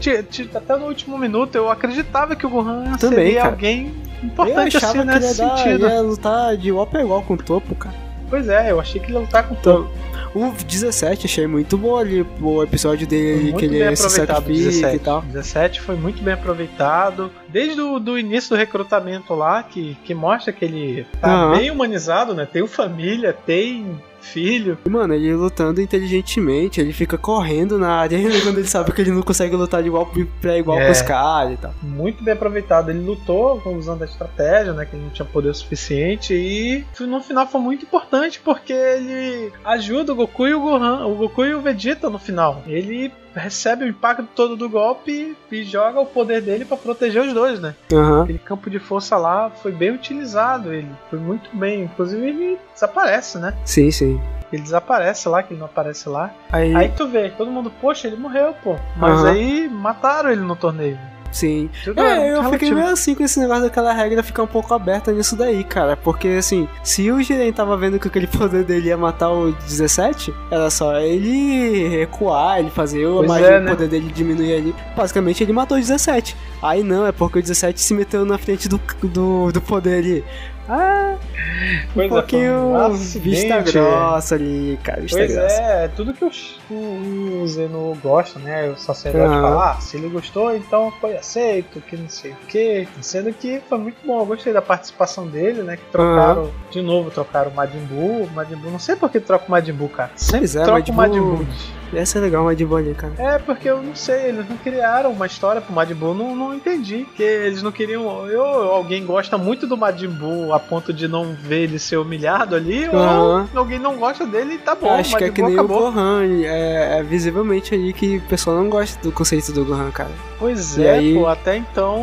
[0.56, 3.50] até no último minuto eu acreditava que o Gohan Também, seria cara.
[3.54, 3.92] alguém
[4.22, 5.88] Eu importante achava assim que nesse ele ia, dar, sentido.
[5.90, 8.07] ia lutar de igual pra igual com o topo, cara.
[8.30, 9.90] Pois é, eu achei que ele ia lutar com Então.
[10.36, 14.96] O 17 achei muito bom ali, o episódio dele que ele se sacrifica 17.
[14.96, 15.22] e tal.
[15.22, 17.32] 17 foi muito bem aproveitado.
[17.48, 21.58] Desde o do início do recrutamento lá, que, que mostra que ele tá Aham.
[21.58, 22.46] bem humanizado, né?
[22.46, 24.78] Tem família, tem filho.
[24.86, 29.12] E, Mano, ele lutando inteligentemente, ele fica correndo na área quando ele sabe que ele
[29.12, 30.10] não consegue lutar de igual
[30.42, 30.86] pra igual É.
[30.86, 31.74] com os caras e tal.
[31.82, 32.90] Muito bem aproveitado.
[32.90, 34.86] Ele lutou usando a estratégia, né?
[34.86, 36.34] Que ele não tinha poder suficiente.
[36.34, 41.16] E no final foi muito importante porque ele ajuda o Goku e o Gohan, o
[41.16, 42.64] Goku e o Vegeta no final.
[42.68, 47.34] Ele recebe o impacto todo do golpe e joga o poder dele pra proteger os
[47.34, 47.76] dois, né?
[47.92, 48.24] Aham.
[48.24, 51.84] Aquele campo de força lá foi bem utilizado, ele foi muito bem.
[51.84, 53.54] Inclusive ele desaparece, né?
[53.66, 54.20] Sim, sim.
[54.52, 56.34] Ele desaparece lá, que ele não aparece lá.
[56.52, 58.78] Aí, Aí tu vê, todo mundo, poxa, ele morreu, pô.
[58.96, 59.32] Mas Aham.
[59.32, 60.98] aí mataram ele no torneio.
[61.32, 61.70] Sim.
[61.84, 62.76] Tudo é eu fiquei relativo.
[62.76, 65.96] meio assim com esse negócio daquela regra ficar um pouco aberta nisso daí, cara.
[65.96, 70.34] Porque assim, se o Jiren tava vendo que aquele poder dele ia matar o 17,
[70.52, 73.72] era só ele recuar, ele fazer o magia, é, o né?
[73.72, 74.76] poder dele diminuir ali.
[74.96, 76.36] Basicamente ele matou o 17.
[76.62, 80.24] Aí não, é porque o 17 se meteu na frente do, do, do poder ali.
[80.70, 85.02] Ah, um Pois é, foi pouquinho um vista grossa ali, cara.
[85.02, 85.62] Vista Pois grossa.
[85.62, 86.32] é, é tudo que o,
[86.70, 88.70] o, o Zeno gosta, né?
[88.70, 89.42] O sacerdote Aham.
[89.42, 92.88] fala, ah, se ele gostou, então foi aceito, que não sei o que.
[93.02, 95.78] Sendo que foi muito bom, eu gostei da participação dele, né?
[95.78, 98.24] Que trocaram, de novo, trocaram o Majin Buu.
[98.26, 100.12] O Majin Buu, não sei por que troca o Majin Buu, cara.
[100.16, 101.48] Sempre Pois é, troca o Majin Buu-
[101.94, 103.14] Ia ser legal uma de bolinha, cara.
[103.18, 106.54] É, porque eu não sei, eles não criaram uma história pro Majin Buu, não, não
[106.54, 107.06] entendi.
[107.16, 108.28] Que eles não queriam.
[108.28, 112.56] Eu, alguém gosta muito do Majin Buu a ponto de não ver ele ser humilhado
[112.56, 113.48] ali, Aham.
[113.54, 115.88] ou alguém não gosta dele e tá bom, Acho que é que nem acabou.
[115.88, 116.24] o Gohan.
[116.44, 120.12] É, é visivelmente ali que o pessoal não gosta do conceito do Gohan, cara.
[120.40, 121.98] Pois E é, aí- pô, até então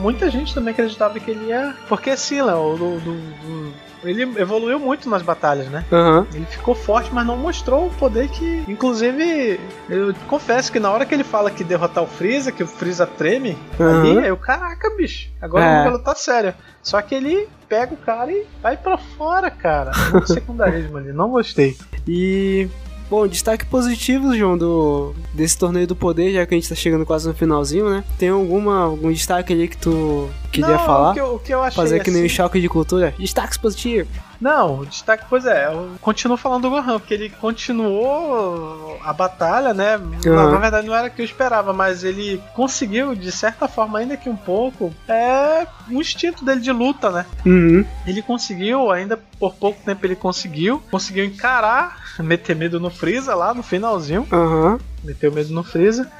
[0.00, 1.74] muita gente também acreditava que ele ia.
[1.88, 5.84] Porque sim, Léo, do- do- do- ele evoluiu muito nas batalhas, né?
[5.92, 6.26] Aham.
[6.34, 8.64] Ele ficou forte, mas não mostrou o poder que.
[8.68, 12.66] Inclusive, eu confesso que na hora que ele fala que derrotar o Freeza, que o
[12.66, 14.20] Freeza treme ali, Aham.
[14.26, 15.78] eu, caraca, bicho, agora É.
[15.80, 16.54] eu vou lutar sério.
[16.82, 19.90] Só que ele pega o cara e vai pra fora, cara.
[20.12, 21.76] Muito secundarismo ali, não gostei.
[22.06, 22.68] E.
[23.08, 27.06] Bom, destaque positivo, João, do, desse torneio do poder, já que a gente tá chegando
[27.06, 28.02] quase no finalzinho, né?
[28.18, 31.10] Tem alguma, algum destaque ali que tu queria não, falar?
[31.10, 33.14] O que, eu, o que eu achei Fazer que nem assim- o choque de cultura?
[33.18, 34.08] Destaques positivos.
[34.40, 39.72] Não, o destaque, pois é, eu continuo falando do Gohan, porque ele continuou a batalha,
[39.72, 39.96] né?
[40.24, 40.50] Na, Aham.
[40.52, 44.16] na verdade não era o que eu esperava, mas ele conseguiu, de certa forma, ainda
[44.16, 47.24] que um pouco, é um instinto dele de luta, né?
[47.46, 47.84] Uhum.
[48.06, 53.52] Ele conseguiu, ainda por pouco tempo ele conseguiu, conseguiu encarar, meter medo no Freeza lá
[53.54, 54.78] no finalzinho, Aham.
[55.04, 56.10] meteu medo no Freeza,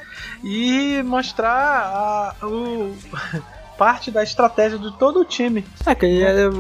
[0.45, 2.95] e mostrar a, o,
[3.79, 5.65] parte da estratégia de todo o time.
[5.85, 6.51] É, que ele era.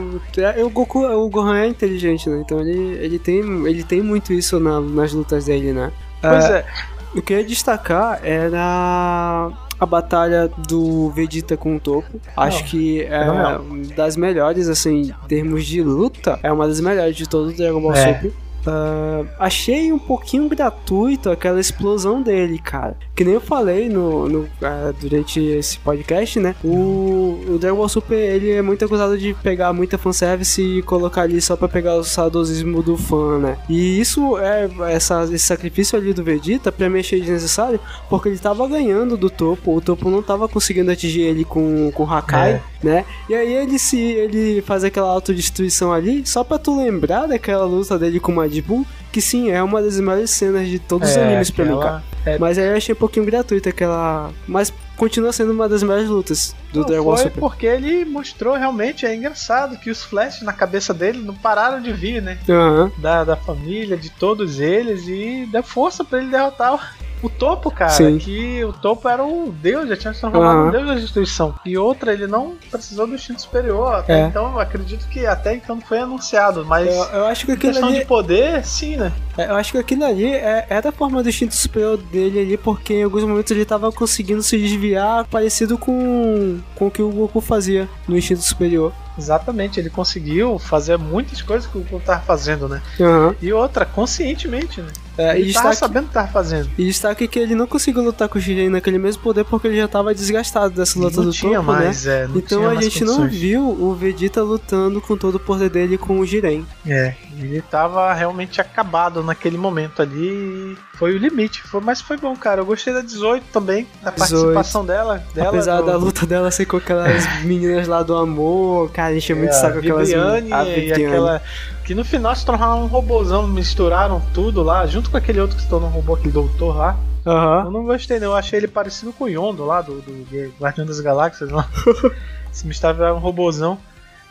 [0.58, 2.40] é, O Goku, o Gohan é inteligente, né?
[2.44, 5.90] Então ele, ele, tem, ele tem muito isso na- nas lutas dele, né?
[6.20, 6.66] Pois É, é,
[7.14, 12.20] Eu queria destacar era a batalha do Vegeta com o Topo.
[12.36, 13.64] Acho Não, que é fenomenal.
[13.94, 17.80] das melhores, assim, em termos de luta, é uma das melhores de todo o Dragon
[17.80, 18.14] Ball É.
[18.14, 18.32] Super.
[18.70, 22.97] Ah, achei um pouquinho gratuito aquela explosão dele, cara.
[23.14, 26.55] Que nem eu falei no, no, ah, durante esse podcast, né?
[26.64, 31.22] O, o Dragon Ball Super ele é muito acusado de pegar muita fanservice e colocar
[31.22, 33.59] ali só pra pegar o saudosismo do fã, né?
[33.68, 38.38] E isso é essa, esse sacrifício ali do Vegeta pra mim achei desnecessário porque ele
[38.38, 42.62] tava ganhando do topo, o topo não tava conseguindo atingir ele com, com Hakai, É.
[42.82, 43.05] né?
[43.28, 47.98] E aí ele se ele faz aquela autodestruição ali só pra tu lembrar daquela luta
[47.98, 51.24] dele com o Buu, que sim, é uma das melhores cenas de todos os É,
[51.24, 52.03] animes pra mim, cara.
[52.24, 54.31] é- Mas aí eu achei um pouquinho gratuito aquela.
[54.47, 57.39] Mas continua sendo uma das melhores lutas do Não, Dragon Ball Super.
[57.41, 61.93] porque ele mostrou realmente, é engraçado, que os flashes na cabeça dele não pararam de
[61.93, 62.39] vir, né?
[62.49, 62.91] Aham.
[62.99, 67.90] Da, da família, de todos eles, e deu força pra ele derrotar o, topo, cara.
[67.90, 68.18] Sim.
[68.18, 70.66] Que o topo era o deus, já tinha se transformado Aham.
[70.66, 71.55] no deus da destruição.
[71.64, 73.94] E outra, ele não precisou do instinto superior.
[73.97, 74.26] Até É.
[74.26, 76.88] então, eu acredito que até então foi anunciado, mas.
[76.88, 79.12] Eu, eu acho que aquilo questão ali, de poder, sim, né?
[79.36, 82.56] é, eu acho que aquilo ali é, era a forma do instinto superior dele ali,
[82.56, 87.10] porque em alguns momentos ele tava conseguindo se desviar parecido com, com o que o
[87.10, 88.93] Goku fazia no instinto superior.
[89.18, 92.82] Exatamente, ele conseguiu fazer muitas coisas que o Goku tava fazendo, né?
[93.01, 93.34] Aham.
[93.40, 94.88] E outra, conscientemente, né?
[95.18, 96.70] É, e ele tava sabendo o que tava fazendo.
[96.76, 99.76] e destaque que ele não conseguiu lutar com o Jiren naquele mesmo poder porque ele
[99.76, 101.84] já tava desgastado dessa luta do tinha topo, né?
[101.84, 105.36] mais, é, não Então tinha a mais gente não viu o Vegeta lutando com todo
[105.36, 106.66] o poder dele com o Jiren.
[106.86, 110.76] É, ele tava realmente acabado naquele momento ali.
[110.98, 111.62] Foi o limite.
[111.62, 112.62] Foi, mas foi bom, cara.
[112.62, 114.16] Eu gostei da 18 também, da 18.
[114.18, 115.23] participação dela.
[115.35, 119.36] dela Apesar no- da luta dela ser com aquelas meninas lá do amor, cara, encheu
[119.36, 121.05] muito é, saco a aquelas Viviane a e Viviane.
[121.06, 121.43] aquela,
[121.85, 125.62] Que no final se tornaram um robôzão, misturaram tudo lá, junto com aquele outro que
[125.62, 126.97] se tornou um robô, aquele doutor lá.
[127.27, 127.64] Aham.
[127.64, 128.28] Eu não gostei, não.
[128.28, 131.68] Eu achei ele parecido com o Yondo lá, do, do, do Guardião das Galáxias lá.
[132.52, 133.77] Se misturava um robôzão.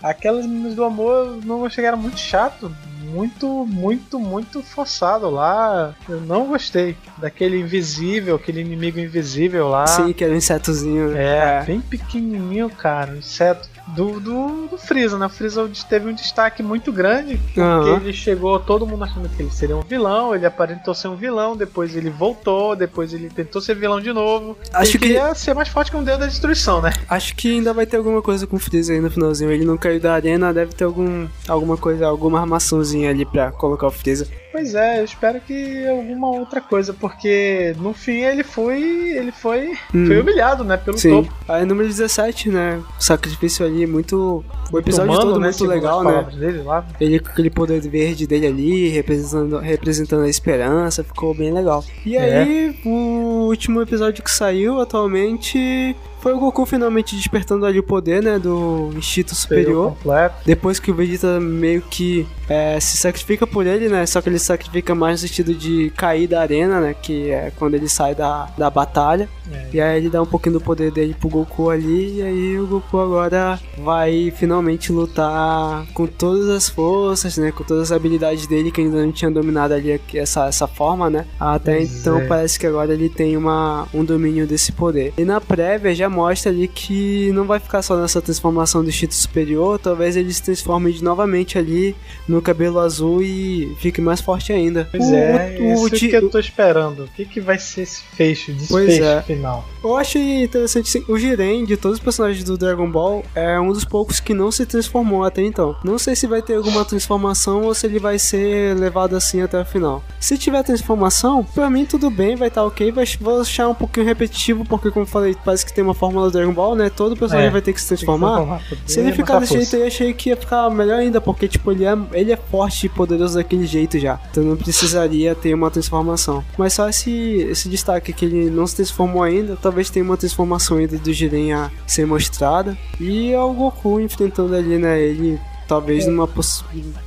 [0.01, 2.73] Aquelas meninas do amor não chegaram muito chato.
[3.05, 5.93] Muito, muito, muito forçado lá.
[6.09, 6.97] Eu não gostei.
[7.17, 9.85] Daquele invisível, aquele inimigo invisível lá.
[9.87, 11.11] Sim, que era um insetozinho.
[11.11, 11.61] né?
[11.61, 13.69] É, bem pequenininho, cara, um inseto.
[13.87, 15.27] Do, do, do Freeza, né?
[15.27, 17.97] O Freeza teve um destaque muito grande, porque Aham.
[17.97, 21.55] ele chegou, todo mundo achando que ele seria um vilão, ele aparentou ser um vilão,
[21.55, 24.57] depois ele voltou, depois ele tentou ser vilão de novo.
[24.73, 26.91] Acho ele que- queria ser mais forte que um deus da destruição, né?
[27.07, 29.51] Acho que ainda vai ter alguma coisa com o Freeza aí no finalzinho.
[29.51, 33.85] Ele não caiu da arena, deve ter algum, alguma coisa, alguma armaçãozinha ali pra colocar
[33.87, 34.27] o Freeza.
[34.55, 38.79] Pois é, eu espero que alguma outra coisa, porque no fim ele foi.
[39.09, 39.73] ele foi.
[39.93, 40.07] Hum.
[40.07, 40.77] foi humilhado, né?
[40.77, 41.23] Pelo Sim.
[41.23, 41.33] topo.
[41.45, 42.81] Aí número 17, né?
[42.97, 44.45] O sacrifício ali, muito.
[44.71, 46.25] O episódio todo né, muito legal, né?
[46.39, 46.87] Dele lá.
[47.01, 51.83] Ele com aquele poder verde dele ali, representando, representando a esperança, ficou bem legal.
[52.05, 52.37] E É.
[52.39, 55.93] aí, o último episódio que saiu atualmente
[56.25, 59.89] foi o Goku finalmente despertando ali o poder, né, do instinto superior.
[59.91, 60.37] completo.
[60.43, 64.07] Depois que o Vegeta meio que é, se sacrifica por ele, né?
[64.07, 66.95] Só que ele sacrifica mais no sentido de cair da arena, né?
[66.99, 69.29] Que é quando ele sai da, da batalha.
[69.51, 69.67] É.
[69.73, 72.17] E aí ele dá um pouquinho do poder dele pro Goku ali.
[72.17, 77.51] E aí o Goku agora vai finalmente lutar com todas as forças, né?
[77.51, 81.25] Com todas as habilidades dele que ainda não tinha dominado ali essa, essa forma, né?
[81.39, 82.25] Até Pois então é.
[82.25, 85.13] parece que agora ele tem uma, um domínio desse poder.
[85.17, 89.13] E na prévia já mostra ali que não vai ficar só nessa transformação do instinto
[89.13, 91.95] superior, talvez ele se transforme de novamente ali
[92.27, 94.87] no cabelo azul e fique mais forte ainda.
[94.89, 97.03] Pois O- é, o- o isso di- que eu tô esperando.
[97.03, 99.21] O que, que vai ser esse fecho, desfecho é.
[99.21, 99.67] final?
[99.83, 101.03] Eu acho interessante sim.
[101.07, 104.51] O Jiren, de todos os personagens do Dragon Ball, é um dos poucos que não
[104.51, 105.75] se transformou até então.
[105.83, 109.59] Não sei se vai ter alguma transformação ou se ele vai ser levado assim até
[109.61, 110.03] o final.
[110.19, 112.91] Se tiver transformação, pra mim tudo bem, vai estar ok.
[112.91, 116.31] Vai, vou achar um pouquinho repetitivo, porque como falei, parece que tem uma fórmula do
[116.31, 116.89] Dragon Ball, né?
[116.89, 118.35] Todo personagem É, vai ter que se que transformar.
[118.35, 118.81] transformar tudo.
[118.85, 121.85] Se ele ficar desse jeito eu achei que ia ficar melhor ainda, porque, tipo, ele
[121.85, 124.19] é, ele é forte e poderoso daquele jeito já.
[124.31, 126.43] Então não precisaria ter uma transformação.
[126.57, 130.77] Mas só esse, esse destaque que ele não se transformou ainda, talvez tenha uma transformação
[130.77, 132.77] ainda do Jiren a ser mostrada.
[132.99, 136.63] E é o Goku enfrentando ali, né, ele talvez numa poss...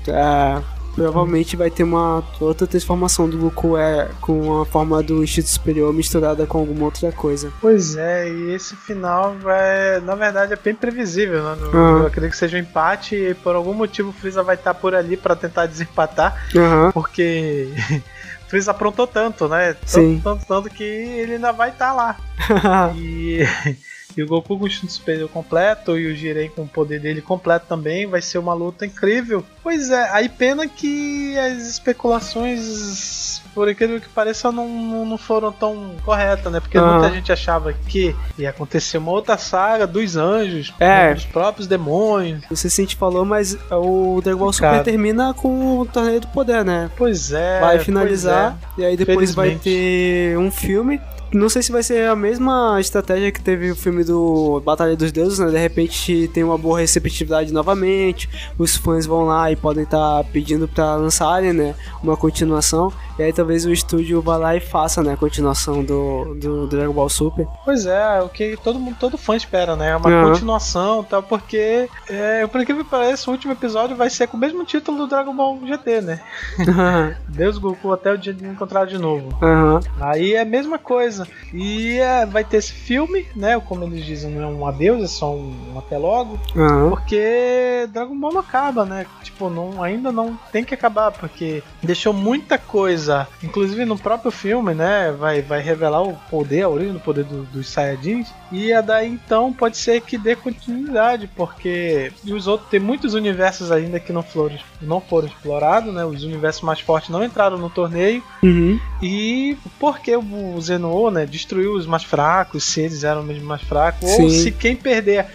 [0.08, 0.60] é,
[0.98, 5.92] Provavelmente vai ter uma outra transformação do Goku é, com a forma do instinto superior
[5.92, 7.52] misturada com alguma outra coisa.
[7.60, 11.56] Pois é, e esse final vai, na verdade, é bem previsível, né?
[11.60, 11.98] No- Aham.
[12.00, 14.94] Eu acredito que seja um empate e por algum motivo o Freeza vai estar por
[14.94, 16.90] ali pra tentar desempatar, Aham.
[16.92, 17.68] porque
[18.48, 19.74] Freeza aprontou tanto, né?
[19.74, 20.20] Tanto, Sim.
[20.24, 22.16] tanto, tanto que ele ainda vai estar lá.
[22.96, 23.40] E,
[24.18, 27.22] e o Goku com o instinto superior completo e o Jiren com o poder dele
[27.22, 28.04] completo também.
[28.06, 29.44] Vai ser uma luta incrível.
[29.62, 35.52] Pois é, aí pena que as especulações, por incrível que pareça, não, não, não foram
[35.52, 36.58] tão corretas, né?
[36.58, 36.98] Porque Aham.
[36.98, 41.14] muita gente achava que ia acontecer uma outra saga dos anjos, É.
[41.14, 42.42] dos próprios demônios.
[42.50, 46.20] Não sei se a gente falou, mas o Dragon Ball Super termina com o Torneio
[46.20, 46.90] do Poder, né?
[46.96, 47.60] Pois é.
[47.60, 51.00] vai finalizar e aí depois vai ter um filme.
[51.32, 55.12] Não sei se vai ser a mesma estratégia que teve o filme do Batalha dos
[55.12, 55.50] Deuses, né?
[55.50, 58.28] De repente tem uma boa receptividade novamente,
[58.58, 61.74] os fãs vão lá e podem estar pedindo pra lançarem, né?
[62.02, 62.92] Uma continuação.
[63.18, 65.12] E aí talvez o estúdio vá lá e faça, né?
[65.12, 67.46] A continuação do, do Dragon Ball Super.
[67.64, 69.96] Pois é, o que todo mundo, todo fã espera, né?
[69.96, 70.32] Uma Aham.
[70.32, 74.40] continuação, tal, porque é, por incrível que pareça, o último episódio vai ser com o
[74.40, 76.20] mesmo título do Dragon Ball GT, né?
[77.28, 79.36] Deus Goku até o dia de me encontrar de novo.
[79.42, 79.80] Aham.
[80.00, 81.17] Aí é a mesma coisa.
[81.52, 83.60] E é, vai ter esse filme, né?
[83.60, 86.38] Como eles dizem, não é um adeus, é só um, um até logo.
[86.56, 86.90] Aham.
[86.90, 89.06] Porque Dragon Ball não acaba, né?
[89.22, 93.26] Tipo, não, ainda não tem que acabar, porque deixou muita coisa.
[93.42, 95.12] Inclusive no próprio filme, né?
[95.18, 98.28] Vai, vai revelar o poder, a origem do poder do- dos Saiyajins.
[98.50, 103.70] E a daí então pode ser que dê continuidade, porque os outros tem muitos universos
[103.70, 106.04] ainda que não foram, não foram explorados, né?
[106.04, 108.22] Os universos mais fortes não entraram no torneio.
[108.42, 108.78] Uhum.
[109.02, 110.60] E porque o
[111.10, 114.42] Né, destruiu os mais fracos, se eles eram mesmo mais fracos, ou Sim.
[114.42, 115.26] se quem perder.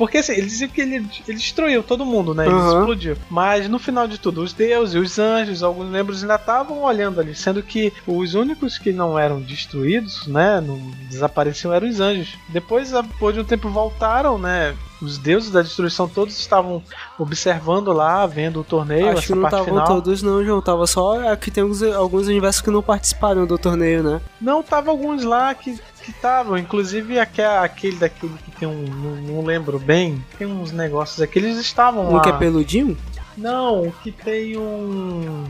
[0.00, 0.94] Porque assim, ele dizia que ele,
[1.28, 2.46] ele destruiu todo mundo, né?
[2.46, 2.78] Ele Aham.
[2.78, 3.16] explodiu.
[3.28, 7.34] Mas no final de tudo, os deuses, os anjos, alguns membros ainda estavam olhando ali,
[7.34, 10.58] sendo que os únicos que não eram destruídos, né?
[10.58, 10.78] Não
[11.10, 12.38] desapareciam eram os anjos.
[12.48, 14.74] Depois, depois de um tempo, voltaram, né?
[15.02, 16.82] Os deuses da destruição todos estavam
[17.18, 20.62] observando lá, vendo o torneio, Acho essa que não estavam todos, não, João.
[20.62, 21.28] Tava só.
[21.28, 24.20] Aqui tem alguns, alguns universos que não participaram do torneio, né?
[24.40, 29.16] Não, tava alguns lá que que estavam, inclusive aque- aquele daquele que tem um, não,
[29.36, 32.20] não lembro bem, tem uns negócios aqui, eles estavam Um lá.
[32.22, 32.96] que é peludinho?
[33.36, 35.44] Não, o que tem um.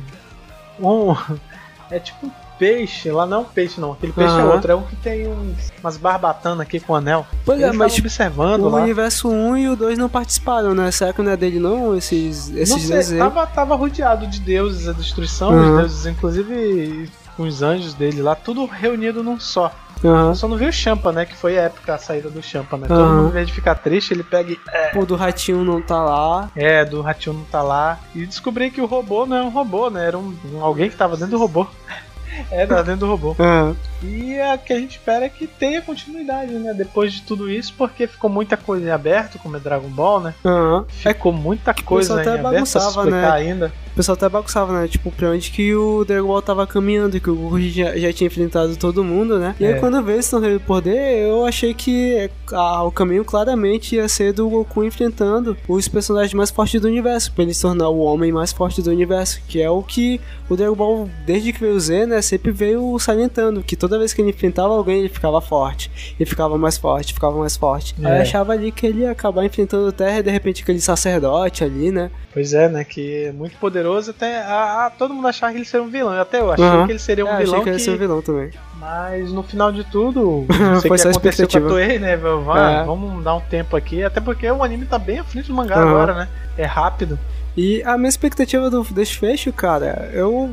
[0.80, 1.14] Um.
[1.92, 3.10] É tipo um peixe.
[3.10, 3.90] Lá não é um peixe, não.
[3.90, 4.52] Aquele peixe é Aham.
[4.54, 4.70] outro.
[4.70, 7.26] É um que tem uns, umas barbatanas aqui com anel.
[7.44, 8.80] Pois é, Eles mas estavam tipo, observando o lá.
[8.82, 10.88] universo 1 e o 2 não participaram, né?
[10.92, 13.24] Será que não é dele não, esses, Não esses sei, desenhos?
[13.24, 15.70] tava, tava rodeado de deuses, a destruição, Aham.
[15.72, 17.10] os deuses, inclusive
[17.40, 19.72] com os anjos dele lá, tudo reunido num só.
[20.04, 21.24] Eu só não vi o Champa, né?
[21.24, 22.86] Que foi épica a saída do Champa, né?
[22.86, 23.16] Todo Aham.
[23.16, 24.60] mundo, em vez de ficar triste, ele pega e.
[24.70, 26.50] É, O do ratinho não tá lá.
[26.54, 27.98] é, do Ratinho não tá lá.
[28.14, 30.06] E descobri que o robô não é um robô, né?
[30.06, 31.66] Era um, um- alguém que tava dentro do robô.
[32.50, 33.34] Era dentro do robô.
[33.40, 33.74] Aham.
[34.02, 36.72] E a que a gente espera é que tenha continuidade, né?
[36.72, 40.34] Depois de tudo isso, porque ficou muita coisa em aberto, como é Dragon Ball, né?
[40.44, 40.84] Aham.
[40.88, 43.30] Ficou muita coisa em aberto pra explicar né?
[43.32, 43.72] ainda.
[43.92, 44.88] O pessoal até bagunçava, né?
[44.88, 48.12] Tipo, pra onde que o Dragon Ball tava caminhando e que o Goku já, já
[48.12, 49.54] tinha enfrentado todo mundo, né?
[49.60, 49.78] E aí É.
[49.78, 54.32] quando veio esse torneio do poder, eu achei que ah, o caminho claramente ia ser
[54.32, 58.32] do Goku enfrentando os personagens mais fortes do universo, pra ele se tornar o homem
[58.32, 61.80] mais forte do universo, que é o que o Dragon Ball, desde que veio o
[61.80, 65.90] Z, né, sempre veio salientando, que toda vez que ele enfrentava alguém, ele ficava forte,
[66.18, 67.94] ele ficava mais forte, ficava mais forte.
[68.02, 68.18] Aí É.
[68.18, 71.62] eu achava ali que ele ia acabar enfrentando o Terra e de repente aquele sacerdote
[71.64, 72.10] ali, né?
[72.32, 72.84] Pois é, né?
[72.84, 73.79] Que é muito poderoso.
[74.10, 76.12] Até a, a- todo mundo achava que ele seria um vilão.
[76.20, 76.86] Até eu achei Aham.
[76.86, 77.62] que ele seria um É, achei vilão.
[77.62, 78.50] que ele ia que- ser um vilão também.
[78.78, 81.60] Mas no final de tudo, não sei Foi o que só a aconteceu com a
[81.60, 81.68] expectativa.
[81.68, 82.16] Toei, né?
[82.16, 82.84] Vamos, É.
[82.84, 84.02] vamos dar um tempo aqui.
[84.02, 85.88] Até porque o anime tá bem à frente do mangá Aham.
[85.90, 86.28] agora, né?
[86.56, 87.18] É rápido.
[87.56, 90.50] E a minha expectativa do desfecho, cara, eu,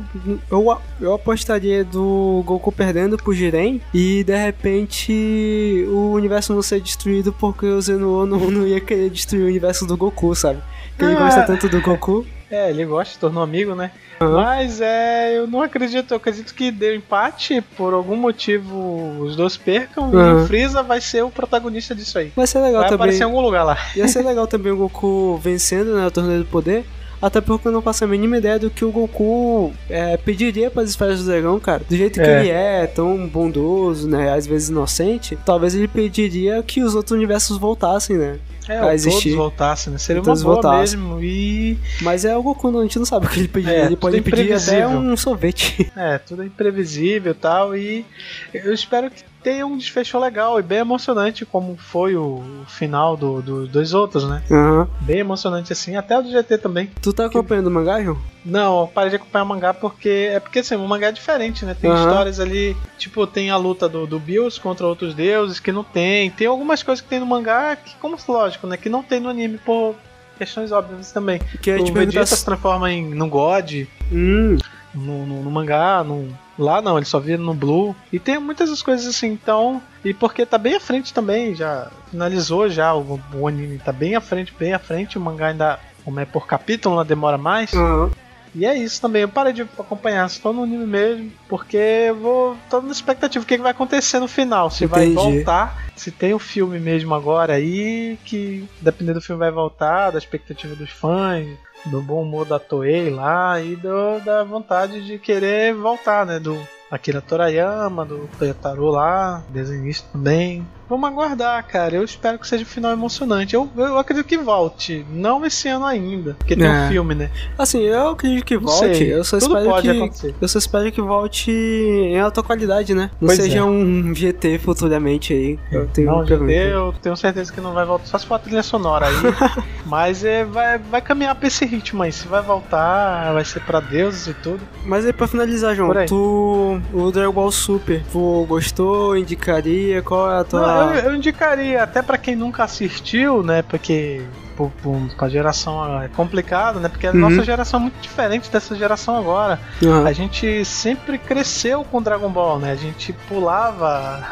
[0.50, 6.80] eu, eu apostaria do Goku perdendo pro Jiren e de repente o universo não ser
[6.80, 10.58] destruído porque o Zenuo não, não ia querer destruir o universo do Goku, sabe?
[10.90, 11.24] Porque ele Ah.
[11.24, 12.26] gosta tanto do Goku.
[12.50, 13.90] É, ele gosta, se tornou amigo, né?
[14.20, 14.42] Aham.
[14.42, 19.56] Mas é, eu não acredito, eu acredito que deu empate, por algum motivo os dois
[19.56, 20.42] percam e Aham.
[20.42, 22.32] o Freeza vai ser o protagonista disso aí.
[22.34, 22.94] Vai ser legal vai também.
[22.96, 23.78] aparecer em algum lugar lá.
[23.94, 26.84] Ia ser legal também o Goku vencendo né, o torneio do poder.
[27.20, 30.82] Até porque eu não faço a mínima ideia do que o Goku é, pediria para
[30.82, 31.82] as esferas do dragão, cara.
[31.88, 32.40] Do jeito que É.
[32.40, 34.32] ele é, tão bondoso, né?
[34.32, 35.36] Às vezes inocente.
[35.44, 38.38] Talvez ele pediria que os outros universos voltassem, né?
[38.68, 39.30] É, a ou existir.
[39.30, 39.98] todos voltassem, né?
[39.98, 40.98] Seria uma Todos boa voltassem.
[40.98, 41.22] mesmo.
[41.22, 43.78] E Mas é o Goku, não, a gente não sabe o que ele pediria.
[43.78, 45.90] É, ele pode pedir até um sorvete.
[45.96, 47.74] É, tudo é imprevisível e tal.
[47.74, 48.04] E
[48.52, 53.40] eu espero que tenha um desfecho legal e bem emocionante, como foi o, final do,
[53.42, 54.42] do- dos outros, né?
[54.50, 54.88] Aham.
[55.00, 56.90] Bem emocionante assim, até o do GT também.
[57.00, 58.18] Tu tá acompanhando o mangá, João?
[58.44, 60.30] Não, eu parei de acompanhar o mangá porque.
[60.32, 61.74] É porque assim, o mangá é diferente, né?
[61.78, 62.00] Tem Aham.
[62.04, 66.30] histórias ali, tipo, tem a luta do, do Bills contra outros deuses que não tem.
[66.30, 68.76] Tem algumas coisas que tem no mangá que, como lógico, né?
[68.76, 69.94] Que não tem no anime por
[70.38, 71.40] questões óbvias também.
[71.60, 73.72] Que aí o te Vegeta se transforma em no God
[74.10, 74.56] Hum,
[74.94, 76.28] no, no, no mangá, no,
[76.58, 77.94] lá não, ele só vira no Blue.
[78.12, 79.82] E tem muitas das coisas assim, então.
[80.04, 84.14] E porque tá bem à frente também, já finalizou já, o, o anime tá bem
[84.14, 87.74] à frente, bem à frente, o mangá ainda, como é por capítulo, ela demora mais.
[87.74, 88.10] aham.
[88.54, 92.56] E é isso também, eu parei de acompanhar, só no anime mesmo, porque eu vou.
[92.70, 95.14] tô na expectativa, o que, vai acontecer no final, se vai Entendi.
[95.14, 100.18] voltar, se tem o filme mesmo agora aí, que dependendo do filme vai voltar, da
[100.18, 101.46] expectativa dos fãs,
[101.84, 106.38] do bom humor da Toei lá e do, da vontade de querer voltar, né?
[106.38, 110.66] Do Akira Torayama, do Toyotaro lá, desenhista também.
[110.88, 111.94] Vamos aguardar, cara.
[111.96, 113.54] Eu espero que seja um final emocionante.
[113.54, 115.04] Eu, eu acredito que volte.
[115.10, 116.86] Não esse ano ainda, porque tem É.
[116.86, 117.30] um filme, né?
[117.58, 119.04] Assim, eu acredito que volte.
[119.04, 119.90] Eu só tudo espero que.
[119.90, 120.34] acontecer.
[120.40, 123.10] Eu só espero que volte em alta qualidade, né?
[123.20, 123.62] Não Pois seja é.
[123.62, 125.58] um GT futuramente aí.
[125.70, 128.06] Eu tenho Não, uma GT, eu tenho certeza que não vai voltar.
[128.06, 129.14] Só se for a trilha sonora aí.
[129.84, 132.12] Mas é, vai, vai caminhar pra esse ritmo aí.
[132.12, 134.60] Se vai voltar, vai ser pra deuses e tudo.
[134.84, 136.80] Mas aí pra finalizar, João, tu.
[136.92, 139.16] O Dragon Ball Super, tu gostou?
[139.16, 140.02] Indicaria?
[140.02, 140.60] Qual é a tua.
[140.60, 143.62] Não, eu, eu indicaria, até pra quem nunca assistiu, né?
[143.62, 144.22] Porque
[144.56, 146.88] por, por, a geração é complicado, né?
[146.88, 147.18] Porque a Uhum.
[147.20, 149.58] nossa geração é muito diferente dessa geração agora.
[149.82, 150.06] Aham.
[150.06, 152.72] A gente sempre cresceu com Dragon Ball, né?
[152.72, 154.24] A gente pulava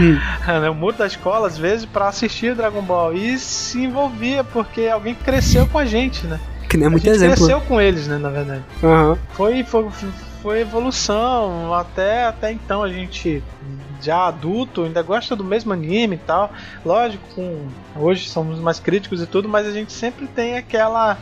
[0.00, 0.18] Hum.
[0.60, 4.86] né, o muro da escola às vezes pra assistir Dragon Ball e se envolvia porque
[4.88, 6.38] alguém cresceu com a gente, né?
[6.68, 7.36] Que nem é a muito gente exemplo.
[7.36, 8.18] cresceu com eles, né?
[8.18, 8.62] Na verdade.
[9.32, 9.88] Foi, foi,
[10.42, 11.72] foi evolução.
[11.74, 13.42] Até, até então a gente,
[14.04, 16.52] já adulto, ainda gosta do mesmo anime e tal.
[16.84, 17.66] Lógico, com,
[17.96, 21.18] hoje somos mais críticos e tudo, mas a gente sempre tem aquela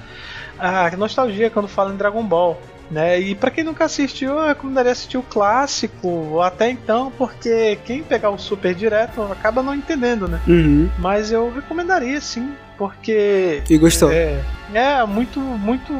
[0.96, 2.60] nostalgia quando fala em Dragon Ball.
[2.90, 3.18] Né?
[3.20, 8.28] E pra quem nunca assistiu, eu recomendaria assistir o clássico até então, porque quem pegar
[8.28, 10.38] o Super direto acaba não entendendo, né?
[10.46, 10.90] Uhum.
[10.98, 12.52] Mas eu recomendaria sim,
[12.88, 14.10] porque E gostou?
[14.10, 14.40] é,
[14.74, 15.92] É, muito, muito.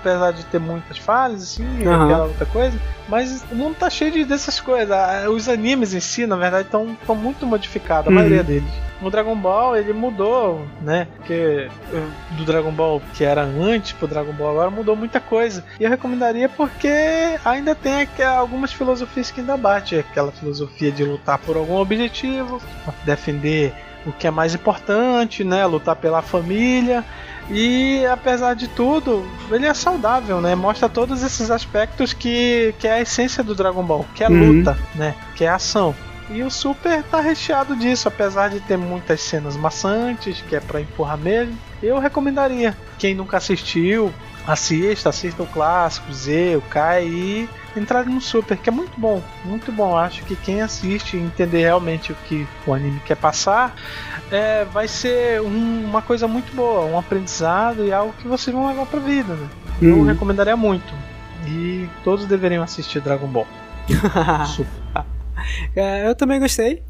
[0.00, 2.04] Apesar de ter muitas falhas, assim, Aham.
[2.04, 2.78] aquela outra coisa.
[3.08, 4.96] Mas o mundo tá cheio de, dessas coisas.
[5.28, 8.16] Os animes em si, na verdade, estão muito modificados, a Uhum.
[8.16, 8.68] maioria deles.
[9.02, 11.06] O Dragon Ball, ele mudou, né?
[11.16, 15.62] Porque eh, do Dragon Ball que era antes pro Dragon Ball agora mudou muita coisa.
[15.78, 16.88] E eu recomendaria porque
[17.44, 18.08] ainda tem
[18.38, 19.96] algumas filosofias que ainda bate.
[19.96, 22.60] Aquela filosofia de lutar por algum objetivo,
[23.04, 23.74] defender
[24.06, 25.66] o que é mais importante, né?
[25.66, 27.04] Lutar pela família.
[27.50, 30.54] E apesar de tudo, ele é saudável, né?
[30.54, 34.58] Mostra todos esses aspectos que, que é a essência do Dragon Ball, que é Uhum.
[34.58, 35.14] luta, né?
[35.34, 35.94] Que é ação.
[36.28, 40.80] E o Super tá recheado disso, apesar de ter muitas cenas maçantes, que é pra
[40.80, 41.56] empurrar mesmo.
[41.80, 42.76] Eu recomendaria.
[42.98, 44.12] Quem nunca assistiu,
[44.44, 47.48] assista, assista o clássico, Z, o Kai e
[47.78, 49.96] entrar no Super, que é muito bom, muito bom.
[49.96, 53.74] Acho que quem assiste e entender realmente o que o anime quer passar,
[54.30, 58.66] é, vai ser um- uma coisa muito boa, um aprendizado e algo que vocês vão
[58.68, 59.48] levar pra vida, né?
[59.82, 60.04] Eu Uhum.
[60.04, 60.92] recomendaria muito.
[61.46, 63.46] E todos deveriam assistir Dragon Ball.
[64.46, 65.04] Super.
[65.76, 66.82] É, eu também gostei.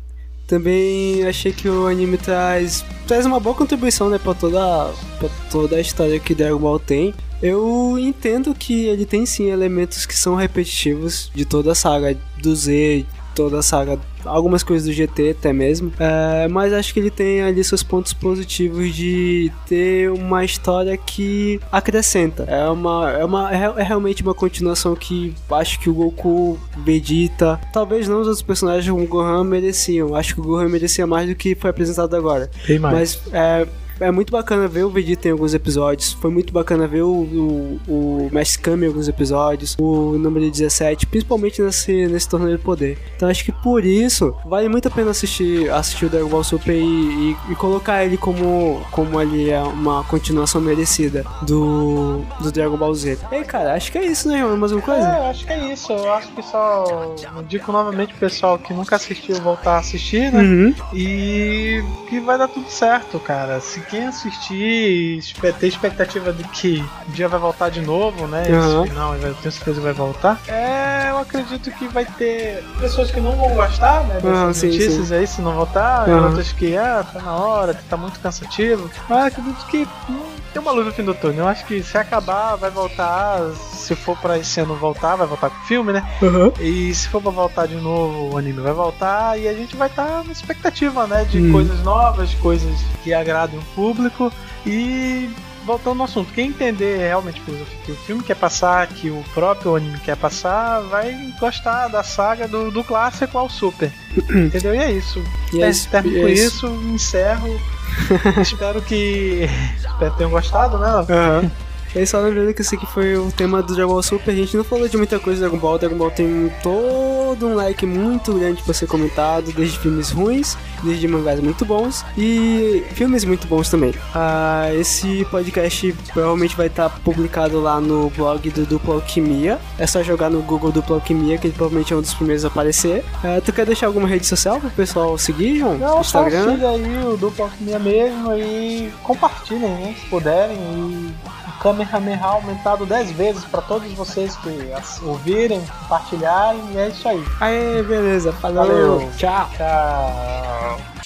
[0.46, 5.74] Também achei que o anime traz, traz uma boa contribuição, né, pra toda, pra toda
[5.76, 7.12] a história que Dragon Ball tem.
[7.42, 12.54] Eu entendo que ele tem sim elementos que são repetitivos de toda a saga do
[12.54, 13.04] Z,
[13.36, 15.92] toda a saga, algumas coisas do GT até mesmo.
[16.00, 21.60] É, mas acho que ele tem ali seus pontos positivos de ter uma história que
[21.70, 22.44] acrescenta.
[22.44, 27.60] É uma, é uma é, é realmente uma continuação que acho que o Goku, Vegeta,
[27.72, 30.14] talvez não os outros personagens como o Gohan mereciam.
[30.16, 32.50] Acho que o Gohan merecia mais do que foi apresentado agora.
[32.66, 32.94] Bem mais.
[32.94, 33.68] Mas é,
[34.00, 36.12] é muito bacana ver o Vegeta em alguns episódios.
[36.12, 39.76] Foi muito bacana ver o, o, o Mestre Kami em alguns episódios.
[39.78, 42.98] O número 17, principalmente nesse, nesse torneio de poder.
[43.16, 46.74] Então acho que por isso vale muito a pena assistir, assistir o Dragon Ball Super
[46.74, 52.76] e, e, e colocar ele como, como ali é uma continuação merecida do, do Dragon
[52.76, 53.18] Ball Z.
[53.30, 54.56] E aí, cara, acho que é isso, né, João?
[54.56, 55.06] Mais uma coisa?
[55.06, 55.92] É, acho que é isso.
[55.92, 60.42] Eu acho que só indico novamente pro pessoal que nunca assistiu voltar a assistir, né?
[60.42, 60.74] Uhum.
[60.92, 63.60] E que vai dar tudo certo, cara.
[63.60, 68.48] Se quem assistir espe- ter expectativa de que um dia vai voltar de novo, né?
[68.50, 68.80] Aham.
[68.82, 70.40] Esse final, eu tenho certeza que vai voltar.
[70.48, 74.20] É, eu acredito que vai ter pessoas que não vão gostar, né?
[74.20, 75.14] Dessas sim, notícias sim.
[75.14, 76.08] aí, se não voltar.
[76.08, 76.26] e Aham.
[76.26, 78.90] Outras que, ah, tá na hora, que tá muito cansativo.
[79.08, 80.22] Mas eu acredito que hum,
[80.52, 81.40] tem uma luz no fim do túnel.
[81.44, 83.40] Eu acho que se acabar, vai voltar.
[83.54, 86.04] Se for pra esse ano voltar, vai voltar com o filme, né?
[86.20, 86.52] Uhum.
[86.60, 89.88] E se for pra voltar de novo, o anime vai voltar e a gente vai
[89.88, 91.24] estar na expectativa, né?
[91.24, 91.52] De Hum.
[91.52, 94.32] coisas novas, coisas que agradem o público.
[94.66, 95.30] E
[95.64, 97.40] voltando ao assunto, quem entender realmente
[97.84, 102.48] que o filme quer passar, que o próprio anime quer passar, vai gostar da saga
[102.48, 103.92] do, do clássico ao super.
[104.30, 104.74] Entendeu?
[104.74, 105.22] E é isso.
[105.52, 106.66] E é isso, termino é com isso.
[106.92, 107.60] encerro.
[108.40, 109.48] Espero que.
[110.16, 110.88] Tenham gostado, né?
[110.88, 111.50] Aham.
[111.94, 114.32] E aí, só lembrando que esse aqui foi o tema do Dragon Ball Super.
[114.32, 115.74] A gente não falou de muita coisa do Dragon Ball.
[115.74, 120.56] O Dragon Ball tem todo um like muito grande pra ser comentado, desde filmes ruins,
[120.82, 123.94] desde mangás muito bons e filmes muito bons também.
[124.14, 129.58] Ah, esse podcast provavelmente vai estar publicado lá no blog do Dupla Alquimia.
[129.78, 132.48] É só jogar no Google Dupla Alquimia, que ele provavelmente é um dos primeiros a
[132.48, 133.04] aparecer.
[133.22, 135.78] Ah, tu quer deixar alguma rede social pro pessoal seguir, João?
[135.78, 136.54] Não, só Instagram?
[136.54, 139.94] siga aí o Dupla Alquimia mesmo e compartilhem, né?
[139.98, 140.56] Se puderem.
[140.56, 141.14] E
[141.60, 144.70] Kamehameha aumentado 10 vezes para todos vocês que
[145.02, 146.62] ouvirem, compartilharem.
[146.72, 147.24] E é isso aí.
[147.40, 148.32] Aê, beleza.
[148.32, 148.66] Falou.
[148.66, 149.10] Valeu.
[149.16, 149.48] Tchau.
[149.56, 150.96] Tchau.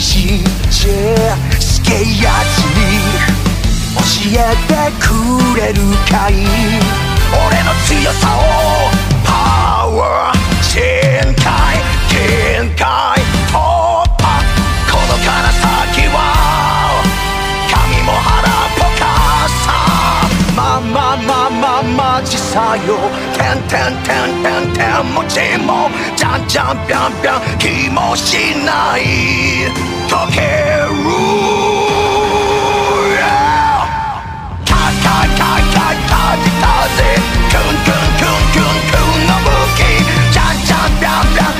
[0.00, 0.88] 嬉しいじ
[1.60, 2.80] すげえやつに
[3.96, 5.04] 教えてく
[5.60, 5.76] れる
[6.10, 6.32] かい
[7.30, 8.40] 俺の強さを
[9.24, 10.36] パワー
[10.72, 11.44] 全開
[12.08, 12.88] 限界
[13.48, 14.24] 突破
[14.90, 16.16] このから先は
[17.70, 18.40] 神も腹
[18.78, 19.04] ポカ
[19.66, 19.68] さ
[20.56, 22.96] まままままじさよ
[23.36, 29.89] てんてんてんてんてんもちもじゃんじゃんぴゃんぴゃん気もしない
[37.50, 38.58] 큰 큰 큰 큰
[38.90, 39.82] 큰 너무 긴
[40.32, 41.59] 짠짠 뺨뺨